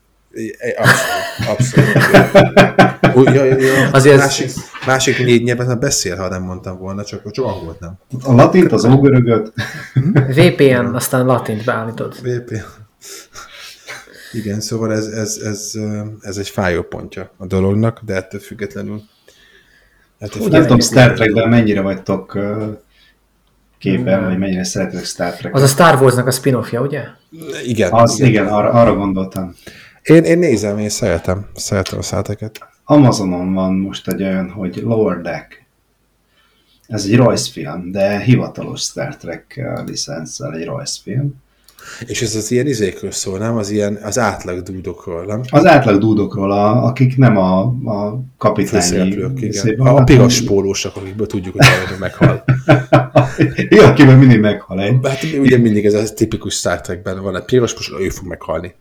Abszolút. 0.78 1.96
abszolút. 1.96 3.16
Úgy, 3.16 3.34
ja, 3.34 3.44
ja, 3.44 3.58
ja. 3.58 3.90
Azért 3.92 4.16
ez- 4.16 4.22
másik, 4.22 4.52
másik 4.86 5.18
négy 5.18 5.44
nyelven 5.44 5.68
már 5.68 5.78
beszél, 5.80 6.16
ha 6.16 6.30
nem 6.30 6.44
mondtam 6.44 6.78
volna, 6.78 7.04
csak, 7.04 7.32
csak 7.32 7.46
angolt 7.46 7.80
nem. 7.80 7.98
A 8.24 8.34
latint, 8.34 8.72
az 8.72 8.86
ógörögöt, 8.86 9.54
VPN, 10.36 10.86
aztán 10.94 11.26
latint 11.26 11.64
beállítod. 11.66 12.16
VP. 12.22 12.62
Igen, 14.32 14.62
szóval 14.62 14.94
ez, 14.94 15.06
ez, 15.08 15.38
ez, 15.44 15.72
ez 16.22 16.38
egy 16.38 16.50
fájó 16.50 16.82
pontja 16.82 17.32
a 17.38 17.46
dolognak, 17.46 18.00
de 18.06 18.16
ettől 18.16 18.40
függetlenül 18.40 19.02
ettől 20.20 20.48
nem 20.48 20.62
tudom, 20.62 20.80
Star 20.80 21.14
Trekben 21.14 21.50
mennyire 21.50 21.82
vagytok 21.82 22.38
képen, 23.80 24.24
vagy 24.24 24.38
mennyire 24.38 24.64
szeretek 24.64 25.04
Star 25.06 25.34
Trek. 25.34 25.56
Az 25.56 25.62
a 25.62 25.68
Star 25.68 26.02
Wars-nak 26.02 26.28
a 26.28 26.32
spin-offja, 26.32 26.82
ugye? 26.82 27.04
Igen, 27.66 27.92
Az, 27.92 28.20
igen, 28.20 28.48
arra, 28.48 28.70
arra 28.70 28.96
gondoltam. 28.96 29.56
Én, 30.02 30.24
én 30.24 30.38
nézem, 30.38 30.78
én 30.78 30.90
szeretem, 30.90 31.46
szeretem 31.54 31.98
a 32.00 32.02
száteket. 32.02 32.60
Amazonon 32.84 33.54
van 33.54 33.74
most 33.74 34.08
egy 34.08 34.24
olyan, 34.24 34.50
hogy 34.50 34.76
Lower 34.76 35.22
Deck. 35.22 35.66
Ez 36.88 37.06
egy 37.06 37.16
rajzfilm, 37.16 37.92
de 37.92 38.20
hivatalos 38.20 38.82
Star 38.82 39.16
Trek 39.16 39.54
uh, 39.58 39.86
licenszel 39.86 40.54
egy 40.54 40.66
rajzfilm. 40.66 41.34
És 42.06 42.22
ez 42.22 42.36
az 42.36 42.52
ilyen 42.52 42.68
izékről 42.68 43.12
szól, 43.12 43.38
nem? 43.38 43.58
Az 43.58 43.70
ilyen, 43.70 44.00
az 44.04 44.20
átlag 44.20 44.62
dúdokról, 44.62 45.26
nem? 45.26 45.42
Az 45.50 45.66
átlag 45.66 46.00
dúdokról, 46.00 46.52
a, 46.52 46.84
akik 46.84 47.18
nem 47.18 47.38
a, 47.38 47.60
a 47.86 48.22
kapitányi... 48.38 49.08
Igen. 49.36 49.80
A, 49.80 49.96
a 49.96 50.04
piros 50.04 50.44
pólósak, 50.44 50.96
akikből 50.96 51.28
tudjuk, 51.28 51.56
hogy 51.58 51.68
valami 51.80 52.00
meghal. 52.00 52.44
Jó, 53.76 53.84
akiben 53.84 54.18
mindig 54.18 54.40
meghal 54.40 54.82
egy. 54.82 54.96
Hát 55.04 55.24
ugye 55.40 55.58
mindig 55.58 55.86
ez 55.86 55.94
a 55.94 56.14
tipikus 56.14 56.54
Star 56.54 56.82
Trekben 56.82 57.22
van 57.22 57.36
egy 57.36 57.46
piros 57.46 57.74
pólós, 57.74 58.06
ő 58.06 58.10
fog 58.10 58.28
meghalni. 58.28 58.76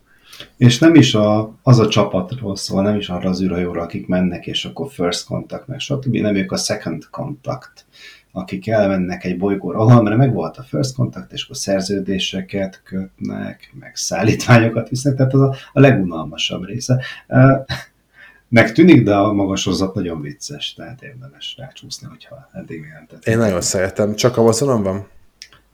És 0.57 0.79
nem 0.79 0.95
is 0.95 1.15
a, 1.15 1.53
az 1.63 1.79
a 1.79 1.87
csapatról 1.87 2.55
szól, 2.55 2.81
nem 2.81 2.95
is 2.95 3.09
arra 3.09 3.29
az 3.29 3.41
űrhajóra, 3.41 3.81
akik 3.81 4.07
mennek, 4.07 4.47
és 4.47 4.65
akkor 4.65 4.91
first 4.91 5.25
contact, 5.25 5.67
meg 5.67 5.79
stb. 5.79 6.15
Nem 6.15 6.35
ők 6.35 6.51
a 6.51 6.57
second 6.57 7.03
contact, 7.11 7.85
akik 8.31 8.67
elmennek 8.67 9.23
egy 9.23 9.37
bolygóra, 9.37 9.79
ahol 9.79 10.01
már 10.01 10.15
meg 10.15 10.33
volt 10.33 10.57
a 10.57 10.63
first 10.63 10.95
contact, 10.95 11.31
és 11.31 11.43
akkor 11.43 11.55
szerződéseket 11.57 12.81
kötnek, 12.83 13.71
meg 13.79 13.95
szállítványokat 13.95 14.89
visznek, 14.89 15.15
tehát 15.15 15.33
az 15.33 15.41
a, 15.41 15.55
a 15.73 15.79
legunalmasabb 15.79 16.65
része. 16.65 17.01
Megtűnik, 18.49 19.03
de 19.03 19.15
a 19.15 19.33
magasozat 19.33 19.93
nagyon 19.93 20.21
vicces, 20.21 20.73
tehát 20.73 21.01
érdemes 21.01 21.55
rácsúszni, 21.57 22.07
hogyha 22.07 22.49
eddig 22.53 22.85
jelentett. 22.89 23.25
Én 23.25 23.37
nagyon 23.37 23.61
szeretem. 23.61 24.15
Csak 24.15 24.37
Amazonon 24.37 24.83
van? 24.83 25.07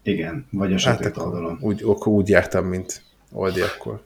Igen, 0.03 0.45
vagy 0.51 0.73
a 0.73 0.79
Hát 0.79 0.79
sötét 0.79 1.17
akkor 1.17 1.27
oldalon. 1.27 1.57
úgy, 1.61 1.83
akkor 1.83 2.07
úgy 2.07 2.29
jártam, 2.29 2.65
mint 2.65 3.03
Oldi 3.31 3.61
akkor. 3.61 4.01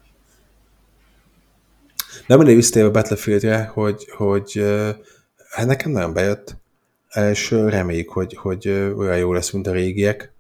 Nem 2.28 2.40
elég 2.42 2.56
visszatérve 2.56 2.90
a 2.90 2.92
Battlefieldre, 2.92 3.64
hogy, 3.74 4.08
hogy 4.18 4.64
hát 5.50 5.66
nekem 5.66 5.92
nagyon 5.92 6.14
bejött, 6.14 6.58
és 7.16 7.52
reméljük, 7.52 8.10
hogy, 8.10 8.36
hogy 8.36 8.70
olyan 8.70 9.18
jó 9.18 9.34
lesz, 9.34 9.52
mint 9.52 9.68
a 9.68 9.72
régiek. 9.72 10.34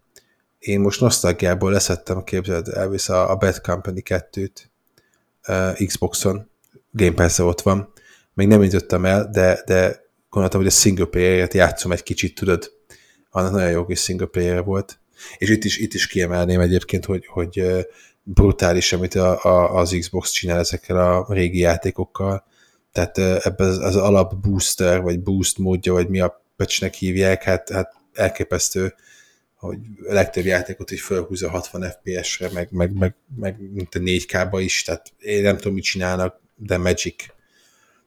Én 0.59 0.79
most 0.79 1.01
nosztalgiából 1.01 1.71
leszettem, 1.71 2.23
képzeld, 2.23 2.67
elvisz 2.67 3.09
a, 3.09 3.31
a 3.31 3.35
Bad 3.35 3.61
Company 3.61 4.01
2-t 4.05 4.51
uh, 5.47 5.85
Xboxon, 5.85 6.49
Game 6.91 7.13
pass 7.13 7.39
ott 7.39 7.61
van. 7.61 7.93
Még 8.33 8.47
nem 8.47 8.63
jutottam 8.63 9.05
el, 9.05 9.29
de, 9.31 9.61
de 9.65 10.01
gondoltam, 10.29 10.59
hogy 10.59 10.69
a 10.69 10.73
single 10.73 11.05
player-et 11.05 11.53
játszom 11.53 11.91
egy 11.91 12.03
kicsit, 12.03 12.35
tudod. 12.35 12.71
Annak 13.29 13.51
nagyon 13.51 13.69
jó 13.69 13.85
kis 13.85 13.99
single 13.99 14.25
player 14.25 14.63
volt. 14.63 14.99
És 15.37 15.49
itt 15.49 15.63
is, 15.63 15.77
itt 15.77 15.93
is 15.93 16.07
kiemelném 16.07 16.59
egyébként, 16.59 17.05
hogy, 17.05 17.25
hogy 17.25 17.85
brutális, 18.23 18.93
amit 18.93 19.15
a, 19.15 19.43
a, 19.43 19.75
az 19.75 19.95
Xbox 19.99 20.31
csinál 20.31 20.59
ezekkel 20.59 20.97
a 20.97 21.33
régi 21.33 21.59
játékokkal. 21.59 22.45
Tehát 22.91 23.17
ebben 23.17 23.67
az, 23.67 23.77
az 23.77 23.95
alap 23.95 24.35
booster, 24.35 25.01
vagy 25.01 25.19
boost 25.19 25.57
módja, 25.57 25.93
vagy 25.93 26.09
mi 26.09 26.19
a 26.19 26.38
pecsnek 26.59 26.93
hívják, 26.93 27.43
hát, 27.43 27.69
hát 27.69 27.93
elképesztő, 28.13 28.93
hogy 29.55 29.77
a 30.09 30.13
legtöbb 30.13 30.45
játékot 30.45 30.91
így 30.91 30.99
felhúzza 30.99 31.49
60 31.49 31.91
FPS-re, 31.91 32.49
meg, 32.53 32.67
meg, 32.71 32.93
meg, 32.93 33.15
meg 33.35 33.71
mint 33.71 33.95
a 33.95 33.99
4K-ba 33.99 34.59
is, 34.63 34.83
tehát 34.83 35.13
én 35.19 35.41
nem 35.41 35.57
tudom, 35.57 35.73
mit 35.73 35.83
csinálnak, 35.83 36.39
de 36.55 36.77
Magic. 36.77 37.25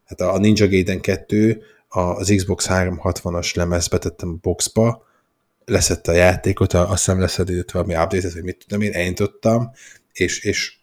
Hát 0.04 0.20
a 0.20 0.38
Ninja 0.38 0.68
Gaiden 0.68 1.00
2 1.00 1.62
az 1.88 2.32
Xbox 2.36 2.66
360-as 2.68 3.54
lemezbe 3.54 3.98
tettem 3.98 4.28
a 4.28 4.38
boxba, 4.40 5.06
leszette 5.64 6.10
a 6.10 6.14
játékot, 6.14 6.72
azt 6.72 7.04
hiszem 7.04 7.20
leszedődött 7.20 7.70
valami 7.70 7.94
update 7.94 8.30
hogy 8.32 8.42
mit 8.42 8.64
tudom 8.66 8.82
én, 8.82 8.92
elindítottam, 8.92 9.70
és, 10.12 10.44
és 10.44 10.76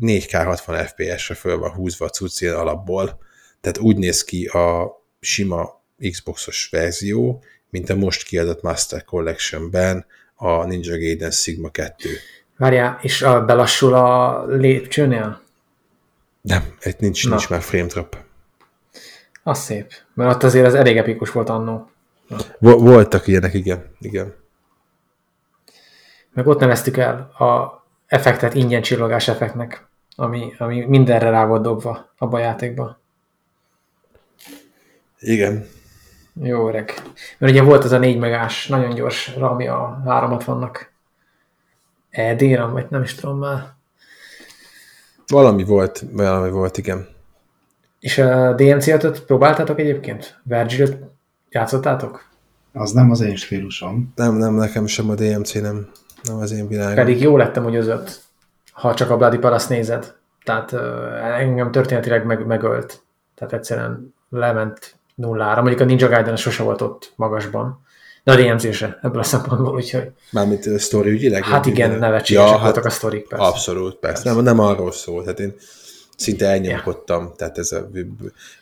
4K 0.00 0.42
60 0.44 0.86
FPS-re 0.86 1.34
föl 1.34 1.58
van 1.58 1.70
húzva 1.70 2.10
a 2.10 2.46
alapból, 2.46 3.18
tehát 3.60 3.78
úgy 3.78 3.96
néz 3.96 4.24
ki 4.24 4.46
a 4.46 4.90
sima 5.20 5.83
Xboxos 6.10 6.68
verzió, 6.70 7.42
mint 7.70 7.90
a 7.90 7.94
most 7.94 8.22
kiadott 8.22 8.62
Master 8.62 9.04
Collection-ben 9.04 10.06
a 10.34 10.64
Ninja 10.64 10.98
Gaiden 10.98 11.30
Sigma 11.30 11.70
2. 11.70 12.08
Várjál, 12.56 12.98
és 13.02 13.22
a, 13.22 13.44
belassul 13.44 13.94
a 13.94 14.44
lépcsőnél? 14.46 15.42
Nem, 16.40 16.74
itt 16.82 16.98
nincs, 16.98 17.24
Na. 17.24 17.30
nincs 17.30 17.48
már 17.48 17.62
frame 17.62 17.86
drop. 17.86 18.16
Az 19.42 19.58
szép. 19.58 19.92
Mert 20.14 20.34
ott 20.34 20.42
azért 20.42 20.66
az 20.66 20.74
elég 20.74 20.96
epikus 20.96 21.30
volt 21.30 21.48
annó. 21.48 21.90
Vo- 22.58 22.80
voltak 22.80 23.26
ilyenek, 23.26 23.54
igen. 23.54 23.96
igen. 24.00 24.34
Meg 26.32 26.46
ott 26.46 26.60
neveztük 26.60 26.96
el 26.96 27.16
a 27.18 27.82
effektet 28.06 28.54
ingyen 28.54 28.82
csillogás 28.82 29.28
effektnek, 29.28 29.86
ami, 30.16 30.54
ami 30.58 30.84
mindenre 30.84 31.30
rá 31.30 31.46
volt 31.46 31.62
dobva 31.62 32.12
abban 32.18 32.40
a 32.40 32.44
játékban. 32.44 32.98
Igen. 35.18 35.68
Jó 36.42 36.68
öreg. 36.68 36.92
Mert 37.38 37.52
ugye 37.52 37.62
volt 37.62 37.84
az 37.84 37.92
a 37.92 37.98
4 37.98 38.18
megás, 38.18 38.66
nagyon 38.68 38.94
gyors 38.94 39.36
RAM, 39.36 39.56
a 39.56 40.02
360-nak. 40.06 40.86
ED-ram, 42.10 42.72
vagy 42.72 42.86
nem 42.90 43.02
is 43.02 43.14
tudom 43.14 43.38
már. 43.38 43.72
Valami 45.26 45.64
volt, 45.64 46.04
valami 46.12 46.50
volt, 46.50 46.78
igen. 46.78 47.08
És 48.00 48.18
a 48.18 48.54
DMC-t 48.54 49.20
próbáltátok 49.20 49.78
egyébként? 49.78 50.40
Vergil-t 50.42 50.96
játszottátok? 51.50 52.28
Az 52.72 52.92
nem 52.92 53.10
az 53.10 53.20
én 53.20 53.36
stílusom. 53.36 54.12
Nem, 54.14 54.34
nem, 54.34 54.54
nekem 54.54 54.86
sem 54.86 55.10
a 55.10 55.14
DMC 55.14 55.52
nem, 55.54 55.90
nem 56.22 56.36
az 56.36 56.52
én 56.52 56.68
világom. 56.68 56.94
Pedig 56.94 57.20
jó 57.20 57.36
lettem 57.36 57.64
úgy 57.64 57.74
özött, 57.74 58.20
ha 58.72 58.94
csak 58.94 59.10
a 59.10 59.16
Bloody 59.16 59.38
Palace 59.38 59.74
nézed. 59.74 60.14
Tehát 60.44 60.72
uh, 60.72 60.80
engem 61.38 61.70
történetileg 61.70 62.24
meg, 62.24 62.46
megölt. 62.46 63.02
Tehát 63.34 63.52
egyszerűen 63.52 64.14
lement 64.28 64.96
nullára. 65.14 65.60
Mondjuk 65.60 65.80
a 65.80 65.84
Ninja 65.84 66.08
Gaiden 66.08 66.36
sose 66.36 66.62
volt 66.62 66.80
ott 66.80 67.12
magasban. 67.16 67.82
De 68.24 68.32
a 68.32 68.36
DMC 68.36 68.74
se 68.74 68.98
ebből 69.02 69.18
a 69.18 69.22
szempontból, 69.22 69.74
úgyhogy 69.74 70.10
Mármint 70.30 70.66
a 70.66 70.78
sztori 70.78 71.10
ügyileg? 71.10 71.44
hát 71.44 71.66
igen, 71.66 71.90
minden? 71.90 72.08
nevetségesek 72.08 72.50
ja, 72.50 72.58
voltak 72.58 72.82
hát, 72.82 72.92
a 72.92 72.94
sztorik 72.94 73.28
persze. 73.28 73.44
Abszolút, 73.44 73.96
persze. 73.96 74.32
Nem, 74.32 74.42
nem 74.42 74.58
arról 74.58 74.92
szól. 74.92 75.24
Hát 75.24 75.40
én 75.40 75.54
szinte 76.16 76.46
elnyomkodtam, 76.46 77.32
tehát 77.36 77.58
ez 77.58 77.72
a 77.72 77.88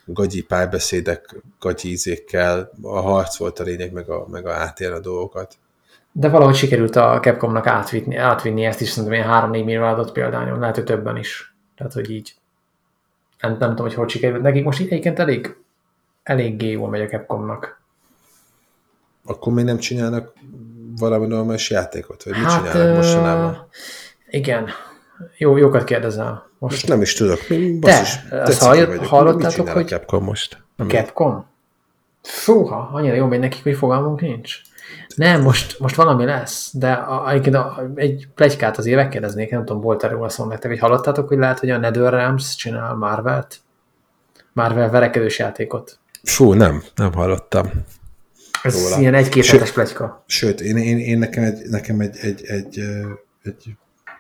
gagyi 0.05 0.43
párbeszédek, 0.43 1.37
gagyi 1.61 1.89
ízékkel, 1.89 2.71
a 2.83 3.01
harc 3.01 3.37
volt 3.37 3.59
a 3.59 3.63
lényeg, 3.63 3.93
meg 3.93 4.11
a, 4.11 4.27
meg 4.31 4.47
a 4.47 4.53
átélni 4.53 4.97
a 4.97 5.01
dolgokat. 5.01 5.57
De 6.13 6.29
valahogy 6.29 6.55
sikerült 6.55 6.97
a 6.97 7.19
Capcomnak 7.23 7.67
átvinni, 7.67 8.17
átvinni 8.17 8.65
ezt 8.65 8.81
is, 8.81 8.89
szerintem 8.89 9.13
ilyen 9.13 9.51
3-4 9.51 9.65
millió 9.65 9.83
adott 9.83 10.13
példányon, 10.13 10.59
lehet, 10.59 10.75
hogy 10.75 10.85
többen 10.85 11.17
is. 11.17 11.55
Tehát, 11.77 11.93
hogy 11.93 12.11
így. 12.11 12.35
Nem, 13.41 13.57
nem 13.59 13.69
tudom, 13.69 13.87
hogy 13.87 13.95
hogy 13.95 14.09
sikerült. 14.09 14.43
Nekik 14.43 14.65
most 14.65 14.81
egyébként 14.81 15.19
elég, 15.19 15.57
eléggé 16.23 16.71
jól 16.71 16.89
megy 16.89 17.01
a 17.01 17.07
Capcomnak. 17.07 17.81
Akkor 19.25 19.53
még 19.53 19.65
nem 19.65 19.79
csinálnak 19.79 20.33
valami 20.99 21.27
normális 21.27 21.71
játékot? 21.71 22.23
Vagy 22.23 22.33
mit 22.39 22.49
csinálnak 22.49 22.97
mostanában? 22.97 23.67
Igen. 24.31 24.69
Jó, 25.37 25.57
jókat 25.57 25.85
kérdezel. 25.85 26.51
Most 26.59 26.75
Most 26.75 26.89
nem 26.89 27.03
is 27.03 27.15
tudok. 27.15 27.49
Mi, 27.49 27.79
De, 27.79 27.87
basszus, 27.99 28.31
azt 28.31 28.63
hall- 28.63 28.97
hallottátok, 29.07 29.69
hogy- 29.69 29.89
Capcom 29.89 30.25
most? 30.25 30.63
a 30.77 30.83
Capcom? 30.85 31.47
Fúha, 32.23 32.91
annyira 32.93 33.15
jó 33.15 33.27
megy 33.27 33.39
nekik, 33.39 33.63
hogy 33.63 33.77
fogalmunk 33.77 34.21
nincs. 34.21 34.61
Nem, 35.17 35.43
most, 35.43 35.79
most 35.79 35.95
valami 35.95 36.25
lesz, 36.25 36.71
de 36.77 36.93
a, 36.93 37.31
egyébként 37.31 37.55
a, 37.55 37.91
egy 37.95 38.29
plegykát 38.35 38.79
azért 38.79 38.97
megkérdeznék, 38.97 39.51
nem 39.51 39.65
tudom, 39.65 39.83
volt 39.83 40.05
erről 40.05 40.29
szó 40.29 40.45
nektek, 40.45 40.71
hogy 40.71 40.81
hallottátok, 40.81 41.29
hogy 41.29 41.39
lehet, 41.39 41.59
hogy 41.59 41.71
a 41.71 41.79
NetherRealms 41.79 42.55
csinál 42.57 42.95
Marvelt? 42.95 43.57
Marvel 44.53 44.91
verekedős 44.91 45.39
játékot. 45.39 45.99
Fú, 46.23 46.53
nem, 46.53 46.83
nem 46.95 47.13
hallottam. 47.13 47.71
Ez 48.63 48.83
Róla. 48.83 48.99
ilyen 49.01 49.15
egy-két 49.15 49.43
Sőt- 49.45 49.59
hetes 49.59 49.73
pletyka. 49.75 50.25
Sőt, 50.27 50.61
én, 50.61 50.77
én, 50.77 50.99
én 50.99 51.19
nekem 51.19 51.45
egy, 51.45 51.69
nekem 51.69 52.01
egy, 52.01 52.17
egy, 52.21 52.45
egy, 52.45 52.79
egy 53.43 53.65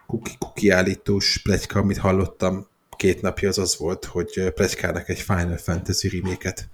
kuki, 0.06 0.30
kuki 0.38 0.70
állítós 0.70 1.40
pletyka, 1.42 1.78
amit 1.78 1.98
hallottam 1.98 2.66
két 2.96 3.22
napja, 3.22 3.48
az 3.48 3.58
az 3.58 3.76
volt, 3.78 4.04
hogy 4.04 4.30
ö, 4.36 4.50
pletykának 4.50 5.08
egy 5.08 5.20
Final 5.20 5.56
Fantasy 5.56 6.08
remake-et. 6.08 6.68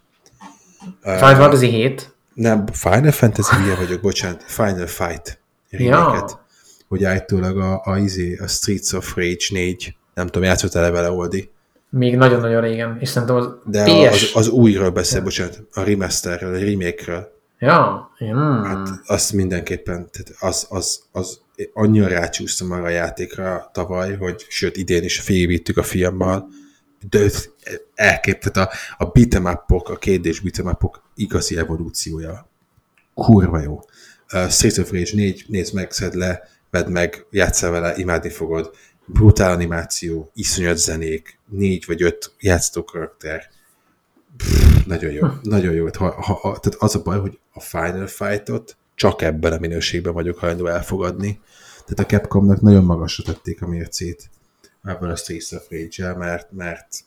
Final 1.02 1.34
Fantasy 1.34 1.66
7. 1.66 2.14
Nem, 2.34 2.66
Final 2.66 3.10
Fantasy 3.10 3.56
hülye 3.56 3.74
vagyok, 3.74 4.00
bocsánat, 4.00 4.42
Final 4.42 4.86
Fight 4.86 5.40
remake-et. 5.70 6.30
Ja. 6.30 6.46
Hogy 6.88 7.04
állítólag 7.04 7.58
a, 7.58 7.80
a, 7.84 7.98
izé, 7.98 8.36
a 8.36 8.46
Streets 8.46 8.92
of 8.92 9.16
Rage 9.16 9.46
4, 9.50 9.96
nem 10.14 10.26
tudom, 10.26 10.42
játszottál-e 10.42 10.90
vele, 10.90 11.10
Oldi? 11.10 11.50
Még 11.90 12.16
nagyon-nagyon 12.16 12.60
régen. 12.60 12.96
És 13.00 13.08
szerintem 13.08 13.36
az 13.36 13.48
De 13.64 13.84
PS. 13.84 14.34
az, 14.34 14.46
az 14.46 14.48
újról 14.48 14.90
beszél, 14.90 15.22
bocsánat, 15.22 15.60
a 15.72 15.82
remasterről, 15.82 16.54
a 16.54 16.58
remake-ről. 16.58 17.36
Ja. 17.58 18.10
Hmm. 18.18 18.64
Hát 18.64 18.88
azt 19.06 19.32
mindenképpen, 19.32 20.10
tehát 20.10 20.34
az, 20.38 20.66
az, 20.68 21.02
az 21.12 21.40
annyira 21.72 22.08
rácsúsztam 22.08 22.72
arra 22.72 22.84
a 22.84 22.88
játékra 22.88 23.70
tavaly, 23.72 24.16
hogy 24.16 24.46
sőt 24.48 24.76
idén 24.76 25.02
is 25.02 25.26
végigvittük 25.26 25.76
a 25.76 25.82
fiammal, 25.82 26.48
de 27.10 27.30
elkép, 27.94 28.38
tehát 28.38 28.70
a, 28.70 29.04
a 29.04 29.12
beat'em 29.12 29.52
up-ok, 29.52 29.88
a 29.88 29.96
kérdés 29.96 30.42
beat'em 30.44 30.72
up-ok 30.72 31.02
igazi 31.14 31.58
evolúciója. 31.58 32.48
Kurva 33.14 33.60
jó. 33.60 33.80
Uh, 34.32 34.48
Street 34.48 34.78
of 34.78 34.90
Rage 34.90 35.10
4, 35.12 35.44
nézd 35.48 35.74
meg, 35.74 35.90
szedd 35.90 36.18
le, 36.18 36.42
vedd 36.70 36.90
meg, 36.90 37.26
játsszál 37.30 37.70
vele, 37.70 37.96
imádni 37.96 38.28
fogod. 38.30 38.70
Brutál 39.12 39.52
animáció, 39.52 40.30
iszonyat 40.34 40.76
zenék, 40.76 41.38
négy 41.46 41.84
vagy 41.86 42.02
öt 42.02 42.32
játszó 42.40 42.84
karakter. 42.84 43.50
Pff, 44.36 44.84
nagyon 44.86 45.12
jó, 45.12 45.26
nagyon 45.42 45.74
jó. 45.74 45.86
Ha, 45.98 46.10
ha, 46.10 46.32
ha, 46.32 46.58
tehát 46.58 46.78
az 46.78 46.94
a 46.94 47.02
baj, 47.02 47.18
hogy 47.18 47.38
a 47.52 47.60
Final 47.60 48.06
Fight-ot 48.06 48.76
csak 48.94 49.22
ebben 49.22 49.52
a 49.52 49.58
minőségben 49.58 50.12
vagyok 50.12 50.38
hajlandó 50.38 50.66
elfogadni. 50.66 51.40
Tehát 51.86 52.12
a 52.12 52.16
Capcomnak 52.16 52.60
nagyon 52.60 52.84
magasra 52.84 53.22
tették 53.24 53.62
a 53.62 53.66
mércét 53.66 54.30
ebben 54.84 55.10
a 55.10 55.16
Streets 55.16 55.52
of 55.52 55.70
Rage-el, 55.70 56.16
mert, 56.16 56.52
mert 56.52 57.04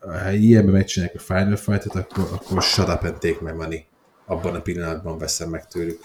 ha 0.00 0.30
ilyenben 0.30 0.74
megcsinálják 0.74 1.16
a 1.16 1.22
Final 1.22 1.56
Fight-ot, 1.56 1.94
akkor, 1.94 2.28
akkor 2.32 2.62
shut 2.62 2.88
up 2.88 3.02
and 3.02 3.18
take 3.18 3.38
my 3.40 3.52
money. 3.52 3.86
Abban 4.26 4.54
a 4.54 4.60
pillanatban 4.60 5.18
veszem 5.18 5.50
meg 5.50 5.66
tőlük. 5.66 6.00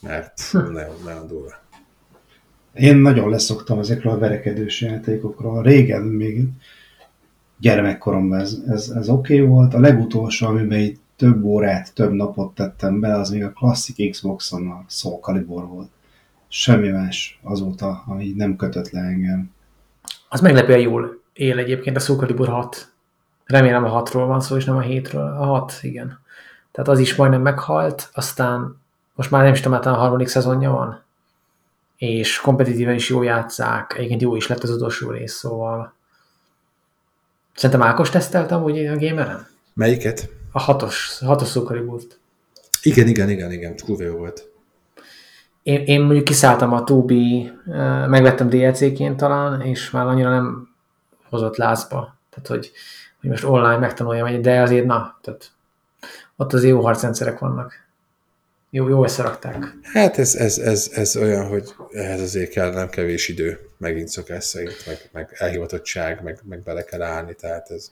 Mert 0.00 0.34
pff, 0.34 0.52
nagyon, 0.52 0.96
nagyon 1.04 1.26
durva. 1.26 1.62
Én 2.74 2.96
nagyon 2.96 3.30
leszoktam 3.30 3.78
ezekről 3.78 4.12
a 4.12 4.18
verekedős 4.18 4.80
játékokról. 4.80 5.62
Régen 5.62 6.02
még 6.02 6.48
gyermekkoromban 7.58 8.38
ez, 8.38 8.62
ez, 8.68 8.88
ez 8.88 9.08
oké 9.08 9.34
okay 9.40 9.46
volt. 9.46 9.74
A 9.74 9.80
legutolsó, 9.80 10.46
amiben 10.46 10.78
így 10.78 10.98
több 11.16 11.44
órát, 11.44 11.94
több 11.94 12.12
napot 12.12 12.54
tettem 12.54 13.00
be, 13.00 13.14
az 13.14 13.30
még 13.30 13.44
a 13.44 13.52
klasszik 13.52 14.10
Xboxon 14.10 14.66
a 14.66 14.84
Soul 14.88 15.18
Calibur 15.20 15.66
volt. 15.66 15.88
Semmi 16.48 16.88
más 16.88 17.40
azóta, 17.42 18.02
ami 18.06 18.32
nem 18.36 18.56
kötött 18.56 18.90
le 18.90 19.00
engem. 19.00 19.50
Az 20.28 20.40
meglepően 20.40 20.80
jól 20.80 21.20
él 21.32 21.58
egyébként 21.58 21.96
a 21.96 22.00
Soul 22.00 22.18
Calibur 22.18 22.48
6. 22.48 22.92
Remélem 23.44 23.84
a 23.84 24.02
6-ról 24.02 24.24
van 24.26 24.40
szó, 24.40 24.56
és 24.56 24.64
nem 24.64 24.76
a 24.76 24.82
7-ről. 24.82 25.38
A 25.38 25.44
6, 25.44 25.78
igen. 25.82 26.18
Tehát 26.72 26.90
az 26.90 26.98
is 26.98 27.14
majdnem 27.14 27.42
meghalt, 27.42 28.10
aztán 28.12 28.76
most 29.14 29.30
már 29.30 29.42
nem 29.42 29.52
is 29.52 29.60
tudom, 29.60 29.72
hát 29.78 29.86
a 29.86 29.94
harmadik 29.94 30.28
szezonja 30.28 30.70
van. 30.70 31.03
És 31.96 32.40
kompetitíven 32.40 32.94
is 32.94 33.08
jó 33.08 33.22
játszák. 33.22 33.94
Egyébként 33.96 34.20
jó 34.20 34.36
is 34.36 34.46
lett 34.46 34.62
az 34.62 34.70
utolsó 34.70 35.10
rész, 35.10 35.32
szóval... 35.34 35.94
Szerintem 37.54 37.86
Ákos 37.86 38.10
teszteltem 38.10 38.62
úgy 38.62 38.78
a 38.86 38.96
gameren? 38.98 39.46
Melyiket? 39.74 40.28
A 40.52 40.60
hatos, 40.60 41.18
hatos 41.24 41.50
Soul 41.50 41.66
Caliburt. 41.66 42.18
Igen, 42.82 43.06
igen, 43.08 43.30
igen, 43.30 43.52
igen, 43.52 43.76
kurva 43.84 44.02
jó 44.02 44.16
volt. 44.16 44.48
Én, 45.62 45.80
én 45.84 46.00
mondjuk 46.02 46.24
kiszálltam 46.24 46.72
a 46.72 46.84
Tubi, 46.84 47.52
megvettem 48.06 48.48
DLC-ként 48.48 49.16
talán, 49.16 49.60
és 49.60 49.90
már 49.90 50.06
annyira 50.06 50.28
nem 50.30 50.68
hozott 51.28 51.56
lázba. 51.56 52.16
Tehát, 52.30 52.46
hogy, 52.48 52.70
hogy 53.20 53.30
most 53.30 53.44
online 53.44 53.76
megtanuljam, 53.76 54.26
egy- 54.26 54.40
de 54.40 54.60
azért 54.60 54.86
na, 54.86 55.18
tehát 55.22 55.50
ott 56.36 56.52
az 56.52 56.64
jó 56.64 56.80
harcrendszerek 56.80 57.38
vannak. 57.38 57.72
Jó, 58.76 58.88
jó 58.88 59.04
összerakták. 59.04 59.74
Hát 59.82 60.18
ez, 60.18 60.34
ez, 60.34 60.58
ez, 60.58 60.90
ez 60.94 61.16
olyan, 61.16 61.48
hogy 61.48 61.74
ehhez 61.92 62.20
azért 62.20 62.50
kell 62.50 62.72
nem 62.72 62.88
kevés 62.88 63.28
idő, 63.28 63.58
megint 63.78 64.08
szokás 64.08 64.44
szerint, 64.44 64.86
meg, 64.86 64.96
meg 65.12 65.34
elhivatottság, 65.38 66.22
meg, 66.22 66.38
meg 66.48 66.62
bele 66.62 66.84
kell 66.84 67.02
állni, 67.02 67.34
tehát 67.34 67.70
ez... 67.70 67.90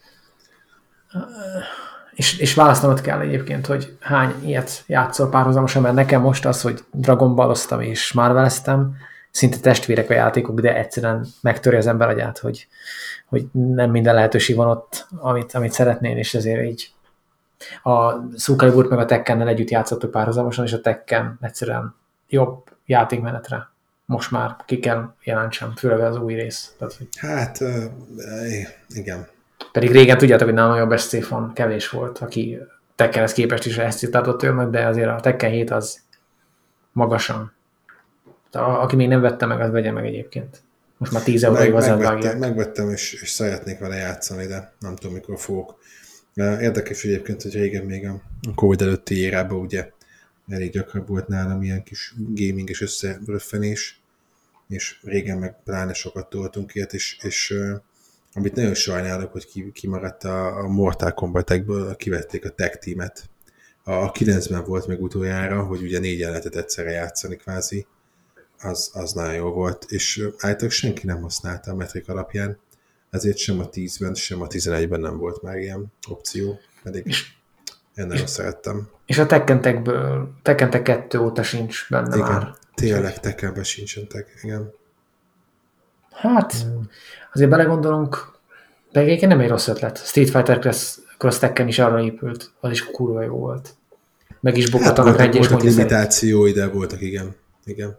És, 2.15 2.39
és 2.39 2.55
választanod 2.55 3.01
kell 3.01 3.21
egyébként, 3.21 3.67
hogy 3.67 3.97
hány 4.01 4.35
ilyet 4.45 4.85
játszol 4.87 5.29
párhuzamosan, 5.29 5.83
mert 5.83 5.95
nekem 5.95 6.21
most 6.21 6.47
az, 6.47 6.63
hogy 6.63 6.85
Dragon 6.93 7.35
Balloztam 7.35 7.81
és 7.81 8.13
Marveleztem, 8.13 8.95
szinte 9.31 9.59
testvérek 9.59 10.11
a 10.11 10.15
játékok, 10.15 10.61
de 10.61 10.77
egyszerűen 10.77 11.27
megtöri 11.41 11.77
az 11.77 11.87
ember 11.87 12.09
agyát, 12.09 12.39
hogy, 12.39 12.67
hogy 13.27 13.47
nem 13.53 13.91
minden 13.91 14.15
lehetőség 14.15 14.57
van 14.57 14.69
ott, 14.69 15.07
amit, 15.11 15.53
amit 15.53 15.73
szeretnél, 15.73 16.17
és 16.17 16.35
ezért 16.35 16.65
így 16.65 16.93
a 17.83 18.13
Soul 18.37 18.87
meg 18.89 18.99
a 18.99 19.05
Tekkennel 19.05 19.49
együtt 19.49 19.71
játszottuk 19.71 20.11
párhuzamosan, 20.11 20.65
és 20.65 20.73
a 20.73 20.81
Tekken 20.81 21.39
egyszerűen 21.41 21.95
jobb 22.29 22.65
játékmenetre 22.87 23.71
most 24.13 24.31
már 24.31 24.57
ki 24.67 24.79
kell 24.79 25.15
jelentsem, 25.23 25.73
főleg 25.77 26.01
az 26.01 26.17
új 26.17 26.35
rész. 26.35 26.73
Tehát, 26.79 26.95
hogy... 26.95 27.09
Hát, 27.17 27.61
uh, 27.61 27.85
igen. 28.89 29.27
Pedig 29.73 29.93
régen 29.93 30.19
tudjátok, 30.19 30.47
hogy 30.47 30.57
nálam 30.57 30.77
jobb 30.77 30.99
Stefan 30.99 31.53
kevés 31.53 31.89
volt, 31.89 32.19
aki 32.19 32.59
Tekkenhez 32.97 33.33
képest 33.33 33.67
is 33.67 33.79
ezt 33.79 33.99
citáltott 33.99 34.43
önnek, 34.43 34.69
de 34.69 34.87
azért 34.87 35.09
a 35.09 35.21
Tekken 35.21 35.51
7 35.51 35.71
az 35.71 36.01
magasan. 36.93 37.53
De 38.51 38.59
a, 38.59 38.83
aki 38.83 38.97
még 38.97 39.09
nem 39.09 39.21
vette 39.21 39.47
meg, 39.47 39.61
az 39.61 39.71
vegye 39.71 39.91
meg 39.91 40.07
egyébként. 40.07 40.63
Most 40.97 41.13
már 41.13 41.23
10 41.23 41.45
euróig 41.45 41.73
meg, 41.73 41.99
megvettem, 41.99 42.39
megvettem, 42.39 42.91
és, 42.91 43.13
és 43.13 43.31
szeretnék 43.31 43.79
vele 43.79 43.97
játszani, 43.97 44.47
de 44.47 44.73
nem 44.79 44.97
tudom, 44.97 45.13
mikor 45.13 45.39
fogok. 45.39 45.79
Érdekes 46.35 47.05
egyébként, 47.05 47.43
hogy 47.43 47.53
régen 47.53 47.85
még 47.85 48.07
a 48.07 48.23
Covid 48.55 48.83
előtti 48.83 49.19
érában 49.19 49.61
ugye 49.61 49.91
elég 50.49 50.71
gyakran 50.71 51.05
volt 51.07 51.29
nálam 51.29 51.63
ilyen 51.63 51.83
kis 51.83 52.15
gaming 52.17 52.69
és 52.69 52.81
összeröffenés, 52.81 54.01
és 54.69 54.99
régen 55.03 55.39
meg 55.39 55.63
pláne 55.65 55.93
sokat 55.93 56.29
toltunk 56.29 56.75
ilyet, 56.75 56.93
és, 56.95 57.19
és 57.23 57.55
amit 58.33 58.55
nagyon 58.55 58.75
sajnálok, 58.75 59.33
hogy 59.33 59.73
kimaradt 59.73 60.25
a, 60.25 60.57
a 60.57 60.69
Mortal 60.69 61.13
Kombat-ekből, 61.13 61.97
kivették 61.97 62.45
a 62.45 62.51
tech 62.51 62.79
teamet. 62.79 63.31
A, 63.85 63.93
a 63.93 64.13
9-ben 64.13 64.65
volt 64.65 64.87
meg 64.87 65.03
utoljára, 65.03 65.63
hogy 65.63 65.83
ugye 65.83 65.99
négyen 65.99 66.31
lehetett 66.31 66.55
egyszerre 66.55 66.91
játszani 66.91 67.37
kvázi, 67.37 67.87
az, 68.61 68.91
az 68.93 69.13
nagyon 69.13 69.35
jó 69.35 69.51
volt, 69.51 69.85
és 69.89 70.29
általában 70.33 70.69
senki 70.69 71.07
nem 71.07 71.23
használta 71.23 71.71
a 71.71 71.75
metrik 71.75 72.09
alapján, 72.09 72.59
ezért 73.13 73.37
sem 73.37 73.61
a 73.61 73.69
10-ben, 73.69 74.15
sem 74.15 74.43
a 74.43 74.47
11-ben 74.47 75.01
nem 75.01 75.19
volt 75.19 75.43
már 75.43 75.57
ilyen 75.57 75.93
opció, 76.09 76.61
pedig 76.83 77.07
én 77.95 78.07
nagyon 78.07 78.27
szerettem. 78.27 78.89
És 79.07 79.19
a 79.19 79.27
Tekkentekből, 79.27 80.33
Tekkentek 80.43 80.83
2 80.83 81.19
óta 81.19 81.43
sincs 81.43 81.87
benne 81.91 82.17
igen, 82.17 82.29
már. 82.29 82.55
tényleg 82.75 83.21
Tekkenben 83.21 83.65
sincsen 83.65 84.09
tek, 84.09 84.41
igen. 84.43 84.73
Hát, 86.11 86.55
azért 87.33 87.51
belegondolunk, 87.51 88.33
pedig 88.93 89.09
egyébként 89.09 89.31
nem 89.33 89.41
egy 89.41 89.49
rossz 89.49 89.69
ötlet. 89.69 90.07
Street 90.07 90.31
Fighter 90.31 90.59
Cross, 90.59 90.99
Cross 91.19 91.39
Tekken 91.39 91.69
is 91.69 91.79
arra 91.79 92.01
épült, 92.01 92.51
az 92.61 92.71
is 92.71 92.85
kurva 92.91 93.23
jó 93.23 93.37
volt. 93.37 93.75
Meg 94.41 94.57
is 94.57 94.71
bukattanak 94.71 95.17
hát, 95.17 95.27
egyes 95.27 95.49
voltak 95.49 95.69
limitációi, 95.69 96.53
de 96.53 96.69
voltak, 96.69 97.01
igen. 97.01 97.35
igen. 97.65 97.99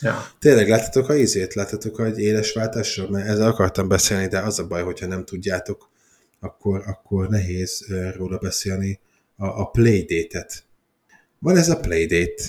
Ja. 0.00 0.30
Tényleg 0.38 0.68
láttatok 0.68 1.08
a 1.08 1.14
izét? 1.14 1.54
Láttatok 1.54 2.00
egy 2.00 2.18
éles 2.18 2.52
váltásról? 2.52 3.10
Mert 3.10 3.28
ezzel 3.28 3.46
akartam 3.46 3.88
beszélni, 3.88 4.26
de 4.26 4.38
az 4.38 4.58
a 4.58 4.66
baj, 4.66 4.82
hogyha 4.82 5.06
nem 5.06 5.24
tudjátok, 5.24 5.90
akkor, 6.40 6.82
akkor 6.86 7.28
nehéz 7.28 7.86
róla 8.16 8.38
beszélni 8.38 9.00
a, 9.36 9.46
a 9.46 9.64
Playdate-et. 9.64 10.64
Van 11.38 11.56
ez 11.56 11.68
a 11.68 11.80
Playdate, 11.80 12.42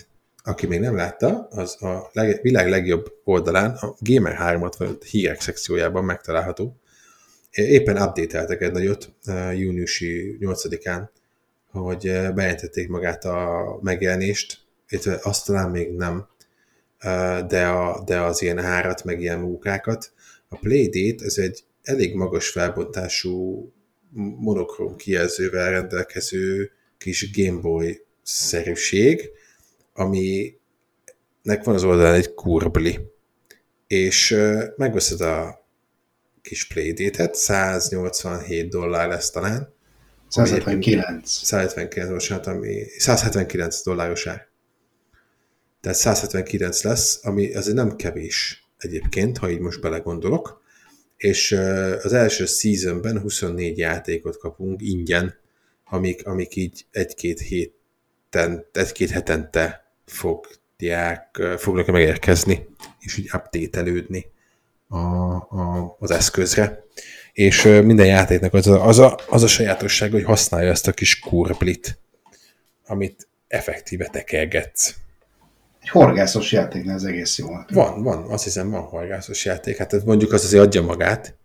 aki 0.43 0.67
még 0.67 0.79
nem 0.79 0.95
látta, 0.95 1.47
az 1.49 1.81
a 1.81 2.09
leg, 2.13 2.39
világ 2.41 2.69
legjobb 2.69 3.13
oldalán, 3.23 3.71
a 3.71 3.95
Gamer 3.99 4.33
365 4.33 5.03
hírek 5.03 5.41
szekciójában 5.41 6.03
megtalálható. 6.03 6.75
Éppen 7.51 8.01
update 8.01 8.45
egy 8.45 8.71
nagyot 8.71 9.13
júniusi 9.55 10.37
8-án, 10.39 11.07
hogy 11.71 12.01
bejelentették 12.33 12.89
magát 12.89 13.25
a 13.25 13.79
megjelenést, 13.81 14.59
illetve 14.89 15.19
azt 15.23 15.45
talán 15.45 15.69
még 15.69 15.95
nem, 15.95 16.27
de, 17.47 17.67
a, 17.67 18.03
de 18.05 18.19
az 18.21 18.41
ilyen 18.41 18.57
árat, 18.57 19.03
meg 19.03 19.21
ilyen 19.21 19.39
munkákat. 19.39 20.11
A 20.47 20.57
Playdate, 20.57 21.25
ez 21.25 21.37
egy 21.37 21.63
elég 21.83 22.15
magas 22.15 22.49
felbontású 22.49 23.71
monokróm 24.39 24.95
kijelzővel 24.95 25.69
rendelkező 25.69 26.71
kis 26.97 27.31
Gameboy 27.31 28.05
szerűség, 28.23 29.29
aminek 29.93 31.63
van 31.63 31.75
az 31.75 31.83
oldalán 31.83 32.13
egy 32.13 32.33
kurbli. 32.33 32.99
És 33.87 34.37
megveszed 34.75 35.21
a 35.21 35.65
kis 36.41 36.67
Playdate-et, 36.67 37.35
187 37.35 38.69
dollár 38.69 39.07
lesz 39.07 39.29
talán. 39.29 39.73
179. 40.27 41.29
179, 41.29 42.47
ami 42.47 42.83
179 42.97 43.83
dolláros 43.83 44.27
ár 44.27 44.48
tehát 45.81 45.97
179 45.97 46.83
lesz, 46.83 47.19
ami 47.23 47.53
azért 47.53 47.75
nem 47.75 47.95
kevés 47.95 48.67
egyébként, 48.77 49.37
ha 49.37 49.49
így 49.49 49.59
most 49.59 49.81
belegondolok, 49.81 50.61
és 51.17 51.51
az 52.03 52.13
első 52.13 52.45
seasonben 52.45 53.19
24 53.19 53.77
játékot 53.77 54.37
kapunk 54.37 54.81
ingyen, 54.81 55.37
amik, 55.85 56.27
amik 56.27 56.55
így 56.55 56.85
egy-két 56.91 57.39
héten, 57.39 58.65
egy-két 58.73 59.09
hetente 59.09 59.93
fogják, 60.05 61.41
fognak 61.57 61.85
megérkezni, 61.85 62.67
és 62.99 63.17
így 63.17 63.29
update 63.33 64.25
a, 64.87 64.97
a, 64.97 65.95
az 65.99 66.11
eszközre. 66.11 66.83
És 67.33 67.63
minden 67.63 68.05
játéknak 68.05 68.53
az 68.53 68.67
a, 68.67 68.87
az, 68.87 68.99
a, 68.99 69.19
az 69.27 69.43
a 69.43 69.47
sajátosság, 69.47 70.11
hogy 70.11 70.23
használja 70.23 70.69
ezt 70.69 70.87
a 70.87 70.91
kis 70.91 71.19
kurblit, 71.19 71.99
amit 72.85 73.27
effektíve 73.47 74.07
tekergetsz 74.07 74.95
egy 75.81 75.89
horgászos 75.89 76.51
játéknál 76.51 76.95
ez 76.95 77.03
egész 77.03 77.37
jó. 77.37 77.47
Van, 77.73 78.03
van, 78.03 78.31
azt 78.31 78.43
hiszem 78.43 78.69
van 78.69 78.81
horgászos 78.81 79.45
játék, 79.45 79.77
hát 79.77 80.05
mondjuk 80.05 80.33
az 80.33 80.43
azért 80.43 80.63
adja 80.63 80.81
magát, 80.81 81.37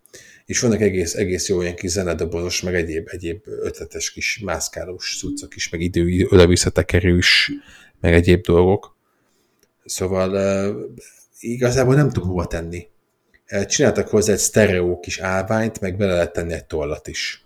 és 0.44 0.60
vannak 0.60 0.80
egész, 0.80 1.14
egész 1.14 1.48
jó 1.48 1.62
ilyen 1.62 1.74
kis 1.74 1.90
zenedobozos, 1.90 2.62
meg 2.62 2.74
egyéb, 2.74 3.08
egyéb 3.10 3.42
ötletes 3.46 4.10
kis 4.10 4.40
mászkálós 4.44 5.16
cuccok 5.18 5.56
is, 5.56 5.68
meg 5.68 5.80
idő 5.80 6.26
oda-visszatekerős, 6.30 7.52
meg 8.00 8.12
egyéb 8.12 8.44
dolgok. 8.44 8.96
Szóval 9.84 10.30
uh, 10.30 10.76
igazából 11.38 11.94
nem 11.94 12.10
tudom 12.10 12.28
hova 12.28 12.46
tenni. 12.46 12.86
Csináltak 13.66 14.08
hozzá 14.08 14.32
egy 14.32 14.38
sztereó 14.38 15.00
kis 15.00 15.18
állványt, 15.18 15.80
meg 15.80 15.96
bele 15.96 16.12
lehet 16.12 16.32
tenni 16.32 16.52
egy 16.52 16.64
tollat 16.64 17.08
is. 17.08 17.44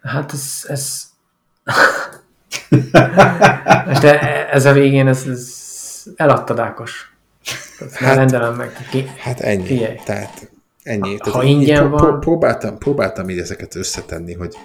Hát 0.00 0.32
ez... 0.32 0.64
ez... 0.66 1.02
De 4.00 4.20
ez 4.50 4.64
a 4.64 4.72
végén 4.72 5.06
ez, 5.06 5.26
ez 5.26 5.69
eladtad 6.16 6.58
Ákos. 6.58 7.14
Hát, 7.92 8.14
rendelem 8.14 8.54
meg. 8.54 8.86
Ki, 8.90 9.06
hát 9.18 9.40
ennyi. 9.40 9.66
Figyelj. 9.66 9.96
Tehát 10.04 10.50
ennyi. 10.82 11.16
Ha, 11.16 11.18
Tehát 11.18 11.34
ha 11.34 11.42
ingyen 11.42 11.90
van... 11.90 12.00
Pró- 12.00 12.18
próbáltam, 12.18 12.78
próbáltam 12.78 13.28
így 13.30 13.38
ezeket 13.38 13.74
összetenni, 13.74 14.34
hogy, 14.34 14.56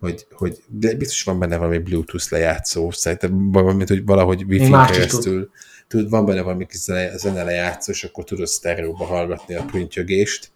hogy, 0.00 0.26
hogy 0.30 0.62
de 0.66 0.94
biztos 0.94 1.22
van 1.22 1.38
benne 1.38 1.56
valami 1.56 1.78
Bluetooth 1.78 2.30
lejátszó, 2.30 2.90
szerintem 2.90 3.50
valamit, 3.50 3.88
hogy 3.88 4.04
valahogy 4.04 4.44
wifi 4.48 4.70
keresztül 4.70 5.50
tud. 5.88 6.10
van 6.10 6.24
benne 6.24 6.42
valami 6.42 6.66
kis 6.66 6.80
zene 7.14 7.42
lejátszó, 7.42 7.92
és 7.92 8.04
akkor 8.04 8.24
tudod 8.24 8.46
sztereóba 8.46 9.04
hallgatni 9.04 9.54
a 9.54 9.64
printjögést, 9.64 10.50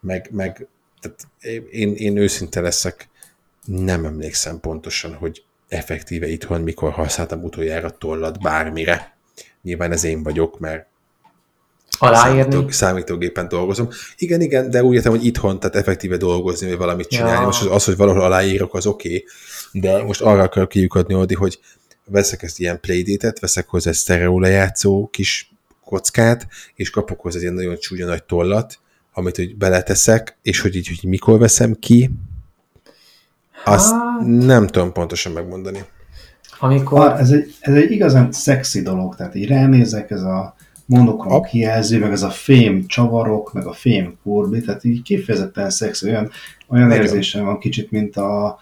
meg, 0.00 0.28
meg 0.30 0.66
tehát 1.00 1.26
én, 1.70 1.94
én 1.94 2.16
őszinte 2.16 2.60
leszek, 2.60 3.08
nem 3.64 4.04
emlékszem 4.04 4.60
pontosan, 4.60 5.14
hogy 5.14 5.44
effektíve 5.68 6.26
itthon 6.26 6.60
mikor 6.60 6.92
használtam 6.92 7.42
utoljára 7.42 7.90
tollat 7.90 8.40
bármire. 8.40 9.13
Nyilván 9.64 9.92
ez 9.92 10.04
én 10.04 10.22
vagyok, 10.22 10.58
mert 10.58 10.86
Aláírni? 11.98 12.72
számítógépen 12.72 13.48
dolgozom. 13.48 13.88
Igen, 14.16 14.40
igen, 14.40 14.70
de 14.70 14.82
úgy 14.82 14.94
értem, 14.94 15.12
hogy 15.12 15.24
itthon, 15.24 15.60
tehát 15.60 15.76
effektíve 15.76 16.16
dolgozni, 16.16 16.68
vagy 16.68 16.76
valamit 16.76 17.08
csinálni. 17.08 17.38
Ja. 17.38 17.44
Most 17.44 17.62
az, 17.62 17.68
az, 17.70 17.84
hogy 17.84 17.96
valahol 17.96 18.22
aláírok, 18.22 18.74
az 18.74 18.86
oké, 18.86 19.08
okay, 19.08 19.24
de 19.72 20.02
most 20.02 20.20
arra 20.20 20.42
akarok 20.42 20.68
kiukadni, 20.68 21.14
Odi, 21.14 21.34
hogy 21.34 21.60
veszek 22.04 22.42
ezt 22.42 22.58
ilyen 22.58 22.80
playdate-et, 22.80 23.38
veszek 23.38 23.68
hozzá 23.68 23.90
egy 23.90 23.96
sztereó 23.96 24.40
lejátszó 24.40 25.08
kis 25.12 25.52
kockát, 25.84 26.46
és 26.74 26.90
kapok 26.90 27.20
hozzá 27.20 27.36
egy 27.36 27.42
ilyen 27.42 27.54
nagyon 27.54 27.78
csúnya 27.78 28.06
nagy 28.06 28.24
tollat, 28.24 28.78
amit 29.12 29.36
hogy 29.36 29.56
beleteszek, 29.56 30.38
és 30.42 30.60
hogy 30.60 30.76
így, 30.76 30.86
hogy 30.86 31.10
mikor 31.10 31.38
veszem 31.38 31.74
ki, 31.74 32.10
azt 33.64 33.90
hát... 33.90 34.26
nem 34.26 34.66
tudom 34.66 34.92
pontosan 34.92 35.32
megmondani. 35.32 35.84
Amikor... 36.64 36.98
Ha, 36.98 37.18
ez, 37.18 37.30
egy, 37.30 37.54
ez 37.60 37.74
egy 37.74 37.90
igazán 37.90 38.32
szexi 38.32 38.82
dolog, 38.82 39.16
tehát 39.16 39.34
így 39.34 39.46
ránézek, 39.46 40.10
ez 40.10 40.22
a 40.22 40.54
monokrom 40.86 41.42
kijelző, 41.42 41.98
meg 41.98 42.12
ez 42.12 42.22
a 42.22 42.30
fém 42.30 42.86
csavarok, 42.86 43.52
meg 43.52 43.66
a 43.66 43.72
fém 43.72 44.18
kurbi, 44.22 44.60
tehát 44.60 44.84
így 44.84 45.02
kifejezetten 45.02 45.70
szexi, 45.70 46.08
olyan, 46.08 46.30
olyan 46.68 46.90
érzésem 46.90 47.44
van 47.44 47.58
kicsit, 47.58 47.90
mint 47.90 48.16
a, 48.16 48.46
a, 48.46 48.58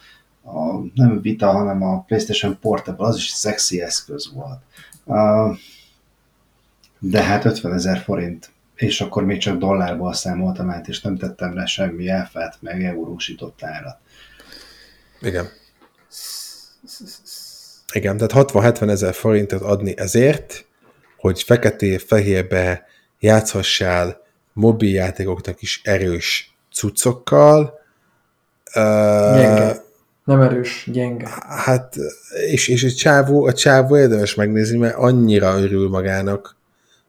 nem 0.94 1.20
Vita, 1.20 1.50
hanem 1.52 1.82
a 1.82 2.00
PlayStation 2.00 2.58
Portable, 2.60 3.06
az 3.06 3.16
is 3.16 3.28
szexi 3.28 3.80
eszköz 3.80 4.32
volt. 4.34 4.58
Uh, 5.04 5.56
de 6.98 7.22
hát 7.22 7.44
50 7.44 7.72
ezer 7.72 7.98
forint, 7.98 8.50
és 8.74 9.00
akkor 9.00 9.24
még 9.24 9.38
csak 9.38 9.58
dollárból 9.58 10.12
számoltam 10.12 10.70
át, 10.70 10.88
és 10.88 11.00
nem 11.00 11.16
tettem 11.16 11.54
le 11.54 11.66
semmi 11.66 12.08
elfát, 12.08 12.56
meg 12.60 12.84
eurósított 12.84 13.62
árat. 13.62 13.98
Igen. 15.20 15.46
Igen, 17.92 18.16
tehát 18.16 18.50
60-70 18.50 18.90
ezer 18.90 19.14
forintot 19.14 19.62
adni 19.62 19.94
ezért, 19.96 20.64
hogy 21.16 21.42
feketé-fehérbe 21.42 22.86
játszhassál 23.20 24.20
mobiljátékoknak 24.52 25.62
is 25.62 25.80
erős 25.84 26.56
cuccokkal. 26.72 27.80
Gyenge. 28.74 29.84
Nem 30.24 30.40
erős, 30.40 30.88
gyenge. 30.92 31.28
Hát, 31.48 31.96
és, 32.50 32.68
és 32.68 32.84
a 32.84 32.90
csávó, 32.90 33.44
a 33.44 33.52
csávó 33.52 33.98
érdemes 33.98 34.34
megnézni, 34.34 34.78
mert 34.78 34.96
annyira 34.96 35.58
örül 35.58 35.88
magának, 35.88 36.56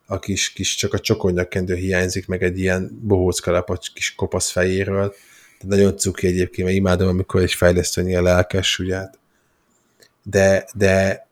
a 0.06 0.20
kis, 0.20 0.54
kis 0.54 0.76
csak 0.76 0.94
a 0.94 1.00
csokonyakendő 1.00 1.76
hiányzik, 1.76 2.28
meg 2.28 2.44
egy 2.44 2.60
ilyen 2.60 3.00
bohóckalap 3.02 3.70
a 3.70 3.80
kis 3.94 4.16
kopasz 4.16 4.52
fejéről. 4.52 5.14
De 5.62 5.76
nagyon 5.76 5.98
cuki 5.98 6.28
egyébként, 6.28 6.68
mert 6.68 6.80
imádom, 6.80 7.08
amikor 7.08 7.42
egy 7.42 7.54
fejlesztő 7.54 8.08
ilyen 8.08 8.24
lelkes, 8.24 8.80
ugye? 8.80 8.96
Hát. 8.96 9.18
De, 10.24 10.66
de 10.74 11.28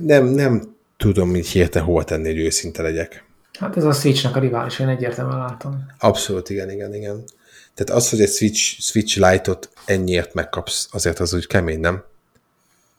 nem, 0.00 0.24
nem 0.24 0.76
tudom, 0.96 1.28
mint 1.28 1.46
hirtelen 1.46 1.88
hol 1.88 2.04
tenni, 2.04 2.26
hogy 2.26 2.38
őszinte 2.38 2.82
legyek. 2.82 3.24
Hát 3.58 3.76
ez 3.76 3.84
a 3.84 3.92
Switch-nak 3.92 4.36
a 4.36 4.38
rivális, 4.38 4.78
én 4.78 4.88
egyértelműen 4.88 5.38
látom. 5.38 5.86
Abszolút, 5.98 6.50
igen, 6.50 6.70
igen, 6.70 6.94
igen. 6.94 7.24
Tehát 7.74 8.02
az, 8.02 8.10
hogy 8.10 8.20
egy 8.20 8.30
Switch, 8.30 8.80
Switch 8.80 9.30
Lite-ot 9.30 9.70
ennyiért 9.84 10.34
megkapsz, 10.34 10.88
azért 10.92 11.18
az 11.18 11.34
úgy 11.34 11.46
kemény, 11.46 11.80
nem? 11.80 12.04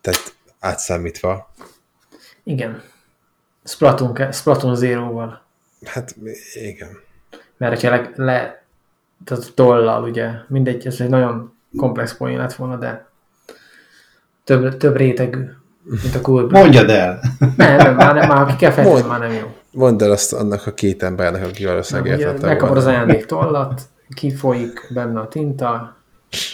Tehát 0.01 0.35
átszámítva. 0.59 1.53
Igen. 2.43 2.81
Splatoon, 3.63 4.31
Splatoon 4.31 4.75
Zero-val. 4.75 5.45
Hát 5.85 6.15
igen. 6.53 6.89
Mert 7.57 7.73
hogyha 7.73 7.89
le, 7.89 8.11
le 8.15 8.65
tehát 9.25 9.53
tollal, 9.53 10.03
ugye, 10.03 10.29
mindegy, 10.47 10.87
ez 10.87 11.01
egy 11.01 11.09
nagyon 11.09 11.57
komplex 11.77 12.17
poén 12.17 12.37
lett 12.37 12.53
volna, 12.53 12.77
de 12.77 13.07
több, 14.47 14.77
több 14.77 14.95
rétegű, 14.95 15.43
mint 15.83 16.15
a 16.15 16.21
Cool 16.21 16.49
Mondjad 16.49 16.89
el! 16.89 17.19
Nem, 17.55 17.77
nem, 17.77 17.95
már, 17.95 18.15
nem, 18.15 18.27
már 18.27 18.45
ki 18.45 18.55
kell 18.55 18.71
fejteni, 18.71 19.07
már 19.07 19.19
nem 19.19 19.31
jó. 19.31 19.55
Mondd 19.71 20.03
el 20.03 20.11
azt 20.11 20.33
annak 20.33 20.67
a 20.67 20.73
két 20.73 21.03
embernek, 21.03 21.45
aki 21.45 21.65
valószínűleg 21.65 22.19
értette 22.19 22.45
Megkapod 22.45 22.77
az 22.77 22.85
ajándék 22.85 23.25
tollat, 23.25 23.81
kifolyik 24.15 24.87
benne 24.93 25.19
a 25.19 25.27
tinta, 25.27 25.95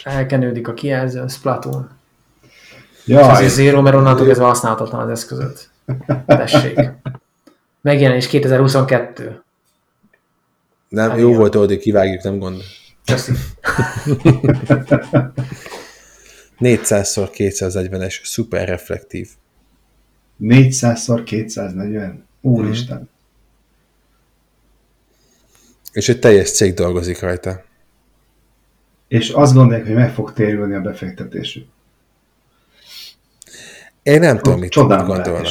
elkenődik 0.04 0.68
a 0.68 0.74
kijelző, 0.74 1.24
Splatoon. 1.28 1.88
Ja, 3.04 3.40
ez 3.40 3.52
zero, 3.52 3.82
mert 3.82 3.96
onnantól 3.96 4.26
kezdve 4.26 4.44
használhatatlan 4.44 5.00
az 5.00 5.08
eszközöt. 5.08 5.70
Tessék. 6.26 6.80
Megjelenés 7.80 8.26
2022. 8.26 9.42
Nem, 10.88 11.10
hát 11.10 11.18
jó 11.18 11.34
volt, 11.34 11.54
hogy 11.54 11.78
kivágjuk, 11.78 12.22
nem 12.22 12.38
gond. 12.38 12.60
Köszi. 13.04 13.32
400x240-es 16.60 18.24
szuper 18.24 18.68
reflektív. 18.68 19.28
400x240? 20.40 22.12
Úristen. 22.40 22.98
Mm. 22.98 23.04
És 25.92 26.08
egy 26.08 26.18
teljes 26.18 26.50
cég 26.50 26.74
dolgozik 26.74 27.20
rajta. 27.20 27.64
És 29.08 29.30
azt 29.30 29.54
gondolják, 29.54 29.86
hogy 29.86 29.94
meg 29.94 30.12
fog 30.12 30.32
térülni 30.32 30.74
a 30.74 30.80
befektetésük. 30.80 31.66
Én 34.02 34.20
nem 34.20 34.38
tudom, 34.38 34.58
mit 34.58 34.74
gondolnak. 34.74 35.46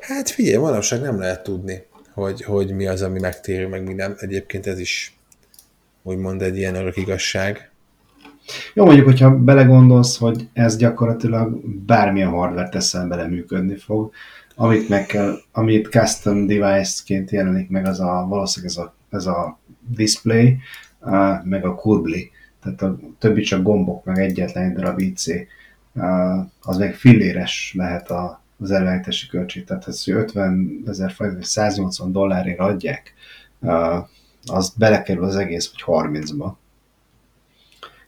Hát 0.00 0.30
figyelj, 0.30 0.56
manapság 0.56 1.00
nem 1.00 1.18
lehet 1.18 1.42
tudni, 1.42 1.86
hogy, 2.12 2.42
hogy 2.42 2.70
mi 2.70 2.86
az, 2.86 3.02
ami 3.02 3.18
megtérül, 3.18 3.68
meg 3.68 3.82
mi 3.82 3.92
nem. 3.92 4.14
Egyébként 4.18 4.66
ez 4.66 4.78
is 4.78 5.15
úgymond 6.06 6.42
egy 6.42 6.56
ilyen 6.56 6.74
örök 6.74 6.96
igazság. 6.96 7.70
Jó, 8.74 8.84
mondjuk, 8.84 9.06
hogyha 9.06 9.38
belegondolsz, 9.38 10.18
hogy 10.18 10.48
ez 10.52 10.76
gyakorlatilag 10.76 11.60
bármilyen 11.86 12.30
hardware 12.30 12.68
teszel 12.68 13.06
bele 13.06 13.26
működni 13.26 13.76
fog, 13.76 14.12
amit 14.54 14.88
meg 14.88 15.06
kell, 15.06 15.36
amit 15.52 15.88
custom 15.88 16.46
device-ként 16.46 17.30
jelenik 17.30 17.68
meg, 17.68 17.86
az 17.86 18.00
a, 18.00 18.26
valószínűleg 18.28 18.76
ez 18.76 18.82
a, 18.84 18.94
ez 19.10 19.26
a 19.26 19.58
display, 19.88 20.56
uh, 21.00 21.44
meg 21.44 21.64
a 21.64 21.74
kurbli, 21.74 22.30
tehát 22.62 22.82
a 22.82 22.98
többi 23.18 23.42
csak 23.42 23.62
gombok, 23.62 24.04
meg 24.04 24.18
egyetlen 24.18 24.64
egy 24.64 24.72
darab 24.72 24.98
IC, 24.98 25.24
az 26.60 26.76
meg 26.76 26.94
filléres 26.94 27.74
lehet 27.76 28.10
a, 28.10 28.42
az 28.58 28.70
előállítási 28.70 29.26
költség, 29.26 29.64
tehát 29.64 29.88
ez 29.88 30.08
50 30.08 30.82
ezer 30.86 31.14
vagy 31.18 31.42
180 31.42 32.12
dollárért 32.12 32.58
adják, 32.58 33.14
az 34.52 34.72
belekerül 34.76 35.24
az 35.24 35.36
egész, 35.36 35.70
vagy 35.72 35.82
30-ba. 35.86 36.52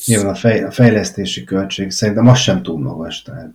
Nyilván 0.07 0.33
a, 0.33 0.35
fej, 0.35 0.63
a 0.63 0.71
fejlesztési 0.71 1.45
költség 1.45 1.91
szerintem 1.91 2.27
az 2.27 2.39
sem 2.39 2.63
túl 2.63 2.79
magas, 2.79 3.23
tehát 3.23 3.53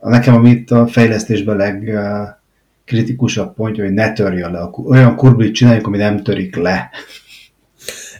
nekem 0.00 0.34
amit 0.34 0.70
a 0.70 0.86
fejlesztésben 0.86 1.56
legkritikusabb 1.56 3.54
pontja, 3.54 3.84
hogy 3.84 3.92
ne 3.92 4.12
törje 4.12 4.48
le, 4.48 4.70
olyan 4.84 5.16
kurblit 5.16 5.54
csináljuk, 5.54 5.86
ami 5.86 5.96
nem 5.96 6.22
törik 6.22 6.56
le. 6.56 6.90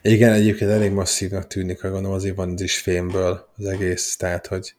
Igen, 0.02 0.32
egyébként 0.32 0.70
elég 0.70 0.92
masszívnak 0.92 1.46
tűnik, 1.46 1.80
ha 1.80 1.90
gondolom 1.90 2.16
azért 2.16 2.36
van 2.36 2.52
az 2.52 2.60
is 2.60 2.78
fémből 2.78 3.48
az 3.56 3.66
egész, 3.66 4.16
tehát 4.16 4.46
hogy 4.46 4.74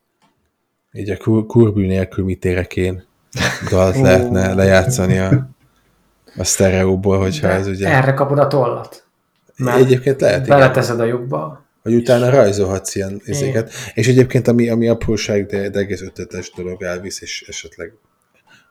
így 0.93 1.09
a 1.09 1.17
kur- 1.17 1.47
kurbű 1.47 1.86
nélkül 1.86 2.26
mit 2.26 2.45
érek 2.45 2.76
én 2.76 3.03
dalt 3.69 3.99
lehetne 3.99 4.53
lejátszani 4.53 5.17
a, 5.17 5.49
a 6.38 6.44
sztereóból, 6.44 7.20
hogyha 7.20 7.48
De 7.48 7.54
ez 7.54 7.68
ugye... 7.68 7.88
Erre 7.88 8.14
kapod 8.14 8.40
a 8.40 8.48
tollat. 8.48 9.04
Mert 9.56 9.80
egyébként 9.80 10.22
lehet, 10.22 10.48
Beleteszed 10.48 10.96
igen. 10.96 11.08
a 11.08 11.10
lyukba, 11.10 11.66
hogy 11.82 11.94
utána 11.94 12.30
rajzolhatsz 12.30 12.96
ilyen 12.96 13.22
izéket. 13.26 13.74
És 13.94 14.08
egyébként, 14.08 14.48
ami, 14.48 14.70
ami 14.70 14.88
apróság, 14.88 15.46
de, 15.46 15.70
de 15.70 15.80
egész 15.80 16.02
ötletes 16.02 16.52
dolog 16.56 16.84
elvisz, 16.84 17.22
és 17.22 17.46
esetleg 17.48 17.94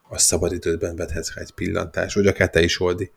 a 0.08 0.18
szabad 0.18 0.52
időben 0.52 0.96
vethetsz 0.96 1.34
rá 1.34 1.42
egy 1.42 1.52
pillantás, 1.52 2.14
vagy 2.14 2.26
akár 2.26 2.50
te 2.50 2.62
is 2.62 2.80
oldi, 2.80 3.10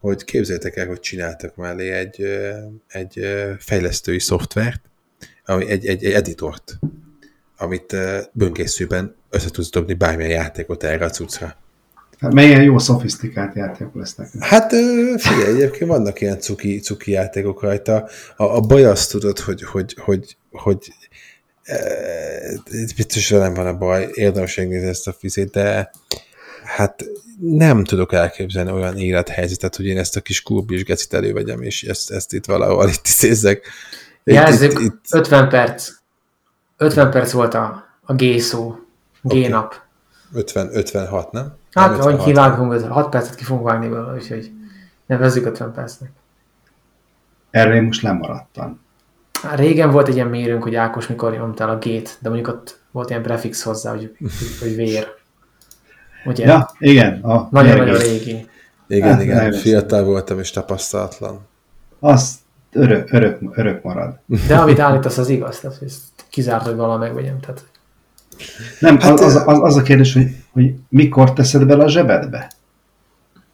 hogy 0.00 0.24
képzeljétek 0.24 0.76
el, 0.76 0.86
hogy 0.86 1.00
csináltak 1.00 1.56
mellé 1.56 1.90
egy, 1.90 2.24
egy 2.88 3.26
fejlesztői 3.58 4.18
szoftvert, 4.18 4.80
ami 5.44 5.70
egy, 5.70 5.86
egy, 5.86 6.04
egy 6.04 6.12
editort, 6.12 6.78
amit 7.56 7.96
böngészőben 8.32 9.14
össze 9.30 9.50
tudsz 9.50 9.70
dobni 9.70 9.94
bármilyen 9.94 10.30
játékot 10.30 10.82
erre 10.82 11.04
a 11.04 11.10
cuccra. 11.10 11.56
Hát 12.20 12.32
melyen 12.32 12.62
jó 12.62 12.78
szofisztikált 12.78 13.54
játékok 13.54 13.94
lesznek. 13.94 14.28
Hát 14.38 14.72
figyelj, 15.16 15.54
egyébként 15.54 15.90
vannak 15.90 16.20
ilyen 16.20 16.38
cuki, 16.38 16.78
cuki 16.78 17.10
játékok 17.10 17.62
rajta. 17.62 18.08
A, 18.36 18.44
a 18.44 18.60
baj 18.60 18.84
azt 18.84 19.10
tudod, 19.10 19.38
hogy, 19.38 19.62
hogy, 19.62 19.94
hogy, 20.00 20.36
hogy 20.50 20.92
biztos 22.96 23.28
nem 23.28 23.54
van 23.54 23.66
a 23.66 23.76
baj, 23.76 24.08
érdemes 24.12 24.56
megnézni 24.56 24.88
ezt 24.88 25.08
a 25.08 25.12
fizét, 25.12 25.50
de 25.50 25.90
hát 26.64 27.04
nem 27.40 27.84
tudok 27.84 28.12
elképzelni 28.12 28.70
olyan 28.70 28.98
élethelyzetet, 28.98 29.76
hogy 29.76 29.86
én 29.86 29.98
ezt 29.98 30.16
a 30.16 30.20
kis 30.20 30.42
kurbis 30.42 30.84
gecit 30.84 31.14
elővegyem, 31.14 31.62
és 31.62 31.82
ezt, 31.82 32.10
ezt 32.10 32.32
itt 32.32 32.46
valahol 32.46 32.88
itt 32.88 33.04
szézzek. 33.04 33.68
Jelzzük, 34.24 34.72
itt, 34.72 34.80
itt... 34.80 35.04
50 35.10 35.48
perc. 35.48 35.88
50 36.76 37.10
perc 37.10 37.30
volt 37.30 37.54
a, 37.54 37.84
a 38.02 38.14
G 38.14 38.38
szó, 38.38 38.74
G 39.22 39.26
okay. 39.26 39.48
nap. 39.48 39.74
50, 40.32 40.70
56, 40.72 41.32
nem? 41.32 41.58
Hát, 41.72 41.96
hogy 41.96 42.16
kivágunk, 42.16 42.80
6 42.80 43.08
percet 43.08 43.34
ki 43.34 43.44
fogunk 43.44 43.66
vágni 43.66 43.88
belőle, 43.88 44.12
úgyhogy 44.12 44.50
nevezzük 45.06 45.46
50 45.46 45.72
percnek. 45.72 46.10
Erre 47.50 47.74
én 47.74 47.82
most 47.82 48.02
lemaradtam. 48.02 48.80
Hát 49.42 49.58
régen 49.58 49.90
volt 49.90 50.08
egy 50.08 50.14
ilyen 50.14 50.26
mérőnk, 50.26 50.62
hogy 50.62 50.74
Ákos 50.74 51.06
mikor 51.06 51.32
nyomtál 51.32 51.68
a 51.68 51.78
gét, 51.78 52.16
de 52.20 52.28
mondjuk 52.28 52.48
ott 52.48 52.80
volt 52.90 53.10
ilyen 53.10 53.22
prefix 53.22 53.62
hozzá, 53.62 53.90
hogy, 53.90 54.16
hogy 54.60 54.76
vér. 54.76 55.06
Ugye? 56.24 56.46
Ja, 56.46 56.70
igen. 56.78 57.20
Nagyon-nagyon 57.50 57.96
régi. 57.96 58.48
Igen, 58.86 59.12
hát, 59.12 59.22
igen. 59.22 59.52
Fiatal 59.52 60.04
voltam 60.04 60.38
és 60.38 60.50
tapasztalatlan. 60.50 61.40
Az 62.00 62.34
örök, 62.72 63.12
örök, 63.12 63.38
örök 63.50 63.82
marad. 63.82 64.18
De 64.46 64.56
amit 64.56 64.78
állítasz, 64.78 65.18
az 65.18 65.28
igaz. 65.28 65.60
Tehát, 65.60 65.76
hogy 65.76 65.92
kizárt, 66.30 66.64
hogy 66.64 66.76
valami 66.76 67.04
megvegyem. 67.04 67.40
Tehát 67.40 67.64
nem, 68.78 68.98
hát, 69.00 69.20
az, 69.20 69.42
az, 69.46 69.58
az 69.62 69.76
a 69.76 69.82
kérdés, 69.82 70.12
hogy, 70.12 70.36
hogy 70.50 70.74
mikor 70.88 71.32
teszed 71.32 71.66
bele 71.66 71.84
a 71.84 71.88
zsebedbe? 71.88 72.50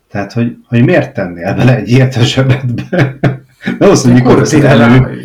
Tehát, 0.09 0.33
hogy, 0.33 0.57
hogy 0.69 0.85
miért 0.85 1.15
tennél 1.15 1.55
bele 1.55 1.77
egy 1.77 1.91
ilyet 1.91 2.17
a 2.17 2.23
zsebedbe? 2.23 3.19
Nem 3.79 3.91
az, 3.91 4.03
hogy 4.03 4.13
mikor 4.13 4.39
teszed 4.39 4.65
elő, 4.65 5.21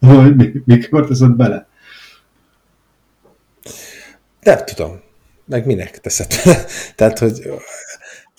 hogy 0.00 0.62
mikor 0.64 1.06
teszed 1.06 1.30
bele. 1.30 1.68
Nem 4.40 4.58
tudom. 4.64 5.00
Meg 5.44 5.66
minek 5.66 6.00
teszed 6.00 6.26
bele. 6.44 6.64
tehát, 6.96 7.18
hogy, 7.18 7.50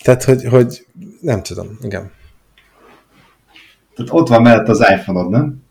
tehát 0.04 0.24
hogy, 0.24 0.44
hogy 0.44 0.86
nem 1.22 1.44
tudom, 1.44 1.78
igen. 1.82 2.12
Tehát 3.96 4.12
ott 4.12 4.28
van 4.28 4.42
mellett 4.42 4.68
az 4.68 4.80
iPhone-od, 4.80 5.30
nem? 5.30 5.64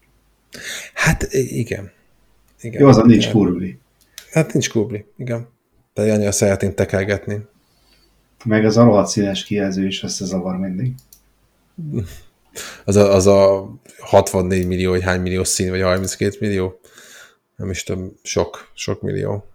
Hát 0.95 1.22
igen. 1.33 1.91
igen. 2.61 2.81
Jó, 2.81 2.89
az 2.89 2.97
a 2.97 3.05
nincs 3.05 3.31
kurvli. 3.31 3.78
Hát 4.33 4.53
nincs 4.53 4.70
kubli, 4.70 5.07
igen. 5.16 5.49
De 5.95 6.12
annyira 6.12 6.33
szeretnénk 6.33 6.74
tekelgetni. 6.74 7.47
Meg 8.45 8.64
az 8.64 8.76
a 8.76 8.85
rohadt 8.85 9.09
színes 9.09 9.45
kijelző 9.45 9.87
is 9.87 10.03
összezavar 10.03 10.57
mindig. 10.57 10.95
Az 12.85 12.97
a, 12.97 13.14
az 13.14 13.26
a 13.26 13.70
64 13.99 14.66
millió, 14.66 14.91
vagy 14.91 15.03
hány 15.03 15.20
millió 15.20 15.45
szín, 15.45 15.70
vagy 15.70 15.81
32 15.81 16.37
millió? 16.41 16.81
Nem 17.57 17.70
is 17.70 17.83
tudom, 17.83 18.12
sok, 18.22 18.70
sok 18.74 19.03
millió. 19.03 19.47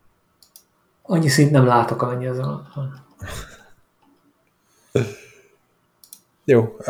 Annyi 1.01 1.27
szint 1.27 1.51
nem 1.51 1.65
látok, 1.65 2.01
annyi 2.01 2.27
az. 2.27 2.39
Jó, 6.43 6.75
uh, 6.79 6.85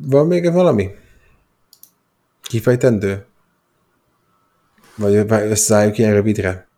van 0.00 0.26
még 0.26 0.52
valami? 0.52 0.90
Kifejtendő? 2.42 3.26
Vagy 4.96 5.14
összeálljuk 5.30 5.98
ilyen 5.98 6.12
rövidre? 6.12 6.69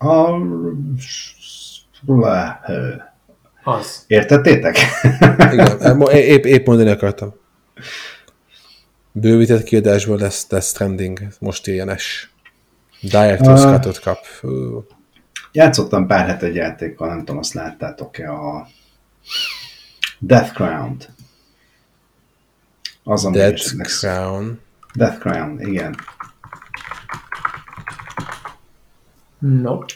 A... 0.00 0.34
Az. 3.62 4.04
Értettétek? 4.06 4.76
Igen, 5.52 5.96
mo- 5.96 6.12
épp, 6.12 6.44
épp 6.44 6.66
mondani 6.66 6.90
akartam. 6.90 7.34
Bővített 9.12 9.62
kiadásból 9.62 10.18
lesz 10.18 10.46
Death 10.48 10.66
Stranding, 10.66 11.18
most 11.38 11.66
ilyenes. 11.66 12.30
Director's 13.02 13.64
Ah. 13.64 13.72
Cut-ot 13.72 13.98
kap. 14.00 14.18
Játszottam 15.52 16.06
pár 16.06 16.26
hete 16.26 16.46
egy 16.46 16.54
játékkal, 16.54 17.08
nem 17.08 17.18
tudom, 17.18 17.38
azt 17.38 17.52
láttátok-e 17.52 18.32
a 18.32 18.66
Death 20.18 20.52
Crown-t. 20.52 21.10
Az, 23.04 23.24
ennek- 23.24 23.88
Crown. 23.88 24.60
Death 24.94 25.18
Crown, 25.18 25.60
igen. 25.60 25.96
Nope. 29.40 29.92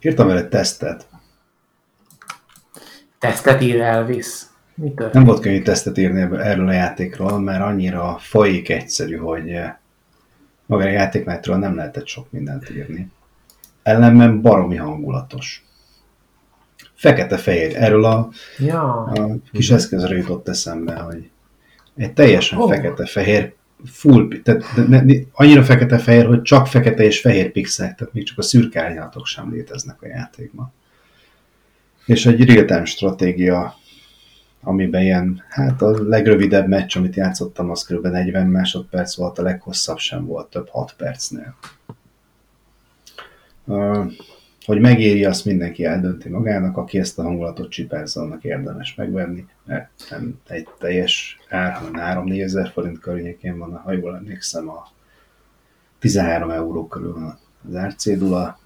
Írtam 0.00 0.26
vele 0.26 0.40
egy 0.40 0.48
tesztet. 0.48 1.06
Tesztet 3.18 3.60
ír 3.62 3.80
Elvis. 3.80 4.26
Mi 4.74 4.88
történt? 4.88 5.12
Nem 5.12 5.24
volt 5.24 5.40
könnyű 5.40 5.62
tesztet 5.62 5.98
írni 5.98 6.20
erről 6.20 6.68
a 6.68 6.72
játékról, 6.72 7.40
mert 7.40 7.62
annyira 7.62 8.16
folyik 8.18 8.68
egyszerű, 8.68 9.16
hogy 9.16 9.50
eh, 9.50 9.74
maga 10.66 10.84
a 10.84 10.88
játékmenetről 10.88 11.56
nem 11.56 11.74
lehetett 11.76 12.06
sok 12.06 12.30
mindent 12.30 12.70
írni. 12.70 13.10
Ellenben 13.82 14.40
baromi 14.40 14.76
hangulatos. 14.76 15.64
Fekete-fehér. 16.94 17.76
Erről 17.76 18.04
a, 18.04 18.28
Ja. 18.58 19.02
a 19.02 19.36
kis 19.52 19.70
eszközre 19.70 20.16
jutott 20.16 20.48
eszembe, 20.48 20.94
hogy 20.94 21.30
egy 21.96 22.12
teljesen 22.12 22.58
Ó. 22.58 22.66
fekete-fehér 22.66 23.54
full, 23.84 24.28
tehát 24.42 24.88
ne, 24.88 25.00
ne, 25.00 25.14
annyira 25.32 25.62
fekete-fehér, 25.62 26.26
hogy 26.26 26.42
csak 26.42 26.66
fekete 26.66 27.02
és 27.02 27.20
fehér 27.20 27.52
pixelek, 27.52 27.94
tehát 27.94 28.12
még 28.12 28.24
csak 28.24 28.38
a 28.38 28.42
szürke 28.42 28.82
árnyalatok 28.82 29.26
sem 29.26 29.50
léteznek 29.52 30.02
a 30.02 30.06
játékban. 30.06 30.72
És 32.04 32.26
egy 32.26 32.44
real-time 32.44 32.84
stratégia, 32.84 33.74
amiben 34.62 35.02
ilyen, 35.02 35.42
hát 35.48 35.82
a 35.82 36.08
legrövidebb 36.08 36.68
meccs, 36.68 36.96
amit 36.96 37.16
játszottam, 37.16 37.70
az 37.70 37.84
kb. 37.84 38.06
40 38.06 38.46
másodperc 38.46 39.16
volt, 39.16 39.38
a 39.38 39.42
leghosszabb 39.42 39.98
sem 39.98 40.26
volt, 40.26 40.50
több 40.50 40.68
6 40.68 40.94
percnél. 40.96 41.54
Ö, 43.66 44.04
Hogy 44.70 44.80
megéri, 44.80 45.24
azt 45.24 45.44
mindenki 45.44 45.84
eldönti 45.84 46.28
magának, 46.28 46.76
aki 46.76 46.98
ezt 46.98 47.18
a 47.18 47.22
hangulatot 47.22 47.70
csipázza, 47.70 48.20
annak 48.20 48.44
érdemes 48.44 48.94
megvenni, 48.94 49.46
mert 49.64 49.90
nem 50.10 50.40
egy 50.48 50.68
teljes 50.78 51.38
ár, 51.48 51.72
hanem 51.72 52.24
3-4 52.26 52.42
ezer 52.42 52.68
forint 52.68 52.98
környékén 52.98 53.58
van, 53.58 53.76
ha 53.76 53.92
jól 53.92 54.16
emlékszem, 54.16 54.68
a 54.68 54.88
13 55.98 56.50
euró 56.50 56.86
körül 56.86 57.12
van 57.12 57.38
az 57.68 57.74
árcédula. 57.74 58.58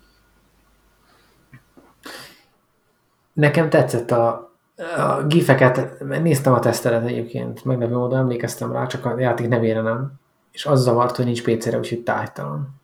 Nekem 3.33 3.71
tetszett 3.71 4.11
a, 4.11 4.53
a 4.97 5.23
gifeket, 5.27 6.01
néztem 6.23 6.53
a 6.53 6.59
tesztelet 6.59 7.07
egyébként, 7.07 7.65
meglepő 7.65 7.95
módon 7.95 8.19
emlékeztem 8.19 8.73
rá, 8.73 8.87
csak 8.87 9.05
a 9.05 9.19
játék 9.19 9.49
nevére 9.49 9.81
nem. 9.81 10.13
És 10.53 10.67
az 10.67 10.83
zavart, 10.83 11.17
hogy 11.17 11.25
nincs 11.25 11.43
PC-re, 11.43 11.79
úgyhogy 11.79 12.03
tájtalan. 12.03 12.83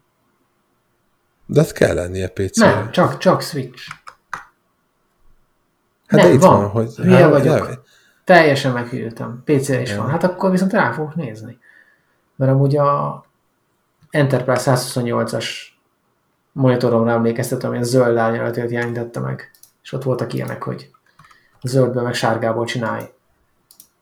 De 1.52 1.60
hát 1.60 1.72
kell 1.72 1.94
lennie 1.94 2.28
pc 2.28 2.56
Nem, 2.58 2.90
csak, 2.90 3.18
csak 3.18 3.42
Switch. 3.42 3.88
Hát 6.06 6.20
nem, 6.20 6.26
de 6.28 6.32
itt 6.32 6.40
van. 6.40 6.60
van, 6.60 6.68
hogy... 6.68 6.94
Hülye 6.94 7.16
hát, 7.22 7.30
vagyok. 7.30 7.68
nem. 7.68 7.80
Teljesen 8.24 8.72
meghűltem. 8.72 9.42
PC-re 9.44 9.80
is 9.80 9.90
Ja. 9.90 9.96
van. 9.96 10.10
Hát 10.10 10.24
akkor 10.24 10.50
viszont 10.50 10.72
rá 10.72 10.92
fogok 10.92 11.14
nézni. 11.14 11.58
Mert 12.36 12.52
amúgy 12.52 12.76
a 12.76 13.24
Enterprise 14.10 14.72
128-as 14.76 15.46
monitoromra 16.52 17.10
emlékeztetem, 17.10 17.70
hogy 17.70 17.80
a 17.80 17.84
zöld 17.84 18.16
árnyalatért 18.16 18.70
jelenítette 18.70 19.20
meg. 19.20 19.50
És 19.82 19.92
ott 19.92 20.02
voltak 20.02 20.32
ilyenek, 20.32 20.62
hogy 20.62 20.90
zöldben 21.62 22.04
meg 22.04 22.14
sárgából 22.14 22.64
csinálj 22.64 23.04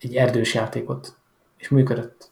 egy 0.01 0.15
erdős 0.17 0.55
játékot. 0.55 1.17
És 1.57 1.69
működött. 1.69 2.31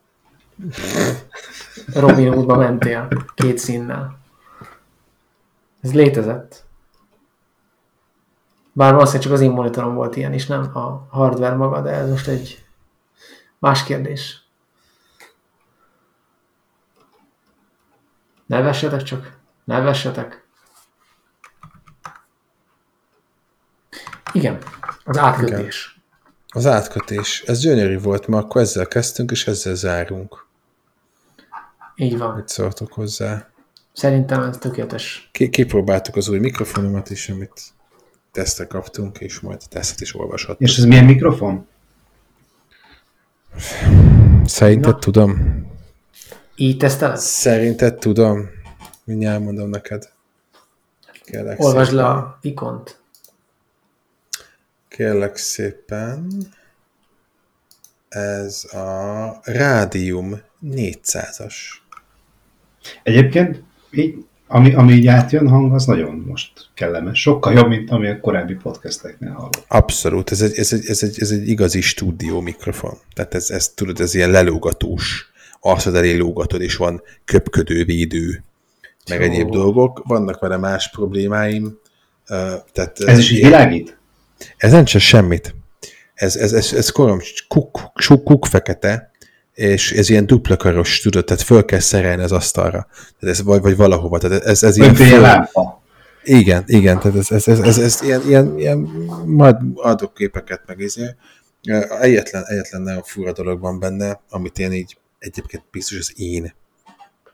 Robin 1.94 2.32
Hoodba 2.32 2.56
mentél 2.56 3.08
két 3.34 3.58
színnel. 3.58 4.24
Ez 5.87 5.95
létezett. 5.95 6.64
Bár 8.72 8.93
valószínűleg 8.93 9.22
csak 9.22 9.32
az 9.32 9.41
én 9.41 9.51
monitorom 9.51 9.95
volt 9.95 10.16
ilyen 10.16 10.32
is, 10.32 10.47
nem 10.47 10.76
a 10.76 11.07
hardware 11.11 11.55
maga, 11.55 11.80
de 11.80 11.91
ez 11.91 12.09
most 12.09 12.28
egy 12.28 12.64
más 13.59 13.84
kérdés. 13.84 14.43
Ne 18.47 18.61
vessetek 18.61 19.03
csak, 19.03 19.39
ne 19.64 19.80
vessetek. 19.80 20.47
Igen, 24.32 24.59
az 25.05 25.18
átkötés. 25.18 26.01
Az 26.49 26.66
átkötés. 26.66 27.43
Ez 27.43 27.61
gyönyörű 27.61 27.99
volt, 27.99 28.26
ma 28.26 28.39
akkor 28.39 28.61
ezzel 28.61 28.87
kezdtünk, 28.87 29.30
és 29.30 29.47
ezzel 29.47 29.74
zárunk. 29.74 30.47
Így 31.95 32.18
van. 32.18 32.34
Mit 32.34 32.49
szóltok 32.49 32.93
hozzá? 32.93 33.55
Szerintem 33.97 34.42
ez 34.42 34.57
tökéletes. 34.59 35.28
Ki- 35.32 35.49
Kipróbáltuk 35.51 36.16
az 36.16 36.28
új 36.28 36.38
mikrofonomat 36.38 37.11
is, 37.11 37.28
amit 37.28 37.61
tesztre 38.32 38.66
kaptunk, 38.66 39.18
és 39.18 39.40
majd 39.40 39.61
a 39.64 39.68
tesztet 39.68 40.01
is 40.01 40.14
olvashattuk. 40.14 40.61
És 40.68 40.76
ez 40.78 40.84
milyen 40.84 41.05
mikrofon? 41.05 41.66
Szerinted 44.44 44.92
Na. 44.92 44.99
tudom? 44.99 45.64
Így 46.57 46.76
teszteled? 46.76 47.16
Szerinted 47.18 47.94
tudom? 47.99 48.49
Mindjárt 49.05 49.42
mondom 49.42 49.68
neked. 49.68 50.12
Kérlek 51.24 51.61
Olvasd 51.61 51.90
szépen. 51.90 52.05
le 52.05 52.11
a 52.11 52.38
ikont. 52.40 52.99
Kérlek 54.88 55.36
szépen. 55.36 56.32
Ez 58.09 58.64
a 58.74 59.40
Rádium 59.42 60.40
400-as. 60.64 61.55
Egyébként 63.03 63.62
így, 63.91 64.14
ami, 64.47 64.74
ami 64.74 64.93
így 64.93 65.07
átjön 65.07 65.49
hang, 65.49 65.74
az 65.74 65.84
nagyon 65.84 66.24
most 66.26 66.51
kellemes. 66.74 67.20
Sokkal 67.20 67.53
jobb, 67.53 67.68
mint 67.68 67.91
ami 67.91 68.09
a 68.09 68.20
korábbi 68.20 68.55
podcasteknél 68.55 69.30
hallott. 69.30 69.64
Abszolút, 69.68 70.30
ez 70.30 70.41
egy, 70.43 70.59
ez 70.59 70.72
egy, 70.72 70.84
ez 70.87 71.03
egy, 71.03 71.16
ez 71.20 71.30
egy 71.30 71.49
igazi 71.49 71.80
stúdió 71.80 72.41
mikrofon. 72.41 72.99
Tehát 73.14 73.34
ez, 73.34 73.51
ez 73.51 73.68
tudod, 73.68 74.01
ez 74.01 74.14
ilyen 74.14 74.30
lelógatós. 74.30 75.30
Arcod 75.61 75.95
elé 75.95 76.16
lógatod, 76.16 76.61
és 76.61 76.76
van 76.76 77.03
köpködő, 77.24 77.84
védő, 77.84 78.43
meg 79.09 79.20
Jó. 79.20 79.26
egyéb 79.26 79.51
dolgok. 79.51 80.03
Vannak 80.07 80.41
vele 80.41 80.57
más 80.57 80.91
problémáim. 80.91 81.78
Tehát 82.72 82.99
Ez 83.07 83.18
is 83.18 83.30
így 83.30 83.39
ilyen- 83.39 83.51
világít? 83.51 83.99
Ez 84.57 84.72
nem 84.72 84.84
csak 84.84 85.01
semmit. 85.01 85.55
Ez, 86.14 86.37
ez, 86.37 86.53
ez, 86.53 86.72
ez 86.72 86.91
korom, 86.91 87.18
kuk, 87.49 87.80
kuk, 88.07 88.24
kuk 88.24 88.47
fekete, 88.47 89.11
és 89.57 89.92
ez 89.92 90.09
ilyen 90.09 90.26
dupla 90.26 90.57
karos, 90.57 91.00
tudod, 91.00 91.24
tehát 91.24 91.42
föl 91.42 91.64
kell 91.64 91.78
szerelni 91.78 92.22
az 92.22 92.32
asztalra. 92.32 92.86
Tehát 93.20 93.36
ez, 93.36 93.42
vagy, 93.42 93.61
vagy 93.61 93.76
valahova. 93.76 94.18
Tehát 94.18 94.44
ez, 94.44 94.62
ez 94.62 94.76
ilyen 94.76 94.88
Öntője 94.88 95.11
föl, 95.11 95.20
lámpa. 95.20 95.82
igen, 96.24 96.64
igen, 96.66 96.98
tehát 97.00 97.16
ez, 97.16 97.30
ez, 97.30 97.48
ez, 97.48 97.59
ez, 97.59 97.78
ez 97.78 98.02
ilyen, 98.02 98.22
ilyen, 98.26 98.59
ilyen, 98.59 98.78
majd 99.24 99.57
adok 99.74 100.14
képeket 100.14 100.62
meg 100.66 100.78
izé. 100.78 101.14
Egyetlen, 102.00 102.44
egyetlen 102.46 102.82
nagyon 102.82 103.02
fura 103.02 103.32
dolog 103.32 103.61
van 103.61 103.78
benne, 103.78 104.20
amit 104.30 104.59
én 104.59 104.72
így 104.72 104.96
egyébként 105.18 105.62
biztos 105.70 105.98
az 105.98 106.12
én 106.16 106.54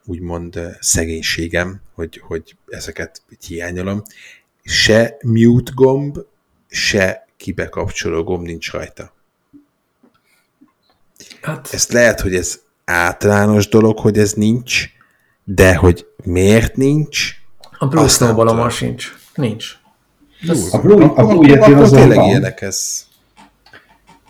úgymond 0.05 0.61
szegénységem, 0.81 1.81
hogy, 1.95 2.21
hogy 2.27 2.57
ezeket 2.69 3.23
hiányolom. 3.47 4.03
Se 4.65 5.17
mute 5.23 5.73
gomb, 5.75 6.19
se 6.69 7.27
kibekapcsoló 7.37 8.23
gomb 8.23 8.45
nincs 8.45 8.71
rajta. 8.71 9.13
Hát, 11.43 11.69
Ezt 11.73 11.93
lehet, 11.93 12.21
hogy 12.21 12.35
ez 12.35 12.61
általános 12.85 13.69
dolog, 13.69 13.99
hogy 13.99 14.19
ez 14.19 14.33
nincs, 14.33 14.85
de 15.45 15.77
hogy 15.77 16.07
miért 16.25 16.77
nincs, 16.77 17.31
a 17.79 17.87
Blue 17.87 18.07
tudom. 18.07 18.69
sincs. 18.69 19.13
Nincs. 19.35 19.67
A 20.71 20.79
Blue, 20.79 21.05
a 21.05 21.27
Blue 21.27 21.49
Yeti 21.49 21.73
azon 21.73 21.99
tényleg 21.99 22.17
van. 22.17 22.29
ilyenek 22.29 22.61
ez. 22.61 23.07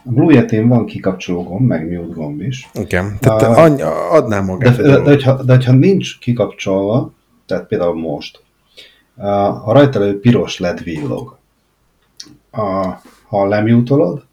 A 0.04 0.10
Blue 0.10 0.34
Yeti 0.34 0.60
van 0.60 0.86
kikapcsoló 0.86 1.42
gomb, 1.42 1.66
meg 1.66 1.90
mute 1.90 2.14
gomb 2.14 2.40
is. 2.40 2.70
Igen, 2.74 3.16
tehát 3.20 3.42
uh, 3.42 4.14
adnám 4.14 4.46
De, 4.46 4.52
magát. 4.52 4.76
de, 4.76 4.82
de, 4.82 4.88
dolog. 4.88 5.06
hogyha, 5.06 5.42
de 5.42 5.54
hogyha 5.54 5.72
nincs 5.72 6.18
kikapcsolva, 6.18 7.12
tehát 7.46 7.66
például 7.66 8.00
most, 8.00 8.42
a 9.64 9.72
rajta 9.72 9.98
levő 9.98 10.20
piros 10.20 10.58
LED 10.58 10.82
villog. 10.82 11.38
A, 12.50 12.86
ha 13.28 13.46
lemjútolod, 13.46 14.26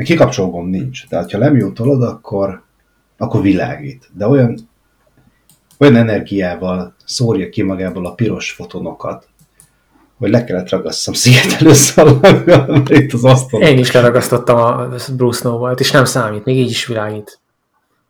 meg 0.00 0.08
kikapcsoló 0.08 0.50
gomb 0.50 0.70
nincs. 0.70 1.06
Tehát, 1.08 1.30
ha 1.30 1.38
lemjútolod, 1.38 2.02
akkor, 2.02 2.62
akkor 3.16 3.42
világít. 3.42 4.10
De 4.12 4.26
olyan, 4.26 4.58
olyan 5.78 5.96
energiával 5.96 6.94
szórja 7.04 7.48
ki 7.48 7.62
magából 7.62 8.06
a 8.06 8.14
piros 8.14 8.50
fotonokat, 8.50 9.28
hogy 10.18 10.30
le 10.30 10.44
kellett 10.44 10.68
ragasszam 10.68 11.14
szigetelőszalagra, 11.14 12.82
itt 12.88 13.12
az 13.12 13.24
asztalon. 13.24 13.66
Én 13.66 13.78
is 13.78 13.92
leragasztottam 13.92 14.56
a 14.56 14.88
Bruce 15.16 15.38
Snowball-t, 15.38 15.80
és 15.80 15.90
nem 15.90 16.04
számít, 16.04 16.44
még 16.44 16.56
így 16.56 16.70
is 16.70 16.86
világít. 16.86 17.40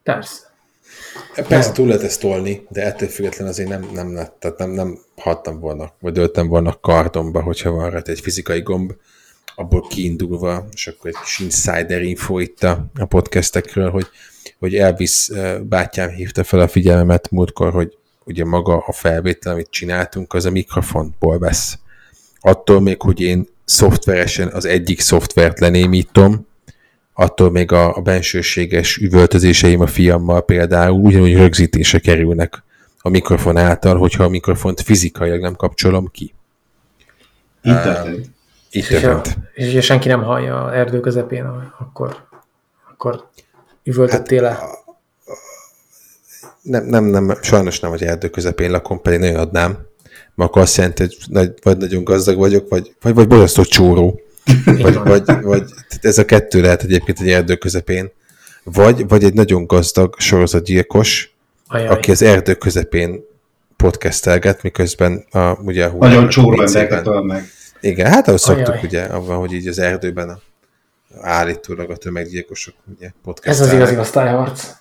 Persze. 0.02 0.38
Persze 1.48 1.72
túl 1.72 1.86
lehet 1.86 2.02
ezt 2.02 2.20
tolni, 2.20 2.66
de 2.68 2.84
ettől 2.84 3.08
függetlenül 3.08 3.52
azért 3.52 3.68
nem, 3.68 3.88
nem, 3.92 4.14
lett, 4.14 4.36
tehát 4.38 4.58
nem, 4.58 4.70
nem 4.70 4.98
hattam 5.16 5.60
volna, 5.60 5.92
vagy 6.00 6.12
döltem 6.12 6.48
volna 6.48 6.80
kardomba, 6.80 7.42
hogyha 7.42 7.70
van 7.70 7.90
rá 7.90 8.00
egy 8.04 8.20
fizikai 8.20 8.60
gomb, 8.60 8.92
abból 9.54 9.86
kiindulva, 9.88 10.66
és 10.72 10.86
akkor 10.86 11.10
egy 11.10 11.16
kis 11.24 11.38
insider 11.38 12.02
info 12.02 12.38
itt 12.38 12.62
a, 12.62 12.86
a 12.98 13.04
podcastekről, 13.04 13.90
hogy, 13.90 14.06
hogy 14.58 14.74
Elvis 14.74 15.28
eh, 15.28 15.58
bátyám 15.58 16.08
hívta 16.08 16.44
fel 16.44 16.60
a 16.60 16.68
figyelmemet 16.68 17.30
múltkor, 17.30 17.72
hogy 17.72 17.98
ugye 18.24 18.44
maga 18.44 18.76
a 18.86 18.92
felvétel, 18.92 19.52
amit 19.52 19.70
csináltunk, 19.70 20.32
az 20.32 20.44
a 20.44 20.50
mikrofonból 20.50 21.38
vesz. 21.38 21.78
Attól 22.40 22.80
még, 22.80 23.02
hogy 23.02 23.20
én 23.20 23.48
szoftveresen 23.64 24.48
az 24.48 24.64
egyik 24.64 25.00
szoftvert 25.00 25.60
lenémítom, 25.60 26.46
attól 27.12 27.50
még 27.50 27.72
a, 27.72 27.96
a 27.96 28.00
bensőséges 28.00 28.96
üvöltözéseim 28.96 29.80
a 29.80 29.86
fiammal 29.86 30.44
például 30.44 31.00
ugyanúgy 31.00 31.34
rögzítése 31.34 31.98
kerülnek 31.98 32.62
a 32.98 33.08
mikrofon 33.08 33.56
által, 33.56 33.96
hogyha 33.96 34.24
a 34.24 34.28
mikrofont 34.28 34.80
fizikailag 34.80 35.40
nem 35.40 35.54
kapcsolom 35.54 36.10
ki. 36.12 36.34
Internet. 37.62 38.30
Itt 38.70 38.88
És, 38.88 39.00
történt. 39.00 39.36
és 39.54 39.74
ha 39.74 39.80
senki 39.80 40.08
nem 40.08 40.22
hallja 40.22 40.64
a 40.64 40.76
erdő 40.76 41.00
közepén, 41.00 41.44
akkor, 41.78 42.16
akkor 42.90 43.28
üvöltöttél 43.84 44.42
le. 44.42 44.58
Nem, 46.62 46.84
nem, 46.84 47.04
nem, 47.04 47.36
sajnos 47.42 47.80
nem, 47.80 47.90
hogy 47.90 48.02
erdő 48.04 48.28
közepén 48.28 48.70
lakom, 48.70 49.02
pedig 49.02 49.18
nagyon 49.18 49.36
adnám. 49.36 49.70
Mert 50.34 50.50
akkor 50.50 50.62
azt 50.62 50.76
jelenti, 50.76 51.02
hogy 51.02 51.16
nagy, 51.28 51.52
vagy 51.62 51.76
nagyon 51.76 52.04
gazdag 52.04 52.36
vagyok, 52.36 52.68
vagy, 52.68 52.94
vagy, 53.00 53.14
vagy 53.14 53.26
borzasztó 53.26 53.64
csóró. 53.64 54.20
Vagy, 54.64 54.94
vagy, 54.94 55.22
vagy 55.42 55.64
ez 56.00 56.18
a 56.18 56.24
kettő 56.24 56.60
lehet 56.60 56.82
egyébként 56.82 57.20
egy 57.20 57.30
erdő 57.30 57.56
közepén. 57.56 58.10
Vagy, 58.64 59.08
vagy 59.08 59.24
egy 59.24 59.34
nagyon 59.34 59.66
gazdag 59.66 60.14
sorozatgyilkos, 60.18 61.34
Ajaj. 61.68 61.86
aki 61.86 62.10
az 62.10 62.22
erdő 62.22 62.54
közepén 62.54 63.24
podcastelget, 63.76 64.62
miközben 64.62 65.24
a, 65.30 65.52
ugye 65.52 65.84
a 65.84 65.96
Nagyon 65.96 66.28
csóró 66.28 66.62
embereket 66.62 67.06
öl 67.06 67.22
meg. 67.22 67.50
Igen, 67.80 68.10
hát 68.10 68.28
ahogy 68.28 68.40
szoktuk 68.40 68.68
Ajaj. 68.68 68.80
ugye, 68.84 69.02
abban, 69.02 69.38
hogy 69.38 69.52
így 69.52 69.66
az 69.66 69.78
erdőben 69.78 70.28
a, 70.28 70.40
állítólag 71.20 71.90
a 71.90 71.96
tömeggyilkosok 71.96 72.74
ugye 72.96 73.10
Ez 73.42 73.60
az 73.60 73.72
igazi 73.72 73.96
osztályharc. 73.96 74.72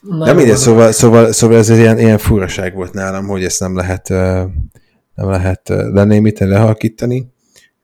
Na, 0.00 0.24
Nem 0.24 0.28
jó, 0.28 0.34
mindegy, 0.34 0.56
szóval, 0.56 0.92
szóval, 0.92 1.32
szóval 1.32 1.56
ez 1.56 1.70
egy 1.70 1.78
ilyen, 1.78 1.98
ilyen 1.98 2.18
furaság 2.18 2.74
volt 2.74 2.92
nálam, 2.92 3.26
hogy 3.26 3.44
ezt 3.44 3.60
nem 3.60 3.76
lehet, 3.76 4.08
nem 4.08 5.30
lehet 5.30 5.68
lenémíteni, 5.68 6.50
lehalkítani, 6.50 7.26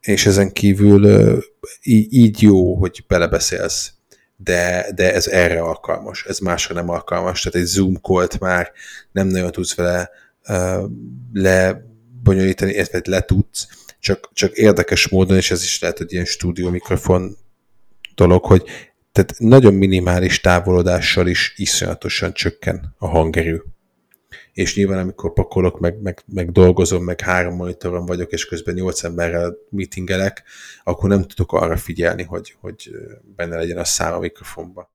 és 0.00 0.26
ezen 0.26 0.52
kívül 0.52 1.38
így 1.82 2.42
jó, 2.42 2.74
hogy 2.74 3.04
belebeszélsz, 3.08 3.92
de, 4.36 4.86
de 4.94 5.14
ez 5.14 5.26
erre 5.26 5.60
alkalmas, 5.60 6.24
ez 6.24 6.38
másra 6.38 6.74
nem 6.74 6.88
alkalmas, 6.88 7.42
tehát 7.42 7.58
egy 7.58 7.66
Zoom 7.66 8.00
már 8.40 8.72
nem 9.12 9.26
nagyon 9.26 9.50
tudsz 9.50 9.74
vele 9.74 10.10
ö, 10.48 10.84
lebonyolítani, 12.24 12.72
illetve 12.72 13.00
le 13.04 13.20
tudsz, 13.20 13.68
csak, 14.00 14.30
csak 14.32 14.56
érdekes 14.56 15.08
módon, 15.08 15.36
és 15.36 15.50
ez 15.50 15.62
is 15.62 15.80
lehet, 15.80 15.98
hogy 15.98 16.12
ilyen 16.12 16.24
stúdió 16.24 16.70
mikrofon 16.70 17.36
dolog, 18.14 18.44
hogy 18.44 18.64
tehát 19.12 19.34
nagyon 19.38 19.74
minimális 19.74 20.40
távolodással 20.40 21.26
is 21.26 21.54
iszonyatosan 21.56 22.32
csökken 22.32 22.94
a 22.98 23.06
hangerő. 23.06 23.64
És 24.52 24.76
nyilván, 24.76 24.98
amikor 24.98 25.32
pakolok, 25.32 25.80
meg, 25.80 26.00
meg, 26.02 26.22
meg 26.26 26.52
dolgozom, 26.52 27.04
meg 27.04 27.20
három 27.20 27.54
monitoron 27.54 28.06
vagyok, 28.06 28.32
és 28.32 28.44
közben 28.44 28.74
nyolc 28.74 29.04
emberrel 29.04 29.56
meetingelek, 29.70 30.42
akkor 30.84 31.08
nem 31.08 31.22
tudok 31.22 31.52
arra 31.52 31.76
figyelni, 31.76 32.22
hogy, 32.22 32.54
hogy 32.60 32.90
benne 33.36 33.56
legyen 33.56 33.78
a 33.78 33.84
szám 33.84 34.12
a 34.12 34.18
mikrofonba. 34.18 34.92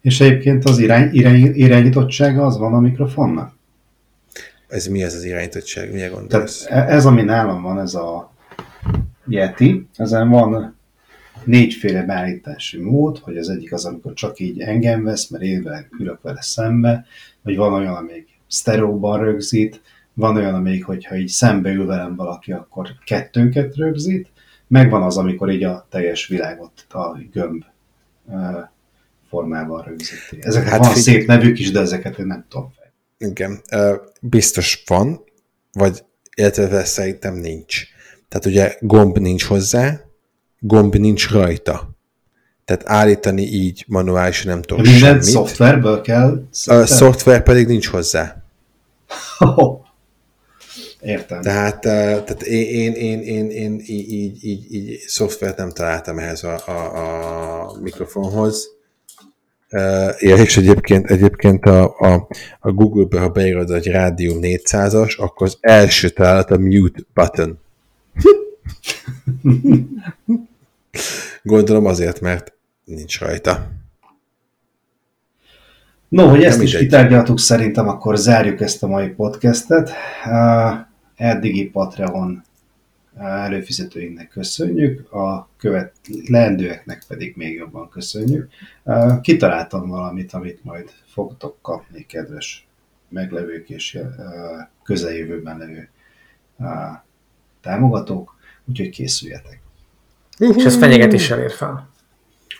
És 0.00 0.20
egyébként 0.20 0.64
az 0.64 0.78
irány, 0.78 1.08
irány, 1.12 1.54
irányítottsága 1.54 2.46
az 2.46 2.58
van 2.58 2.74
a 2.74 2.80
mikrofonnak? 2.80 3.55
Ez 4.68 4.86
mi 4.86 5.02
ez 5.02 5.14
az 5.14 5.24
irányítottság? 5.24 5.90
Tehát 5.90 6.12
gondolsz? 6.12 6.66
e- 6.68 6.86
ez, 6.88 7.06
ami 7.06 7.22
nálam 7.22 7.62
van, 7.62 7.78
ez 7.80 7.94
a 7.94 8.32
Yeti, 9.26 9.86
ezen 9.96 10.28
van 10.28 10.76
négyféle 11.44 12.02
beállítási 12.02 12.80
mód, 12.80 13.18
hogy 13.18 13.36
az 13.36 13.48
egyik 13.48 13.72
az, 13.72 13.84
amikor 13.84 14.12
csak 14.12 14.38
így 14.38 14.60
engem 14.60 15.04
vesz, 15.04 15.28
mert 15.28 15.44
én 15.44 15.68
ülök 15.98 16.22
vele 16.22 16.42
szembe, 16.42 17.04
vagy 17.42 17.56
van 17.56 17.72
olyan, 17.72 17.94
amelyik 17.94 18.28
sztereóban 18.46 19.20
rögzít, 19.20 19.80
van 20.14 20.36
olyan, 20.36 20.54
amelyik, 20.54 20.84
hogyha 20.84 21.16
így 21.16 21.28
szembe 21.28 21.70
ül 21.70 21.86
velem 21.86 22.16
valaki, 22.16 22.52
akkor 22.52 22.88
kettőnket 23.04 23.76
rögzít, 23.76 24.28
meg 24.66 24.90
van 24.90 25.02
az, 25.02 25.16
amikor 25.16 25.50
így 25.50 25.64
a 25.64 25.86
teljes 25.90 26.26
világot 26.26 26.72
a 26.88 27.18
gömb 27.32 27.64
ö, 28.30 28.58
formával 29.28 29.82
rögzíti. 29.82 30.38
Hát 30.42 30.54
hát 30.54 30.78
van 30.78 30.90
figy- 30.90 31.02
szép 31.02 31.26
nevük 31.26 31.58
is, 31.58 31.70
de 31.70 31.80
ezeket 31.80 32.18
én 32.18 32.26
nem 32.26 32.44
tudom. 32.48 32.72
Igen, 33.18 33.62
biztos 34.20 34.82
van, 34.86 35.24
vagy 35.72 36.04
illetve 36.36 36.84
szerintem 36.84 37.34
nincs. 37.34 37.82
Tehát 38.28 38.46
ugye 38.46 38.76
gomb 38.80 39.18
nincs 39.18 39.44
hozzá, 39.44 40.00
gomb 40.58 40.94
nincs 40.94 41.30
rajta. 41.30 41.94
Tehát 42.64 42.82
állítani 42.86 43.42
így 43.42 43.84
manuálisan 43.88 44.46
nem 44.52 44.62
tudom 44.62 44.82
Minden 44.82 45.00
semmit. 45.00 45.22
szoftverből 45.22 46.00
kell 46.00 46.28
A 46.28 46.46
szoftver? 46.50 46.88
szoftver 46.88 47.42
pedig 47.42 47.66
nincs 47.66 47.86
hozzá. 47.88 48.42
Értem. 51.00 51.40
Tehát, 51.40 51.84
eh, 51.86 52.02
tehát 52.02 52.42
én, 52.42 52.92
én, 52.92 52.92
én, 52.92 53.20
én, 53.20 53.50
én 53.50 53.80
így, 53.86 54.12
így, 54.12 54.44
így, 54.44 54.74
így 54.74 54.98
szoftvert 55.06 55.56
nem 55.56 55.70
találtam 55.70 56.18
ehhez 56.18 56.44
a, 56.44 56.60
a, 56.66 57.70
a 57.70 57.78
mikrofonhoz. 57.80 58.75
Uh, 59.70 60.22
és 60.22 60.56
egyébként, 60.56 61.10
egyébként 61.10 61.64
a, 61.64 61.98
a, 61.98 62.28
a 62.60 62.70
Google-be, 62.72 63.20
ha 63.20 63.28
beírod, 63.28 63.70
hogy 63.70 63.86
Rádium 63.86 64.38
400-as, 64.42 65.16
akkor 65.16 65.46
az 65.46 65.58
első 65.60 66.08
találat 66.08 66.50
a 66.50 66.58
mute 66.58 67.00
button. 67.14 67.58
Gondolom 71.42 71.86
azért, 71.86 72.20
mert 72.20 72.52
nincs 72.84 73.20
rajta. 73.20 73.68
No, 76.08 76.28
hogy 76.28 76.42
ezt 76.42 76.62
is 76.62 76.72
mindegy. 76.72 76.82
kitárgyaltuk, 76.82 77.38
szerintem 77.38 77.88
akkor 77.88 78.16
zárjuk 78.16 78.60
ezt 78.60 78.82
a 78.82 78.86
mai 78.86 79.08
podcastet. 79.08 79.90
Uh, 80.24 80.74
Eddigi 81.16 81.64
Patreon 81.64 82.44
előfizetőinknek 83.18 84.28
köszönjük, 84.28 85.12
a 85.12 85.48
követ 85.56 85.92
leendőeknek 86.28 87.02
pedig 87.08 87.36
még 87.36 87.54
jobban 87.54 87.88
köszönjük. 87.88 88.48
Kitaláltam 89.20 89.88
valamit, 89.88 90.32
amit 90.32 90.64
majd 90.64 90.90
fogtok 91.06 91.56
kapni, 91.62 92.06
kedves 92.08 92.66
meglevők 93.08 93.70
és 93.70 93.98
közeljövőben 94.82 95.58
levő 95.58 95.88
támogatók, 97.60 98.36
úgyhogy 98.64 98.88
készüljetek. 98.88 99.60
És 100.38 100.64
ez 100.64 100.76
fenyegetéssel 100.76 101.40
ér 101.40 101.52
fel. 101.52 101.90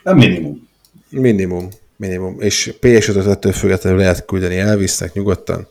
A 0.02 0.12
minimum. 0.12 0.68
Minimum. 1.08 1.68
Minimum. 1.96 2.40
És 2.40 2.74
PS5-öt 2.80 3.26
ettől 3.26 3.52
függetlenül 3.52 3.98
lehet 3.98 4.24
küldeni 4.24 4.56
Elvisnek 4.56 5.12
nyugodtan. 5.12 5.68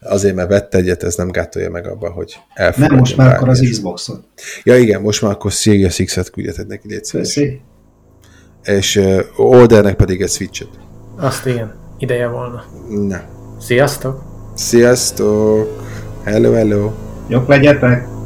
Azért, 0.00 0.34
mert 0.34 0.48
vett 0.48 0.74
egyet, 0.74 1.02
ez 1.02 1.14
nem 1.14 1.30
gátolja 1.30 1.70
meg 1.70 1.86
abba, 1.86 2.10
hogy 2.10 2.36
elfogadjon 2.54 2.88
Nem 2.90 2.98
most 2.98 3.16
már 3.16 3.34
akkor 3.34 3.48
az. 3.48 3.66
Xboxot. 3.70 4.24
Ja 4.64 4.76
igen, 4.76 5.00
most 5.00 5.22
már 5.22 5.32
akkor 5.32 5.50
Series 5.52 5.96
X-et 6.04 6.30
küldjetek 6.30 6.66
neki, 6.66 6.88
légy 6.88 7.04
szíves. 7.04 7.34
Köszi. 7.34 7.60
És 8.62 8.96
uh, 8.96 9.20
Oldernek 9.36 9.96
pedig 9.96 10.20
egy 10.20 10.30
Switch-et. 10.30 10.68
Azt 11.16 11.46
igen, 11.46 11.74
ideje 11.98 12.26
volna. 12.26 12.64
Na. 12.88 13.20
Sziasztok! 13.60 14.22
Sziasztok! 14.54 15.82
Hello, 16.24 16.52
hello! 16.52 16.92
Jók 17.28 17.48
legyetek! 17.48 18.17